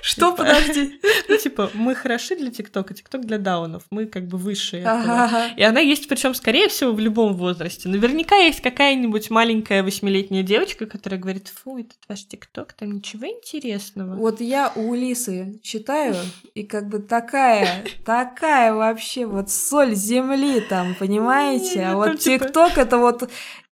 Что, 0.05 0.31
типа- 0.31 0.37
подожди? 0.43 0.99
Ну, 1.27 1.37
типа, 1.37 1.71
мы 1.73 1.95
хороши 1.95 2.35
для 2.35 2.51
ТикТока, 2.51 2.93
ТикТок 2.93 3.25
для 3.25 3.39
даунов, 3.39 3.83
мы 3.89 4.05
как 4.05 4.27
бы 4.27 4.37
выше 4.37 4.77
этого. 4.77 5.23
Ага. 5.23 5.47
И 5.57 5.63
она 5.63 5.79
есть, 5.79 6.07
причем, 6.07 6.35
скорее 6.35 6.67
всего, 6.69 6.91
в 6.91 6.99
любом 6.99 7.33
возрасте. 7.33 7.89
Наверняка 7.89 8.35
есть 8.35 8.61
какая-нибудь 8.61 9.31
маленькая 9.31 9.81
восьмилетняя 9.81 10.43
девочка, 10.43 10.85
которая 10.85 11.19
говорит, 11.19 11.47
фу, 11.47 11.79
этот 11.79 11.97
ваш 12.07 12.25
ТикТок, 12.27 12.73
там 12.73 12.91
ничего 12.91 13.25
интересного. 13.25 14.15
Вот 14.15 14.39
я 14.41 14.71
у 14.75 14.93
Лисы 14.93 15.59
читаю, 15.63 16.15
и 16.53 16.61
как 16.63 16.87
бы 16.87 16.99
такая, 16.99 17.83
такая 18.05 18.73
вообще 18.73 19.25
вот 19.25 19.49
соль 19.49 19.95
земли 19.95 20.61
там, 20.61 20.93
понимаете? 20.93 21.79
Не, 21.79 21.85
А 21.85 21.91
ну 21.93 21.97
вот 21.97 22.19
типа- 22.19 22.45
ТикТок 22.45 22.77
это 22.77 22.97
вот 22.99 23.29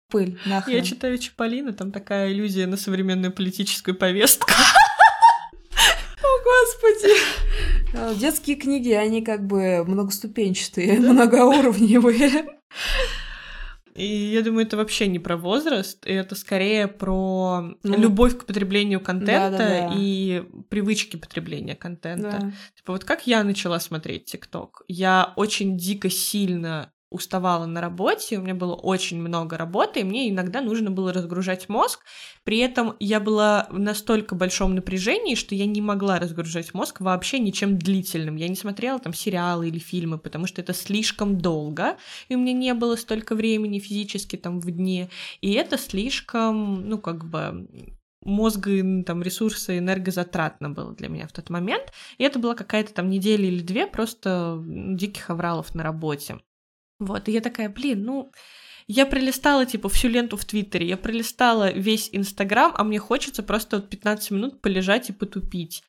пыль 0.08 0.38
нахрен. 0.46 0.76
Я 0.76 0.82
читаю 0.82 1.18
Чаполина, 1.18 1.72
там 1.72 1.90
такая 1.90 2.30
иллюзия 2.32 2.66
на 2.66 2.76
современную 2.76 3.32
политическую 3.32 3.96
повестку. 3.96 4.48
Господи! 6.44 7.14
А, 7.94 8.14
Детские 8.14 8.56
книги, 8.56 8.90
они 8.92 9.22
как 9.22 9.46
бы 9.46 9.84
многоступенчатые, 9.86 10.98
многоуровневые. 11.00 12.58
И 13.96 14.06
я 14.06 14.42
думаю, 14.42 14.66
это 14.66 14.76
вообще 14.76 15.08
не 15.08 15.18
про 15.18 15.36
возраст, 15.36 16.06
это 16.06 16.34
скорее 16.36 16.86
про 16.86 17.74
Ну. 17.82 17.98
любовь 17.98 18.38
к 18.38 18.44
потреблению 18.46 19.00
контента 19.00 19.58
Да-да-да. 19.58 19.94
и 19.96 20.44
привычки 20.68 21.16
потребления 21.16 21.74
контента. 21.74 22.38
Да. 22.40 22.52
Типа 22.76 22.92
вот 22.92 23.04
как 23.04 23.26
я 23.26 23.42
начала 23.42 23.80
смотреть 23.80 24.26
ТикТок? 24.26 24.82
Я 24.86 25.32
очень 25.36 25.76
дико 25.76 26.08
сильно 26.08 26.92
уставала 27.10 27.66
на 27.66 27.80
работе, 27.80 28.38
у 28.38 28.42
меня 28.42 28.54
было 28.54 28.74
очень 28.74 29.20
много 29.20 29.58
работы, 29.58 30.00
и 30.00 30.04
мне 30.04 30.30
иногда 30.30 30.60
нужно 30.60 30.90
было 30.90 31.12
разгружать 31.12 31.68
мозг. 31.68 32.00
При 32.44 32.58
этом 32.58 32.96
я 33.00 33.20
была 33.20 33.66
в 33.70 33.78
настолько 33.78 34.34
большом 34.34 34.74
напряжении, 34.74 35.34
что 35.34 35.54
я 35.54 35.66
не 35.66 35.80
могла 35.80 36.18
разгружать 36.18 36.72
мозг 36.72 37.00
вообще 37.00 37.38
ничем 37.38 37.78
длительным. 37.78 38.36
Я 38.36 38.48
не 38.48 38.56
смотрела 38.56 38.98
там 38.98 39.12
сериалы 39.12 39.68
или 39.68 39.78
фильмы, 39.78 40.18
потому 40.18 40.46
что 40.46 40.60
это 40.62 40.72
слишком 40.72 41.38
долго, 41.38 41.96
и 42.28 42.36
у 42.36 42.38
меня 42.38 42.52
не 42.52 42.74
было 42.74 42.96
столько 42.96 43.34
времени 43.34 43.78
физически 43.78 44.36
там 44.36 44.60
в 44.60 44.70
дне, 44.70 45.10
и 45.40 45.52
это 45.52 45.76
слишком, 45.78 46.88
ну, 46.88 46.98
как 46.98 47.24
бы 47.28 47.66
мозга, 48.22 48.70
м, 48.78 49.04
там, 49.04 49.22
ресурсы 49.22 49.78
энергозатратно 49.78 50.70
было 50.70 50.94
для 50.94 51.08
меня 51.08 51.26
в 51.26 51.32
тот 51.32 51.50
момент. 51.50 51.92
И 52.18 52.24
это 52.24 52.38
была 52.38 52.54
какая-то 52.54 52.92
там 52.94 53.08
неделя 53.08 53.46
или 53.46 53.62
две 53.62 53.86
просто 53.86 54.62
диких 54.66 55.30
авралов 55.30 55.74
на 55.74 55.82
работе. 55.82 56.38
Вот, 57.00 57.28
и 57.28 57.32
я 57.32 57.40
такая, 57.40 57.68
блин, 57.70 58.04
ну, 58.04 58.32
я 58.92 59.06
пролистала, 59.06 59.66
типа, 59.66 59.88
всю 59.88 60.08
ленту 60.08 60.36
в 60.36 60.44
Твиттере, 60.44 60.88
я 60.88 60.96
пролистала 60.96 61.70
весь 61.70 62.08
Инстаграм, 62.10 62.74
а 62.76 62.82
мне 62.82 62.98
хочется 62.98 63.44
просто 63.44 63.76
вот 63.76 63.88
15 63.88 64.32
минут 64.32 64.60
полежать 64.60 65.10
и 65.10 65.12
потупить. 65.12 65.84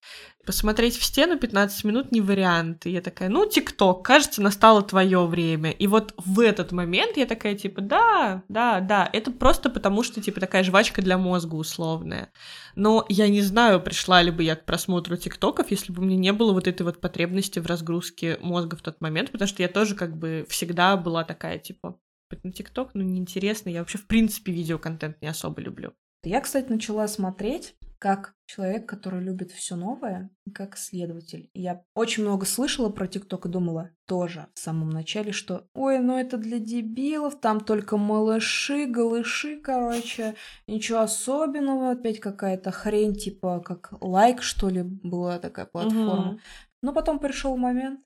Посмотреть 0.46 0.98
в 0.98 1.04
стену 1.04 1.40
15 1.40 1.84
минут 1.84 2.12
не 2.12 2.22
вариант. 2.22 2.86
И 2.86 2.92
я 2.92 3.02
такая, 3.02 3.30
ну, 3.30 3.48
ТикТок, 3.48 4.06
кажется, 4.06 4.44
настало 4.44 4.84
твое 4.84 5.26
время. 5.26 5.72
И 5.72 5.88
вот 5.88 6.14
в 6.18 6.40
этот 6.40 6.72
момент 6.72 7.18
я 7.18 7.26
такая, 7.26 7.56
типа, 7.56 7.82
да, 7.82 8.44
да, 8.50 8.80
да, 8.82 9.10
это 9.12 9.32
просто 9.32 9.72
потому, 9.72 10.04
что, 10.04 10.22
типа, 10.22 10.40
такая 10.40 10.64
жвачка 10.64 11.02
для 11.02 11.18
мозга 11.18 11.56
условная. 11.56 12.32
Но 12.76 13.06
я 13.10 13.28
не 13.30 13.42
знаю, 13.42 13.82
пришла 13.82 14.22
ли 14.22 14.30
бы 14.30 14.44
я 14.44 14.56
к 14.56 14.66
просмотру 14.66 15.18
ТикТоков, 15.18 15.72
если 15.72 15.92
бы 15.92 16.04
у 16.04 16.06
меня 16.06 16.18
не 16.18 16.34
было 16.34 16.54
вот 16.54 16.68
этой 16.68 16.84
вот 16.84 17.02
потребности 17.02 17.58
в 17.58 17.66
разгрузке 17.66 18.38
мозга 18.42 18.78
в 18.78 18.84
тот 18.84 19.02
момент, 19.02 19.32
потому 19.32 19.48
что 19.48 19.64
я 19.64 19.70
тоже 19.70 19.96
как 19.96 20.16
бы 20.18 20.46
всегда 20.50 20.98
была 20.98 21.24
такая, 21.24 21.58
типа, 21.58 21.98
на 22.44 22.52
ТикТок, 22.52 22.92
ну, 22.94 23.02
неинтересно, 23.02 23.70
я 23.70 23.80
вообще, 23.80 23.98
в 23.98 24.08
принципе, 24.08 24.52
видеоконтент 24.52 25.22
не 25.22 25.28
особо 25.28 25.62
люблю. 25.62 25.94
Я, 26.24 26.42
кстати, 26.42 26.70
начала 26.70 27.08
смотреть 27.08 27.76
как 28.02 28.34
человек, 28.48 28.90
который 28.90 29.22
любит 29.22 29.52
все 29.52 29.76
новое, 29.76 30.32
как 30.56 30.76
исследователь. 30.76 31.52
И 31.54 31.62
Я 31.62 31.84
очень 31.94 32.24
много 32.24 32.48
слышала 32.48 32.90
про 32.90 33.06
ТикТок 33.06 33.46
и 33.46 33.50
думала 33.50 33.92
тоже 34.08 34.48
в 34.56 34.60
самом 34.60 34.90
начале, 34.90 35.32
что 35.32 35.68
ой, 35.76 36.00
ну 36.00 36.18
это 36.18 36.38
для 36.38 36.58
дебилов, 36.58 37.40
там 37.40 37.60
только 37.60 37.98
малыши, 37.98 38.88
голыши, 38.88 39.60
короче, 39.62 40.34
ничего 40.66 41.02
особенного, 41.02 41.92
опять 41.92 42.20
какая-то 42.20 42.72
хрень, 42.72 43.14
типа 43.14 43.60
как 43.60 43.94
лайк, 44.02 44.42
что 44.42 44.70
ли, 44.70 44.82
была 44.82 45.38
такая 45.38 45.68
платформа. 45.68 46.32
Мгм. 46.32 46.40
Но 46.82 46.94
потом 46.94 47.20
пришел 47.20 47.56
момент, 47.56 48.00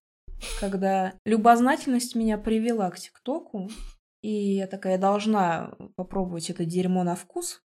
когда 0.59 1.13
любознательность 1.23 2.15
меня 2.15 2.37
привела 2.37 2.91
к 2.91 2.99
ТикТоку, 2.99 3.69
и 4.25 4.55
я 4.55 4.65
такая, 4.65 4.97
должна 4.97 5.75
попробовать 5.95 6.49
это 6.49 6.65
дерьмо 6.65 7.03
на 7.03 7.15
вкус. 7.15 7.61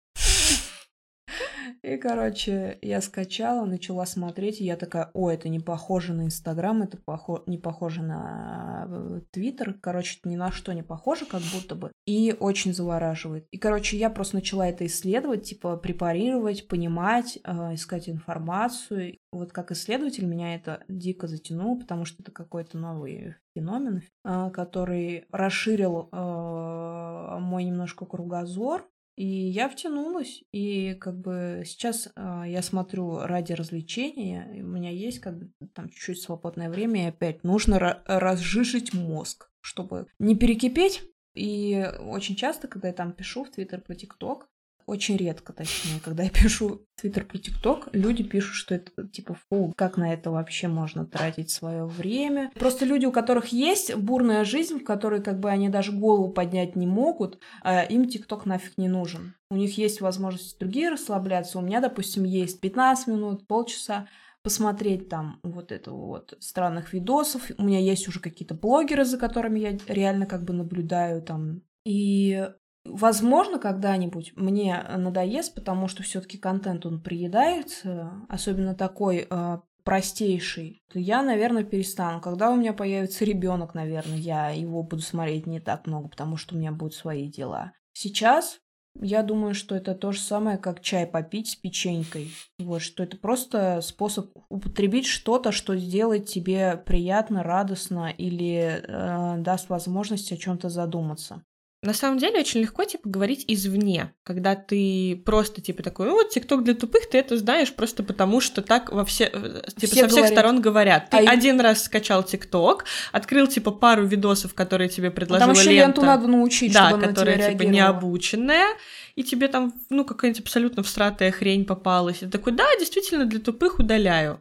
И, 1.83 1.97
короче, 1.97 2.79
я 2.83 3.01
скачала, 3.01 3.65
начала 3.65 4.07
смотреть, 4.07 4.61
я 4.61 4.77
такая, 4.77 5.11
о, 5.15 5.31
это 5.31 5.49
не 5.49 5.61
похоже 5.61 6.13
на 6.13 6.23
Инстаграм, 6.23 6.83
это 6.83 6.99
похо... 6.99 7.43
не 7.47 7.59
похоже 7.59 8.03
на 8.03 8.87
э, 8.89 9.21
Твиттер, 9.31 9.75
короче, 9.75 10.19
ни 10.25 10.37
на 10.37 10.51
что 10.51 10.73
не 10.73 10.83
похоже, 10.83 11.27
как 11.27 11.43
будто 11.55 11.75
бы, 11.75 11.93
и 12.07 12.35
очень 12.39 12.75
завораживает. 12.75 13.47
И, 13.51 13.59
короче, 13.59 13.97
я 13.97 14.11
просто 14.11 14.37
начала 14.37 14.67
это 14.67 14.87
исследовать, 14.87 15.45
типа, 15.45 15.77
препарировать, 15.77 16.69
понимать, 16.69 17.39
э, 17.45 17.75
искать 17.75 18.09
информацию. 18.09 19.19
Вот 19.33 19.53
как 19.53 19.73
исследователь 19.73 20.27
меня 20.27 20.55
это 20.55 20.85
дико 20.89 21.27
затянуло, 21.27 21.79
потому 21.79 22.05
что 22.05 22.23
это 22.23 22.33
какой-то 22.33 22.79
новый 22.79 23.37
феномен, 23.55 24.03
э, 24.25 24.51
который 24.51 25.27
расширил 25.31 26.09
э, 26.13 27.39
мой 27.41 27.65
немножко 27.65 28.07
кругозор, 28.07 28.89
и 29.17 29.27
я 29.27 29.69
втянулась, 29.69 30.45
и 30.53 30.95
как 30.95 31.19
бы 31.19 31.63
сейчас 31.65 32.09
э, 32.15 32.43
я 32.47 32.61
смотрю 32.63 33.21
ради 33.21 33.55
развлечения, 33.55 34.63
у 34.63 34.67
меня 34.67 34.91
есть 34.91 35.21
как 35.21 35.39
бы 35.39 35.51
там 35.73 35.89
чуть-чуть 35.89 36.21
свободное 36.21 36.69
время, 36.69 37.05
и 37.05 37.09
опять 37.09 37.43
нужно 37.43 38.03
разжижить 38.07 38.93
мозг, 38.93 39.51
чтобы 39.61 40.07
не 40.19 40.37
перекипеть. 40.37 41.03
И 41.35 41.87
очень 42.01 42.37
часто, 42.37 42.69
когда 42.69 42.89
я 42.89 42.95
там 42.95 43.13
пишу 43.13 43.45
в 43.45 43.51
Твиттер 43.51 43.81
про 43.81 43.95
ТикТок, 43.95 44.49
очень 44.87 45.17
редко, 45.17 45.53
точнее, 45.53 46.01
когда 46.03 46.23
я 46.23 46.31
пишу 46.35 46.87
Твиттер 46.97 47.25
про 47.25 47.39
ТикТок, 47.39 47.89
люди 47.93 48.23
пишут, 48.23 48.55
что 48.55 48.75
это 48.75 49.07
типа 49.09 49.37
фу, 49.49 49.73
как 49.77 49.97
на 49.97 50.13
это 50.13 50.31
вообще 50.31 50.69
можно 50.69 51.05
тратить 51.05 51.51
свое 51.51 51.85
время. 51.85 52.51
Просто 52.55 52.85
люди, 52.85 53.05
у 53.05 53.13
которых 53.13 53.49
есть 53.49 53.95
бурная 53.95 54.45
жизнь, 54.45 54.79
в 54.79 54.85
которой 54.85 55.23
как 55.23 55.41
бы 55.41 55.51
они 55.51 55.69
даже 55.69 55.93
голову 55.93 56.33
поднять 56.33 56.77
не 56.77 56.87
могут, 56.87 57.39
а 57.63 57.83
им 57.83 58.09
ТикТок 58.09 58.47
нафиг 58.47 58.79
не 58.79 58.89
нужен. 58.89 59.35
У 59.51 59.57
них 59.57 59.77
есть 59.79 60.01
возможность 60.01 60.59
другие 60.59 60.89
расслабляться. 60.91 61.59
У 61.59 61.63
меня, 61.63 61.81
допустим, 61.81 62.25
есть 62.25 62.61
15 62.61 63.09
минут, 63.09 63.47
полчаса 63.47 64.09
посмотреть 64.43 65.09
там 65.09 65.41
вот 65.43 65.73
это 65.73 65.91
вот 65.91 66.37
странных 66.39 66.93
видосов. 66.93 67.51
У 67.59 67.65
меня 67.65 67.81
есть 67.81 68.07
уже 68.07 68.21
какие-то 68.21 68.55
блогеры, 68.55 69.05
за 69.05 69.19
которыми 69.19 69.59
я 69.59 69.77
реально 69.89 70.27
как 70.27 70.45
бы 70.45 70.53
наблюдаю 70.53 71.21
там. 71.21 71.63
И 71.85 72.49
Возможно, 72.89 73.59
когда-нибудь 73.59 74.33
мне 74.37 74.83
надоест, 74.97 75.55
потому 75.55 75.89
что 75.89 76.03
все-таки 76.03 76.39
контент 76.39 76.87
он 76.87 77.01
приедается, 77.01 78.13
особенно 78.29 78.75
такой 78.75 79.27
э, 79.29 79.59
простейший, 79.85 80.83
то 80.93 80.99
я, 80.99 81.23
наверное, 81.23 81.65
перестану. 81.65 82.21
Когда 82.21 82.51
у 82.51 82.57
меня 82.57 82.73
появится 82.73 83.25
ребенок, 83.25 83.75
наверное, 83.75 84.19
я 84.19 84.51
его 84.51 84.83
буду 84.83 85.03
смотреть 85.03 85.47
не 85.47 85.61
так 85.61 85.87
много, 85.87 86.09
потому 86.09 86.37
что 86.37 86.55
у 86.55 86.59
меня 86.59 86.73
будут 86.73 86.95
свои 86.95 87.29
дела. 87.29 87.73
Сейчас 87.93 88.59
я 89.01 89.23
думаю, 89.23 89.55
что 89.55 89.75
это 89.75 89.95
то 89.95 90.13
же 90.13 90.21
самое, 90.21 90.59
как 90.59 90.81
чай 90.81 91.07
попить 91.07 91.51
с 91.51 91.57
печенькой. 91.57 92.31
Вот, 92.59 92.81
что 92.81 93.03
это 93.03 93.17
просто 93.17 93.81
способ 93.83 94.31
употребить 94.49 95.07
что-то, 95.07 95.53
что 95.53 95.77
сделает 95.77 96.27
тебе 96.27 96.77
приятно, 96.85 97.43
радостно 97.43 98.11
или 98.11 98.83
э, 98.83 99.37
даст 99.39 99.69
возможность 99.69 100.33
о 100.33 100.37
чем-то 100.37 100.69
задуматься. 100.69 101.43
На 101.87 101.95
самом 101.95 102.19
деле 102.19 102.41
очень 102.41 102.63
легко, 102.63 102.83
типа, 102.83 103.09
говорить 103.09 103.45
извне, 103.47 104.13
когда 104.25 104.57
ты 104.57 105.23
просто, 105.25 105.61
типа, 105.61 105.85
такой, 105.85 106.07
ну 106.07 106.15
вот, 106.15 106.31
ТикТок 106.31 106.65
для 106.65 106.75
тупых, 106.75 107.09
ты 107.09 107.17
это 107.19 107.37
знаешь 107.37 107.73
просто 107.73 108.03
потому, 108.03 108.41
что 108.41 108.61
так 108.61 108.91
во 108.91 109.05
все, 109.05 109.31
э, 109.33 109.63
типа, 109.77 109.93
все 109.93 110.01
со 110.01 110.09
всех 110.09 110.11
говорят. 110.11 110.31
сторон 110.33 110.61
говорят. 110.61 111.11
Ты 111.11 111.19
а 111.19 111.31
один 111.31 111.61
и... 111.61 111.63
раз 111.63 111.85
скачал 111.85 112.25
ТикТок, 112.25 112.87
открыл, 113.13 113.47
типа, 113.47 113.71
пару 113.71 114.05
видосов, 114.05 114.53
которые 114.53 114.89
тебе 114.89 115.13
предложила 115.13 115.47
Там 115.47 115.55
еще 115.55 115.71
лента. 115.71 115.87
ленту 115.87 116.03
надо 116.03 116.27
научить, 116.27 116.73
да, 116.73 116.89
чтобы 116.89 117.07
которая, 117.07 117.53
типа, 117.53 117.63
необученная, 117.63 118.67
и 119.15 119.23
тебе 119.23 119.47
там, 119.47 119.73
ну, 119.89 120.05
какая-нибудь 120.05 120.43
абсолютно 120.43 120.83
всратая 120.83 121.31
хрень 121.31 121.65
попалась. 121.65 122.17
И 122.17 122.27
ты 122.27 122.33
такой, 122.33 122.53
да, 122.53 122.67
действительно, 122.81 123.27
для 123.27 123.39
тупых 123.39 123.79
удаляю 123.79 124.41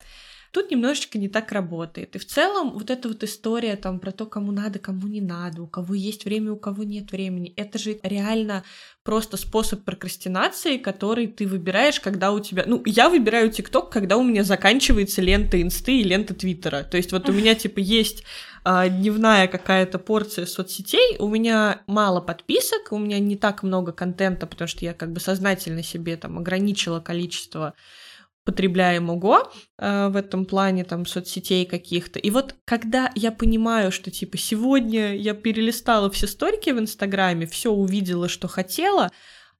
тут 0.55 0.71
немножечко 0.71 1.17
не 1.17 1.27
так 1.27 1.51
работает. 1.51 2.15
И 2.15 2.19
в 2.19 2.25
целом 2.25 2.71
вот 2.71 2.89
эта 2.89 3.09
вот 3.09 3.23
история 3.25 3.75
там 3.75 3.99
про 3.99 4.13
то, 4.13 4.25
кому 4.25 4.53
надо, 4.53 4.79
кому 4.79 5.05
не 5.07 5.19
надо, 5.19 5.61
у 5.63 5.67
кого 5.67 5.93
есть 5.93 6.23
время, 6.23 6.53
у 6.53 6.55
кого 6.55 6.85
нет 6.85 7.11
времени, 7.11 7.53
это 7.57 7.77
же 7.77 7.99
реально 8.03 8.63
просто 9.03 9.35
способ 9.35 9.83
прокрастинации, 9.83 10.77
который 10.77 11.27
ты 11.27 11.45
выбираешь, 11.45 11.99
когда 11.99 12.31
у 12.31 12.39
тебя... 12.39 12.63
Ну, 12.65 12.81
я 12.85 13.09
выбираю 13.09 13.51
ТикТок, 13.51 13.89
когда 13.89 14.15
у 14.15 14.23
меня 14.23 14.45
заканчивается 14.45 15.21
лента 15.21 15.61
Инсты 15.61 15.99
и 15.99 16.03
лента 16.03 16.33
Твиттера. 16.33 16.83
То 16.83 16.95
есть 16.95 17.11
вот 17.11 17.27
у 17.27 17.33
меня, 17.33 17.53
типа, 17.53 17.79
есть 17.79 18.23
а, 18.63 18.87
дневная 18.87 19.47
какая-то 19.47 19.99
порция 19.99 20.45
соцсетей, 20.45 21.17
у 21.19 21.27
меня 21.27 21.81
мало 21.85 22.21
подписок, 22.21 22.93
у 22.93 22.97
меня 22.97 23.19
не 23.19 23.35
так 23.35 23.61
много 23.61 23.91
контента, 23.91 24.47
потому 24.47 24.69
что 24.69 24.85
я 24.85 24.93
как 24.93 25.11
бы 25.11 25.19
сознательно 25.19 25.83
себе 25.83 26.15
там 26.15 26.39
ограничила 26.39 27.01
количество 27.01 27.73
потребляемого 28.45 29.51
э, 29.77 30.07
в 30.07 30.15
этом 30.15 30.45
плане 30.45 30.85
там 30.85 31.05
соцсетей 31.05 31.65
каких-то. 31.65 32.19
И 32.19 32.29
вот 32.29 32.55
когда 32.63 33.11
я 33.15 33.31
понимаю, 33.31 33.91
что 33.91 34.11
типа 34.11 34.37
сегодня 34.37 35.15
я 35.15 35.33
перелистала 35.33 36.09
все 36.09 36.27
сторики 36.27 36.69
в 36.69 36.79
Инстаграме, 36.79 37.47
все 37.47 37.71
увидела, 37.71 38.29
что 38.29 38.47
хотела, 38.47 39.11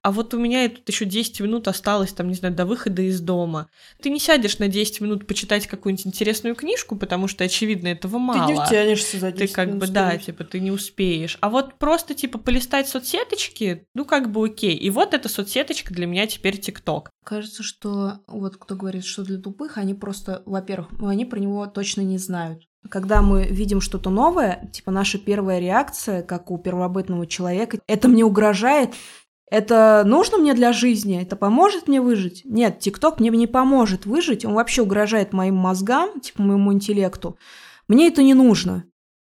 а 0.06 0.12
вот 0.12 0.34
у 0.34 0.38
меня 0.38 0.68
тут 0.68 0.88
еще 0.88 1.04
10 1.04 1.40
минут 1.40 1.66
осталось, 1.66 2.12
там, 2.12 2.28
не 2.28 2.34
знаю, 2.34 2.54
до 2.54 2.64
выхода 2.64 3.02
из 3.02 3.20
дома. 3.20 3.68
Ты 4.00 4.08
не 4.10 4.20
сядешь 4.20 4.60
на 4.60 4.68
10 4.68 5.00
минут 5.00 5.26
почитать 5.26 5.66
какую-нибудь 5.66 6.06
интересную 6.06 6.54
книжку, 6.54 6.94
потому 6.94 7.26
что, 7.26 7.42
очевидно, 7.42 7.88
этого 7.88 8.18
мало. 8.18 8.46
Ты 8.46 8.52
не 8.52 8.64
втянешься 8.64 9.18
за 9.18 9.32
10 9.32 9.48
Ты 9.48 9.52
как 9.52 9.76
бы, 9.76 9.88
да, 9.88 10.16
типа, 10.16 10.44
ты 10.44 10.60
не 10.60 10.70
успеешь. 10.70 11.38
А 11.40 11.50
вот 11.50 11.74
просто, 11.80 12.14
типа, 12.14 12.38
полистать 12.38 12.86
соцсеточки, 12.86 13.84
ну, 13.94 14.04
как 14.04 14.30
бы 14.30 14.46
окей. 14.46 14.76
И 14.76 14.90
вот 14.90 15.12
эта 15.12 15.28
соцсеточка 15.28 15.92
для 15.92 16.06
меня 16.06 16.28
теперь 16.28 16.56
ТикТок. 16.56 17.10
Кажется, 17.24 17.64
что 17.64 18.20
вот 18.28 18.58
кто 18.58 18.76
говорит, 18.76 19.04
что 19.04 19.24
для 19.24 19.38
тупых, 19.38 19.76
они 19.76 19.94
просто, 19.94 20.44
во-первых, 20.46 20.92
ну, 21.00 21.08
они 21.08 21.24
про 21.24 21.40
него 21.40 21.66
точно 21.66 22.02
не 22.02 22.18
знают 22.18 22.62
когда 22.88 23.20
мы 23.20 23.44
видим 23.46 23.80
что-то 23.80 24.10
новое, 24.10 24.70
типа 24.72 24.92
наша 24.92 25.18
первая 25.18 25.58
реакция, 25.58 26.22
как 26.22 26.52
у 26.52 26.58
первобытного 26.58 27.26
человека, 27.26 27.78
это 27.88 28.06
мне 28.06 28.24
угрожает, 28.24 28.94
это 29.50 30.02
нужно 30.04 30.38
мне 30.38 30.54
для 30.54 30.72
жизни? 30.72 31.20
Это 31.22 31.36
поможет 31.36 31.86
мне 31.86 32.00
выжить? 32.00 32.42
Нет, 32.44 32.80
ТикТок 32.80 33.20
мне 33.20 33.30
не 33.30 33.46
поможет 33.46 34.06
выжить. 34.06 34.44
Он 34.44 34.54
вообще 34.54 34.82
угрожает 34.82 35.32
моим 35.32 35.56
мозгам, 35.56 36.20
типа 36.20 36.42
моему 36.42 36.72
интеллекту. 36.72 37.38
Мне 37.86 38.08
это 38.08 38.22
не 38.22 38.34
нужно. 38.34 38.84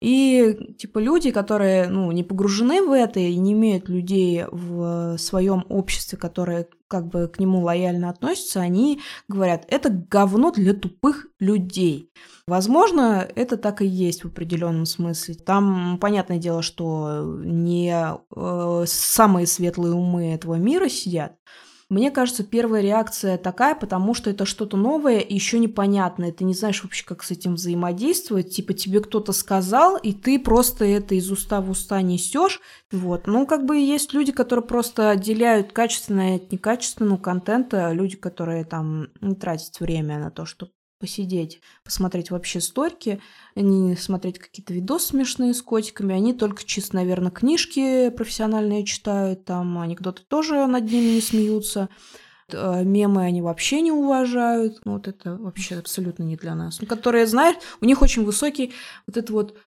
И 0.04 0.74
типа 0.76 0.98
люди, 0.98 1.30
которые 1.30 1.88
ну, 1.88 2.12
не 2.12 2.22
погружены 2.22 2.82
в 2.82 2.92
это 2.92 3.20
и 3.20 3.36
не 3.36 3.54
имеют 3.54 3.88
людей 3.88 4.44
в 4.50 5.16
своем 5.16 5.64
обществе, 5.70 6.18
которые 6.18 6.68
как 6.88 7.08
бы 7.08 7.26
к 7.26 7.38
нему 7.38 7.62
лояльно 7.62 8.10
относятся, 8.10 8.60
они 8.60 9.00
говорят, 9.28 9.64
это 9.68 9.88
говно 9.88 10.50
для 10.50 10.74
тупых 10.74 11.28
людей. 11.40 12.10
Возможно, 12.46 13.26
это 13.34 13.56
так 13.56 13.80
и 13.80 13.86
есть 13.86 14.24
в 14.24 14.26
определенном 14.26 14.84
смысле. 14.84 15.36
Там, 15.36 15.96
понятное 15.98 16.36
дело, 16.36 16.60
что 16.60 17.40
не 17.42 17.90
э, 17.90 18.84
самые 18.86 19.46
светлые 19.46 19.94
умы 19.94 20.34
этого 20.34 20.56
мира 20.56 20.90
сидят, 20.90 21.32
мне 21.94 22.10
кажется, 22.10 22.42
первая 22.42 22.82
реакция 22.82 23.38
такая, 23.38 23.76
потому 23.76 24.14
что 24.14 24.28
это 24.28 24.44
что-то 24.44 24.76
новое 24.76 25.20
и 25.20 25.32
еще 25.32 25.60
непонятное. 25.60 26.32
Ты 26.32 26.42
не 26.42 26.52
знаешь 26.52 26.82
вообще, 26.82 27.04
как 27.04 27.22
с 27.22 27.30
этим 27.30 27.54
взаимодействовать. 27.54 28.50
Типа 28.50 28.74
тебе 28.74 28.98
кто-то 28.98 29.32
сказал, 29.32 29.96
и 29.96 30.12
ты 30.12 30.40
просто 30.40 30.84
это 30.84 31.14
из 31.14 31.30
уста 31.30 31.60
в 31.60 31.70
уста 31.70 32.02
несешь. 32.02 32.60
Вот. 32.90 33.28
Ну, 33.28 33.46
как 33.46 33.64
бы 33.64 33.76
есть 33.76 34.12
люди, 34.12 34.32
которые 34.32 34.64
просто 34.64 35.10
отделяют 35.10 35.72
качественное 35.72 36.36
от 36.36 36.50
некачественного 36.50 37.18
контента. 37.18 37.92
Люди, 37.92 38.16
которые 38.16 38.64
там 38.64 39.06
не 39.20 39.36
тратят 39.36 39.78
время 39.78 40.18
на 40.18 40.32
то, 40.32 40.46
чтобы 40.46 40.72
посидеть, 41.04 41.60
посмотреть 41.84 42.30
вообще 42.30 42.62
сторики, 42.62 43.20
не 43.54 43.94
смотреть 43.94 44.38
какие-то 44.38 44.72
видосы 44.72 45.08
смешные 45.08 45.52
с 45.52 45.60
котиками, 45.60 46.14
они 46.14 46.32
только 46.32 46.64
чисто, 46.64 46.96
наверное, 46.96 47.30
книжки 47.30 48.08
профессиональные 48.08 48.86
читают, 48.86 49.44
там 49.44 49.78
анекдоты 49.78 50.22
тоже 50.26 50.66
над 50.66 50.84
ними 50.84 51.16
не 51.16 51.20
смеются, 51.20 51.90
э, 52.50 52.84
мемы 52.84 53.24
они 53.24 53.42
вообще 53.42 53.82
не 53.82 53.92
уважают, 53.92 54.80
ну, 54.86 54.94
вот 54.94 55.06
это 55.06 55.36
вообще 55.36 55.76
абсолютно 55.76 56.22
не 56.22 56.36
для 56.36 56.54
нас. 56.54 56.80
Ну, 56.80 56.86
которые, 56.86 57.26
знаешь, 57.26 57.56
у 57.82 57.84
них 57.84 58.00
очень 58.00 58.24
высокий, 58.24 58.72
вот 59.06 59.18
это 59.18 59.30
вот 59.30 59.58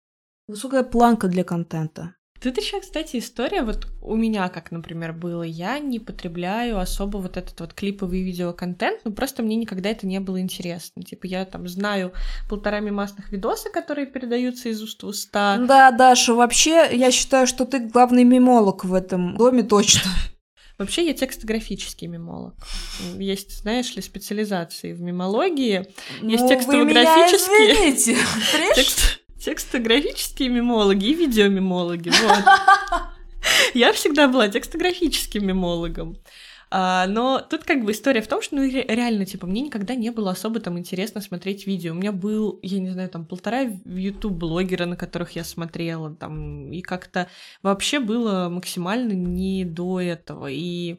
высокая 0.47 0.81
планка 0.81 1.27
для 1.27 1.43
контента. 1.43 2.15
Тут 2.41 2.57
еще, 2.57 2.79
кстати, 2.79 3.17
история, 3.17 3.63
вот 3.63 3.87
у 4.01 4.15
меня, 4.15 4.49
как, 4.49 4.71
например, 4.71 5.13
было, 5.13 5.43
я 5.43 5.79
не 5.79 5.99
потребляю 5.99 6.79
особо 6.79 7.17
вот 7.17 7.37
этот 7.37 7.59
вот 7.59 7.73
клиповый 7.73 8.21
видеоконтент, 8.21 9.01
ну 9.03 9.11
просто 9.11 9.43
мне 9.43 9.55
никогда 9.55 9.89
это 9.89 10.05
не 10.05 10.19
было 10.19 10.39
интересно. 10.39 11.03
Типа 11.03 11.25
я 11.25 11.45
там 11.45 11.67
знаю 11.67 12.13
полтора 12.49 12.79
мемасных 12.79 13.31
видоса, 13.31 13.69
которые 13.69 14.07
передаются 14.07 14.69
из 14.69 14.81
уст 14.81 15.01
в 15.03 15.07
уста. 15.07 15.57
Да, 15.57 15.91
Даша, 15.91 16.33
вообще 16.33 16.89
я 16.91 17.11
считаю, 17.11 17.47
что 17.47 17.65
ты 17.65 17.79
главный 17.79 18.23
мемолог 18.23 18.85
в 18.85 18.93
этом 18.93 19.35
доме 19.37 19.63
точно. 19.63 20.11
Вообще 20.77 21.07
я 21.07 21.13
текстографический 21.13 22.07
мемолог. 22.07 22.53
Есть, 23.17 23.61
знаешь 23.61 23.95
ли, 23.95 24.01
специализации 24.03 24.93
в 24.93 25.01
мемологии. 25.01 25.87
Ну, 26.21 26.29
Есть 26.29 26.47
текстографические. 26.47 27.57
Вы 27.57 27.63
меня 27.63 27.95
извините. 27.95 28.17
Текст 29.39 29.67
текстографические 29.67 30.49
мемологи 30.49 31.05
и 31.05 31.13
видеомемологи. 31.13 32.09
Вот. 32.09 32.43
Я 33.73 33.93
всегда 33.93 34.27
была 34.27 34.49
текстографическим 34.49 35.45
мемологом. 35.45 36.17
А, 36.69 37.07
но 37.07 37.39
тут 37.39 37.63
как 37.63 37.85
бы 37.85 37.91
история 37.91 38.21
в 38.21 38.27
том, 38.27 38.41
что 38.41 38.55
ну 38.55 38.63
реально, 38.67 39.25
типа, 39.25 39.47
мне 39.47 39.61
никогда 39.61 39.95
не 39.95 40.11
было 40.11 40.31
особо 40.31 40.59
там 40.59 40.77
интересно 40.77 41.21
смотреть 41.21 41.65
видео. 41.65 41.93
У 41.93 41.95
меня 41.95 42.11
был, 42.11 42.59
я 42.61 42.79
не 42.79 42.89
знаю, 42.89 43.09
там 43.09 43.25
полтора 43.25 43.61
YouTube-блогера, 43.85 44.85
на 44.85 44.97
которых 44.97 45.31
я 45.31 45.43
смотрела, 45.43 46.13
там, 46.13 46.71
и 46.71 46.81
как-то 46.81 47.29
вообще 47.63 47.99
было 47.99 48.49
максимально 48.49 49.13
не 49.13 49.63
до 49.63 50.01
этого. 50.01 50.47
И 50.49 50.97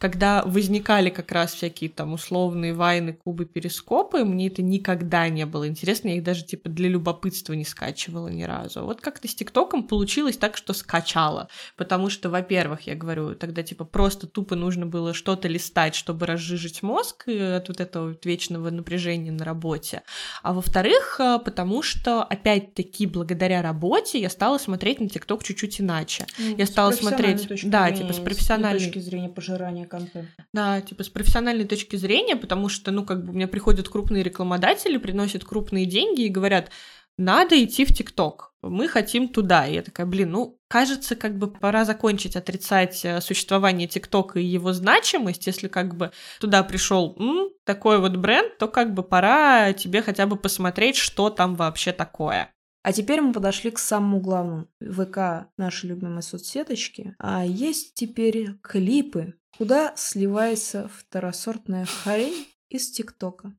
когда 0.00 0.42
возникали 0.46 1.10
как 1.10 1.30
раз 1.30 1.52
всякие 1.52 1.90
там 1.90 2.14
условные 2.14 2.72
вайны, 2.72 3.12
кубы, 3.12 3.44
перископы, 3.44 4.24
мне 4.24 4.46
это 4.46 4.62
никогда 4.62 5.28
не 5.28 5.44
было 5.44 5.68
интересно, 5.68 6.08
я 6.08 6.16
их 6.16 6.24
даже 6.24 6.42
типа 6.42 6.70
для 6.70 6.88
любопытства 6.88 7.52
не 7.52 7.66
скачивала 7.66 8.28
ни 8.28 8.42
разу. 8.42 8.82
Вот 8.82 9.02
как-то 9.02 9.28
с 9.28 9.34
ТикТоком 9.34 9.82
получилось 9.82 10.38
так, 10.38 10.56
что 10.56 10.72
скачала, 10.72 11.48
потому 11.76 12.08
что, 12.08 12.30
во-первых, 12.30 12.86
я 12.86 12.94
говорю, 12.94 13.34
тогда 13.34 13.62
типа 13.62 13.84
просто 13.84 14.26
тупо 14.26 14.56
нужно 14.56 14.86
было 14.86 15.12
что-то 15.12 15.48
листать, 15.48 15.94
чтобы 15.94 16.24
разжижить 16.24 16.82
мозг 16.82 17.28
от 17.28 17.68
вот 17.68 17.80
этого 17.80 18.08
вот 18.08 18.24
вечного 18.24 18.70
напряжения 18.70 19.32
на 19.32 19.44
работе, 19.44 20.02
а 20.42 20.54
во-вторых, 20.54 21.20
э, 21.20 21.38
потому 21.44 21.82
что, 21.82 22.22
опять-таки, 22.22 23.04
благодаря 23.04 23.60
работе 23.60 24.18
я 24.18 24.30
стала 24.30 24.56
смотреть 24.56 25.00
на 25.00 25.10
ТикТок 25.10 25.44
чуть-чуть 25.44 25.82
иначе. 25.82 26.26
Ну, 26.38 26.56
я 26.56 26.64
стала 26.64 26.92
смотреть, 26.92 27.46
да, 27.68 27.88
зрения, 27.88 28.00
типа 28.00 28.12
с 28.14 28.18
профессиональной 28.18 28.80
точки 28.80 28.98
зрения 28.98 29.28
пожирания 29.28 29.89
контента. 29.90 30.44
Да, 30.54 30.80
типа 30.80 31.04
с 31.04 31.08
профессиональной 31.08 31.66
точки 31.66 31.96
зрения, 31.96 32.36
потому 32.36 32.68
что, 32.68 32.90
ну, 32.90 33.04
как 33.04 33.24
бы 33.24 33.32
у 33.32 33.34
меня 33.34 33.48
приходят 33.48 33.88
крупные 33.88 34.22
рекламодатели, 34.22 34.96
приносят 34.96 35.44
крупные 35.44 35.86
деньги 35.86 36.22
и 36.22 36.28
говорят, 36.28 36.70
надо 37.18 37.62
идти 37.62 37.84
в 37.84 37.92
ТикТок, 37.92 38.54
мы 38.62 38.88
хотим 38.88 39.28
туда. 39.28 39.66
И 39.66 39.74
я 39.74 39.82
такая, 39.82 40.06
блин, 40.06 40.30
ну, 40.30 40.58
кажется, 40.68 41.16
как 41.16 41.36
бы 41.36 41.50
пора 41.50 41.84
закончить 41.84 42.36
отрицать 42.36 43.04
э, 43.04 43.20
существование 43.20 43.88
ТикТока 43.88 44.38
и 44.38 44.44
его 44.44 44.72
значимость. 44.72 45.46
Если 45.46 45.68
как 45.68 45.96
бы 45.96 46.12
туда 46.40 46.62
пришел 46.62 47.18
такой 47.64 47.98
вот 47.98 48.16
бренд, 48.16 48.56
то 48.58 48.68
как 48.68 48.94
бы 48.94 49.02
пора 49.02 49.72
тебе 49.74 50.02
хотя 50.02 50.26
бы 50.26 50.36
посмотреть, 50.36 50.96
что 50.96 51.30
там 51.30 51.56
вообще 51.56 51.92
такое. 51.92 52.52
А 52.82 52.92
теперь 52.92 53.20
мы 53.20 53.32
подошли 53.32 53.70
к 53.70 53.78
самому 53.78 54.20
главному. 54.20 54.68
ВК, 54.80 55.48
наши 55.56 55.86
любимые 55.86 56.22
соцсеточки. 56.22 57.14
А 57.18 57.44
есть 57.44 57.94
теперь 57.94 58.54
клипы, 58.62 59.34
куда 59.58 59.92
сливается 59.96 60.88
второсортная 60.88 61.84
хрень 61.84 62.46
из 62.70 62.90
ТикТока. 62.90 63.54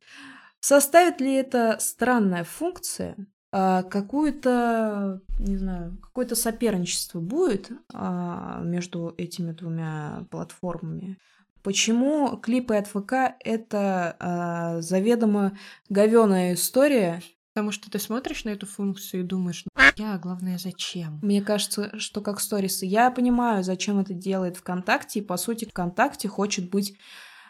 Составит 0.60 1.22
ли 1.22 1.34
это 1.34 1.78
странная 1.80 2.44
функция 2.44 3.16
а, 3.52 3.84
какую-то, 3.84 5.22
не 5.40 5.58
знаю, 5.58 5.98
какое-то 6.02 6.36
соперничество 6.36 7.20
будет 7.20 7.72
а, 7.94 8.62
между 8.64 9.14
этими 9.18 9.52
двумя 9.52 10.26
платформами? 10.32 11.18
Почему 11.62 12.38
клипы 12.38 12.76
от 12.76 12.88
ВК 12.88 13.36
это 13.40 14.16
а, 14.20 14.82
заведомо 14.82 15.58
говеная 15.90 16.54
история, 16.56 17.22
Потому 17.54 17.72
что 17.72 17.92
ты 17.92 18.00
смотришь 18.00 18.46
на 18.46 18.50
эту 18.50 18.66
функцию 18.66 19.22
и 19.22 19.26
думаешь, 19.26 19.66
ну 19.66 19.84
я, 19.98 20.18
главное, 20.18 20.58
зачем? 20.58 21.20
Мне 21.22 21.42
кажется, 21.42 22.00
что 22.00 22.22
как 22.22 22.40
сторисы. 22.40 22.86
Я 22.86 23.12
понимаю, 23.12 23.64
зачем 23.64 24.00
это 24.00 24.14
делает 24.14 24.58
ВКонтакте, 24.58 25.20
и 25.20 25.24
по 25.24 25.38
сути 25.38 25.66
ВКонтакте 25.66 26.28
хочет 26.28 26.70
быть 26.70 26.96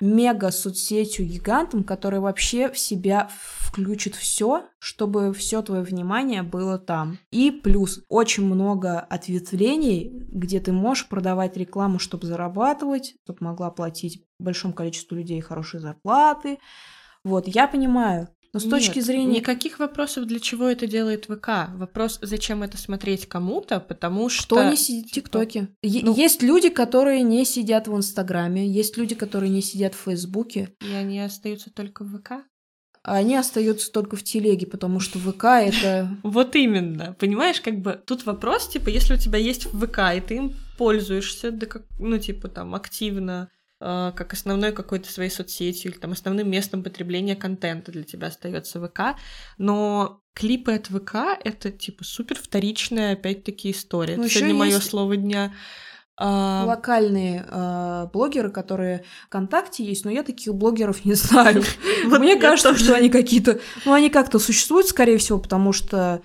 мега 0.01 0.49
соцсетью 0.49 1.27
гигантом, 1.27 1.83
который 1.83 2.19
вообще 2.19 2.69
в 2.71 2.77
себя 2.77 3.29
включит 3.31 4.15
все, 4.15 4.65
чтобы 4.79 5.33
все 5.33 5.61
твое 5.61 5.83
внимание 5.83 6.41
было 6.41 6.79
там. 6.79 7.19
И 7.31 7.51
плюс 7.51 8.01
очень 8.09 8.45
много 8.45 8.99
ответвлений, 8.99 10.11
где 10.29 10.59
ты 10.59 10.71
можешь 10.71 11.07
продавать 11.07 11.55
рекламу, 11.55 11.99
чтобы 11.99 12.25
зарабатывать, 12.25 13.13
чтобы 13.23 13.37
могла 13.41 13.69
платить 13.69 14.25
большому 14.39 14.73
количеству 14.73 15.15
людей 15.15 15.39
хорошие 15.39 15.79
зарплаты. 15.79 16.57
Вот, 17.23 17.47
я 17.47 17.67
понимаю, 17.67 18.27
но 18.53 18.59
с 18.59 18.63
Нет, 18.63 18.71
точки 18.71 18.99
зрения... 18.99 19.39
Никаких 19.39 19.79
вопросов, 19.79 20.25
для 20.25 20.39
чего 20.39 20.67
это 20.67 20.85
делает 20.85 21.25
ВК. 21.25 21.69
Вопрос, 21.73 22.19
зачем 22.21 22.63
это 22.63 22.77
смотреть 22.77 23.25
кому-то, 23.27 23.79
потому 23.79 24.27
что... 24.27 24.57
Кто 24.57 24.69
не 24.69 24.75
сидит 24.75 25.07
в 25.07 25.11
типа, 25.11 25.27
ТикТоке? 25.27 25.67
Ну... 25.81 26.15
Есть 26.15 26.41
люди, 26.41 26.69
которые 26.69 27.21
не 27.23 27.45
сидят 27.45 27.87
в 27.87 27.95
Инстаграме, 27.95 28.67
есть 28.67 28.97
люди, 28.97 29.15
которые 29.15 29.49
не 29.49 29.61
сидят 29.61 29.93
в 29.95 29.99
Фейсбуке. 29.99 30.73
И 30.81 30.91
они 30.91 31.21
остаются 31.21 31.69
только 31.71 32.03
в 32.03 32.17
ВК? 32.17 32.43
А 33.03 33.15
они 33.15 33.35
остаются 33.35 33.91
только 33.91 34.15
в 34.15 34.23
телеге, 34.23 34.67
потому 34.67 34.99
что 34.99 35.17
ВК 35.17 35.45
это... 35.45 36.09
Вот 36.23 36.55
именно. 36.55 37.15
Понимаешь, 37.19 37.61
как 37.61 37.79
бы 37.79 37.99
тут 38.05 38.25
вопрос, 38.25 38.67
типа, 38.67 38.89
если 38.89 39.15
у 39.15 39.17
тебя 39.17 39.39
есть 39.39 39.63
ВК, 39.63 39.99
и 40.15 40.21
ты 40.21 40.35
им 40.35 40.53
пользуешься, 40.77 41.51
да 41.51 41.65
как, 41.65 41.83
ну, 41.99 42.17
типа, 42.17 42.47
там, 42.47 42.75
активно, 42.75 43.49
как 43.81 44.33
основной 44.33 44.71
какой-то 44.71 45.11
своей 45.11 45.31
соцсетью 45.31 45.91
или 45.91 45.97
там 45.97 46.11
основным 46.11 46.49
местом 46.49 46.83
потребления 46.83 47.35
контента 47.35 47.91
для 47.91 48.03
тебя 48.03 48.27
остается 48.27 48.79
ВК, 48.85 49.17
но 49.57 50.21
клипы 50.33 50.73
от 50.73 50.87
ВК 50.87 51.15
это 51.43 51.71
типа 51.71 52.03
супер 52.03 52.37
вторичная 52.37 53.13
опять-таки 53.13 53.71
история. 53.71 54.17
Ну, 54.17 54.23
это 54.23 54.33
сегодня 54.33 54.53
мое 54.53 54.79
слово 54.79 55.17
дня. 55.17 55.53
А, 56.17 56.65
Локальные 56.67 57.45
э, 57.49 58.07
блогеры, 58.13 58.51
которые 58.51 59.05
ВКонтакте 59.25 59.83
есть, 59.83 60.05
но 60.05 60.11
я 60.11 60.21
таких 60.21 60.53
блогеров 60.53 61.03
не 61.03 61.15
знаю. 61.15 61.63
Мне 62.05 62.35
кажется, 62.35 62.75
что 62.75 62.95
они 62.95 63.09
какие-то, 63.09 63.59
ну 63.85 63.93
они 63.93 64.11
как-то 64.11 64.37
существуют, 64.37 64.87
скорее 64.87 65.17
всего, 65.17 65.39
потому 65.39 65.73
что 65.73 66.21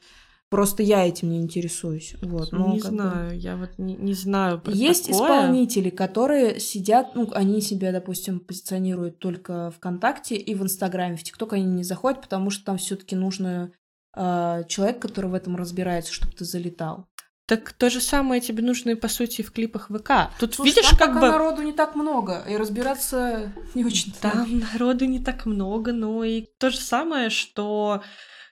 Просто 0.49 0.85
я 0.85 1.07
этим 1.07 1.31
не 1.31 1.41
интересуюсь. 1.41 2.15
Вот, 2.23 2.53
но 2.53 2.73
не 2.73 2.81
знаю, 2.81 3.31
бы... 3.31 3.35
я 3.35 3.57
вот 3.57 3.71
не, 3.79 3.97
не 3.97 4.15
знаю. 4.15 4.61
Про 4.61 4.73
Есть 4.73 5.09
такое. 5.09 5.27
исполнители, 5.27 5.91
которые 5.91 6.61
сидят, 6.61 7.17
ну, 7.17 7.29
они 7.33 7.61
себя, 7.61 7.91
допустим, 7.91 8.39
позиционируют 8.39 9.19
только 9.19 9.73
ВКонтакте 9.73 10.37
и 10.37 10.55
в 10.55 10.63
Инстаграме. 10.63 11.17
В 11.17 11.25
ТикТок 11.25 11.55
они 11.55 11.65
не 11.65 11.83
заходят, 11.83 12.23
потому 12.23 12.51
что 12.51 12.65
там 12.65 12.79
все-таки 12.79 13.17
нужно 13.17 13.73
э, 14.15 14.63
человек, 14.69 15.01
который 15.01 15.31
в 15.31 15.35
этом 15.35 15.57
разбирается, 15.57 16.13
чтобы 16.13 16.33
ты 16.33 16.45
залетал. 16.45 17.09
Так 17.47 17.73
то 17.73 17.91
же 17.91 18.01
самое 18.01 18.41
тебе 18.41 18.63
нужно 18.63 18.91
и 18.91 18.95
по 18.97 19.09
сути 19.09 19.43
в 19.43 19.53
клипах 19.53 19.89
ВК. 19.89 20.33
Тут 20.39 20.55
Слушай, 20.55 20.71
видишь, 20.71 20.89
там 20.91 20.99
как 20.99 21.09
пока 21.09 21.21
бы 21.21 21.29
народу 21.29 21.63
не 21.63 21.73
так 21.73 21.95
много, 21.95 22.45
и 22.49 22.57
разбираться 22.57 23.53
не 23.75 23.85
очень. 23.85 24.13
Там 24.21 24.65
народу 24.73 25.05
не 25.07 25.21
так 25.21 25.47
много, 25.47 25.93
но 25.93 26.25
и 26.25 26.47
то 26.59 26.71
же 26.71 26.79
самое, 26.79 27.31
что 27.31 28.03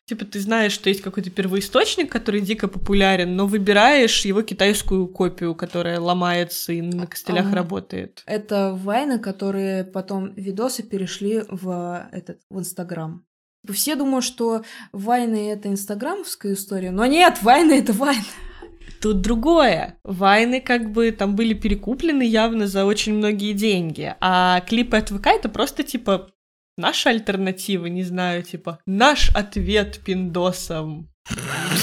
Типа 0.06 0.26
ты 0.26 0.38
знаешь, 0.38 0.72
что 0.72 0.90
есть 0.90 1.00
какой-то 1.00 1.30
первоисточник, 1.30 2.12
который 2.12 2.42
дико 2.42 2.68
популярен, 2.68 3.36
но 3.36 3.46
выбираешь 3.46 4.26
его 4.26 4.42
китайскую 4.42 5.06
копию, 5.08 5.54
которая 5.54 5.98
ломается 5.98 6.74
и 6.74 6.82
на 6.82 7.06
костылях 7.06 7.50
а, 7.50 7.54
работает. 7.54 8.22
Это 8.26 8.74
вайны, 8.74 9.18
которые 9.18 9.84
потом 9.84 10.34
видосы 10.34 10.82
перешли 10.82 11.42
в 11.48 12.06
этот 12.12 12.40
в 12.50 12.58
Инстаграм. 12.58 13.24
Все 13.72 13.96
думают, 13.96 14.26
что 14.26 14.62
вайны 14.92 15.50
это 15.50 15.68
инстаграмовская 15.68 16.52
история, 16.52 16.90
но 16.90 17.06
нет, 17.06 17.42
вайны 17.42 17.72
это 17.72 17.94
вайны. 17.94 18.24
Тут 19.00 19.22
другое. 19.22 19.98
Вайны 20.04 20.60
как 20.60 20.90
бы 20.90 21.10
там 21.12 21.34
были 21.34 21.54
перекуплены 21.54 22.22
явно 22.22 22.66
за 22.66 22.84
очень 22.84 23.14
многие 23.14 23.54
деньги, 23.54 24.14
а 24.20 24.60
клипы 24.60 24.98
от 24.98 25.08
ВК 25.08 25.28
это 25.28 25.48
просто 25.48 25.82
типа 25.82 26.30
Наша 26.76 27.10
альтернатива, 27.10 27.86
не 27.86 28.02
знаю, 28.02 28.42
типа, 28.42 28.80
наш 28.86 29.30
ответ 29.34 30.00
пиндосам. 30.04 31.08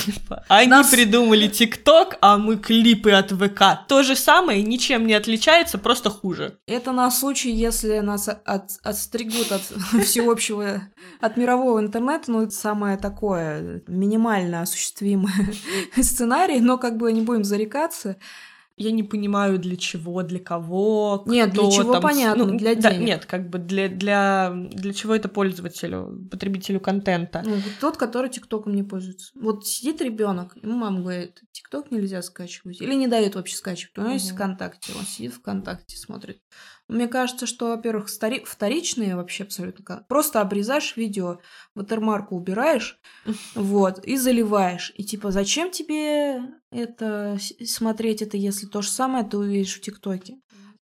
Типа, 0.05 0.43
они 0.49 0.69
Нас... 0.69 0.91
придумали 0.91 1.47
ТикТок, 1.47 2.17
а 2.21 2.37
мы 2.37 2.57
клипы 2.57 3.11
от 3.11 3.31
ВК. 3.31 3.87
То 3.87 4.03
же 4.03 4.15
самое, 4.15 4.61
ничем 4.61 5.07
не 5.07 5.13
отличается, 5.13 5.77
просто 5.79 6.09
хуже. 6.09 6.59
Это 6.67 6.91
на 6.91 7.09
случай, 7.09 7.51
если 7.51 7.99
нас 7.99 8.27
от, 8.27 8.71
отстригут 8.83 9.51
от 9.51 9.61
всеобщего, 10.05 10.81
от 11.19 11.37
мирового 11.37 11.79
интернета, 11.79 12.31
ну, 12.31 12.43
это 12.43 12.51
самое 12.51 12.97
такое 12.97 13.81
минимально 13.87 14.61
осуществимый 14.61 15.33
сценарий, 16.01 16.59
но 16.59 16.77
как 16.77 16.97
бы 16.97 17.11
не 17.11 17.21
будем 17.21 17.43
зарекаться 17.43 18.17
я 18.77 18.91
не 18.91 19.03
понимаю, 19.03 19.59
для 19.59 19.75
чего, 19.75 20.23
для 20.23 20.39
кого. 20.39 21.23
Нет, 21.25 21.51
для 21.51 21.69
чего 21.71 21.93
там, 21.93 22.01
понятно, 22.01 22.45
ну, 22.45 22.57
для 22.57 22.75
да, 22.75 22.95
Нет, 22.95 23.25
как 23.25 23.49
бы 23.49 23.59
для, 23.59 23.89
для, 23.89 24.51
для 24.71 24.93
чего 24.93 25.15
это 25.15 25.29
пользователю, 25.29 26.27
потребителю 26.29 26.79
контента. 26.79 27.43
Ну, 27.45 27.57
тот, 27.79 27.97
который 27.97 28.29
ТикТоком 28.29 28.73
не 28.73 28.83
пользуется. 28.83 29.31
Вот 29.35 29.67
сидит 29.67 30.01
ребенок, 30.01 30.55
ему 30.61 30.75
мама 30.75 31.01
говорит, 31.01 31.41
ТикТок 31.51 31.91
нельзя 31.91 32.21
скачивать. 32.21 32.81
Или 32.81 32.95
не 32.95 33.07
дает 33.07 33.35
вообще 33.35 33.55
скачивать. 33.55 33.97
У 33.97 34.01
него 34.01 34.11
угу. 34.11 34.19
есть 34.19 34.31
ВКонтакте, 34.31 34.93
он 34.97 35.05
сидит 35.05 35.33
ВКонтакте, 35.33 35.97
смотрит. 35.97 36.41
Мне 36.91 37.07
кажется, 37.07 37.45
что, 37.45 37.69
во-первых, 37.69 38.09
стари... 38.09 38.43
вторичные 38.45 39.15
вообще 39.15 39.43
абсолютно... 39.43 40.05
Просто 40.09 40.41
обрезаешь 40.41 40.97
видео, 40.97 41.39
ватермарку 41.73 42.35
убираешь, 42.35 42.99
вот, 43.55 44.05
и 44.05 44.17
заливаешь. 44.17 44.91
И 44.97 45.05
типа, 45.05 45.31
зачем 45.31 45.71
тебе 45.71 46.41
это 46.69 47.37
смотреть 47.65 48.21
это, 48.21 48.35
если 48.35 48.65
то 48.65 48.81
же 48.81 48.89
самое 48.89 49.23
ты 49.23 49.37
увидишь 49.37 49.77
в 49.77 49.81
ТикТоке? 49.81 50.35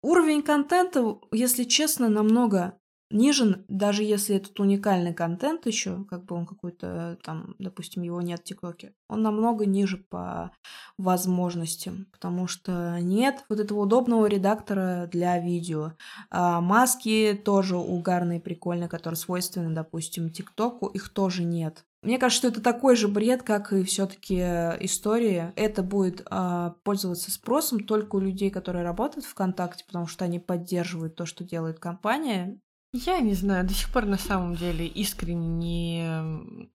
Уровень 0.02 0.42
контента, 0.42 1.16
если 1.32 1.64
честно, 1.64 2.10
намного 2.10 2.78
нижен, 3.14 3.64
даже 3.68 4.02
если 4.02 4.36
этот 4.36 4.58
уникальный 4.60 5.14
контент 5.14 5.66
еще, 5.66 6.04
как 6.04 6.24
бы 6.24 6.36
он 6.36 6.46
какой-то 6.46 7.18
там, 7.22 7.54
допустим, 7.58 8.02
его 8.02 8.20
нет 8.20 8.40
в 8.40 8.44
ТикТоке, 8.44 8.94
он 9.08 9.22
намного 9.22 9.64
ниже 9.64 9.98
по 9.98 10.50
возможностям, 10.98 12.06
потому 12.12 12.46
что 12.46 12.98
нет 13.00 13.44
вот 13.48 13.60
этого 13.60 13.80
удобного 13.80 14.26
редактора 14.26 15.08
для 15.10 15.38
видео. 15.38 15.92
А 16.30 16.60
маски 16.60 17.40
тоже 17.44 17.76
угарные, 17.76 18.40
прикольные, 18.40 18.88
которые 18.88 19.16
свойственны, 19.16 19.74
допустим, 19.74 20.30
ТикТоку, 20.30 20.86
их 20.86 21.08
тоже 21.08 21.44
нет. 21.44 21.84
Мне 22.04 22.18
кажется, 22.18 22.40
что 22.40 22.48
это 22.48 22.60
такой 22.60 22.96
же 22.96 23.08
бред, 23.08 23.42
как 23.42 23.72
и 23.72 23.82
все-таки 23.82 24.38
истории. 24.80 25.52
Это 25.56 25.82
будет 25.82 26.20
а, 26.30 26.74
пользоваться 26.82 27.30
спросом 27.30 27.80
только 27.80 28.16
у 28.16 28.20
людей, 28.20 28.50
которые 28.50 28.84
работают 28.84 29.24
в 29.24 29.30
ВКонтакте, 29.30 29.84
потому 29.86 30.06
что 30.06 30.26
они 30.26 30.38
поддерживают 30.38 31.14
то, 31.14 31.24
что 31.24 31.44
делает 31.44 31.78
компания. 31.78 32.60
Я 32.96 33.18
не 33.18 33.34
знаю, 33.34 33.66
до 33.66 33.74
сих 33.74 33.90
пор 33.90 34.06
на 34.06 34.16
самом 34.16 34.54
деле 34.54 34.86
искренне 34.86 35.48
не, 35.48 36.22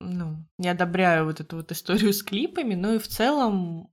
ну, 0.02 0.46
не 0.58 0.68
одобряю 0.68 1.24
вот 1.24 1.40
эту 1.40 1.56
вот 1.56 1.72
историю 1.72 2.12
с 2.12 2.22
клипами, 2.24 2.76
но 2.76 2.96
и 2.96 3.00
в 3.00 3.08
целом 3.08 3.90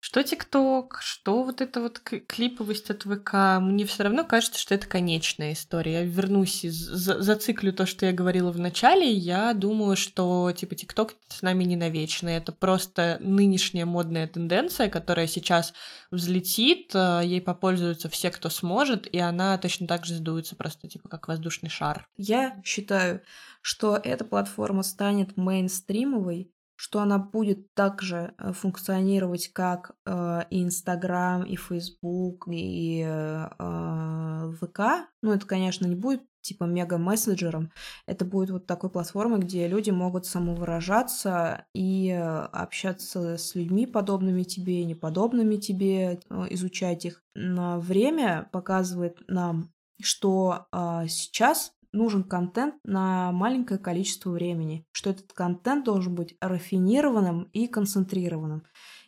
что 0.00 0.22
ТикТок, 0.22 0.98
что 1.02 1.42
вот 1.42 1.60
эта 1.60 1.80
вот 1.80 1.98
клиповость 2.00 2.90
от 2.90 3.02
ВК, 3.02 3.60
мне 3.60 3.84
все 3.84 4.04
равно 4.04 4.24
кажется, 4.24 4.58
что 4.58 4.74
это 4.74 4.86
конечная 4.86 5.54
история. 5.54 5.92
Я 5.92 6.04
вернусь 6.04 6.64
и 6.64 6.68
зациклю 6.70 7.72
то, 7.72 7.84
что 7.84 8.06
я 8.06 8.12
говорила 8.12 8.52
в 8.52 8.60
начале. 8.60 9.10
Я 9.10 9.52
думаю, 9.54 9.96
что 9.96 10.52
типа 10.52 10.76
ТикТок 10.76 11.14
с 11.28 11.42
нами 11.42 11.64
не 11.64 11.76
навечно. 11.76 12.28
Это 12.28 12.52
просто 12.52 13.18
нынешняя 13.20 13.86
модная 13.86 14.28
тенденция, 14.28 14.88
которая 14.88 15.26
сейчас 15.26 15.74
взлетит, 16.12 16.94
э, 16.94 17.22
ей 17.24 17.40
попользуются 17.40 18.08
все, 18.08 18.30
кто 18.30 18.50
сможет, 18.50 19.06
и 19.12 19.18
она 19.18 19.58
точно 19.58 19.86
так 19.88 20.06
же 20.06 20.14
сдуется 20.14 20.54
просто 20.54 20.88
типа 20.88 21.08
как 21.08 21.26
воздушный 21.26 21.70
шар. 21.70 22.06
Я 22.16 22.60
считаю, 22.64 23.20
что 23.62 23.96
эта 23.96 24.24
платформа 24.24 24.82
станет 24.82 25.36
мейнстримовой 25.36 26.52
что 26.78 27.00
она 27.00 27.18
будет 27.18 27.74
также 27.74 28.34
э, 28.38 28.52
функционировать, 28.52 29.48
как 29.48 29.96
э, 30.06 30.42
и 30.48 30.62
Инстаграм, 30.62 31.42
и 31.42 31.56
Фейсбук, 31.56 32.46
и 32.48 33.04
э, 33.04 34.52
ВК. 34.60 34.80
Ну, 35.20 35.32
это, 35.32 35.44
конечно, 35.44 35.86
не 35.86 35.96
будет 35.96 36.22
типа 36.40 36.64
мега-мессенджером. 36.64 37.72
Это 38.06 38.24
будет 38.24 38.50
вот 38.50 38.66
такой 38.66 38.90
платформой, 38.90 39.40
где 39.40 39.66
люди 39.66 39.90
могут 39.90 40.24
самовыражаться 40.24 41.66
и 41.74 42.10
общаться 42.12 43.36
с 43.36 43.56
людьми, 43.56 43.84
подобными 43.84 44.44
тебе, 44.44 44.84
неподобными 44.84 45.56
тебе, 45.56 46.20
изучать 46.48 47.04
их. 47.04 47.24
Но 47.34 47.80
время 47.80 48.48
показывает 48.52 49.18
нам, 49.26 49.72
что 50.00 50.68
сейчас 51.08 51.72
нужен 51.92 52.24
контент 52.24 52.74
на 52.84 53.32
маленькое 53.32 53.78
количество 53.78 54.30
времени, 54.30 54.86
что 54.92 55.10
этот 55.10 55.32
контент 55.32 55.84
должен 55.84 56.14
быть 56.14 56.36
рафинированным 56.40 57.44
и 57.52 57.66
концентрированным, 57.66 58.64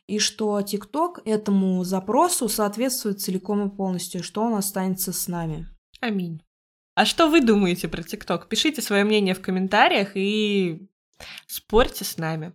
и 0.07 0.18
что 0.18 0.59
TikTok 0.61 1.22
этому 1.24 1.85
запросу 1.85 2.49
соответствует 2.49 3.20
целиком 3.20 3.68
и 3.68 3.74
полностью, 3.74 4.22
что 4.22 4.43
он 4.43 4.55
останется 4.55 5.12
с 5.12 5.28
нами. 5.28 5.66
Аминь. 6.01 6.43
А 6.95 7.05
что 7.05 7.28
вы 7.28 7.41
думаете 7.41 7.89
про 7.89 8.03
TikTok? 8.03 8.49
Пишите 8.49 8.83
свое 8.83 9.05
мнение 9.05 9.35
в 9.35 9.41
комментариях 9.41 10.12
и 10.16 10.89
спорьте 11.47 12.05
с 12.05 12.16
нами. 12.16 12.55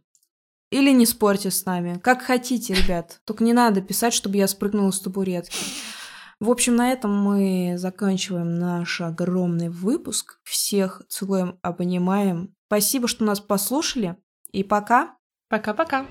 Или 0.71 0.91
не 0.91 1.05
спорьте 1.05 1.51
с 1.51 1.65
нами. 1.65 1.99
Как 2.03 2.21
хотите, 2.21 2.73
ребят. 2.73 3.21
Только 3.23 3.43
не 3.43 3.53
надо 3.53 3.81
писать, 3.81 4.13
чтобы 4.13 4.37
я 4.37 4.47
спрыгнула 4.47 4.91
с 4.91 4.99
табуретки. 4.99 5.57
В 6.39 6.49
общем, 6.49 6.75
на 6.75 6.91
этом 6.91 7.15
мы 7.15 7.75
заканчиваем 7.77 8.55
наш 8.59 8.99
огромный 9.01 9.69
выпуск. 9.69 10.39
Всех 10.43 11.01
целуем, 11.07 11.59
обнимаем. 11.61 12.53
Спасибо, 12.67 13.07
что 13.07 13.23
нас 13.23 13.39
послушали. 13.39 14.17
И 14.51 14.63
пока. 14.63 15.15
Пока-пока. 15.49 16.05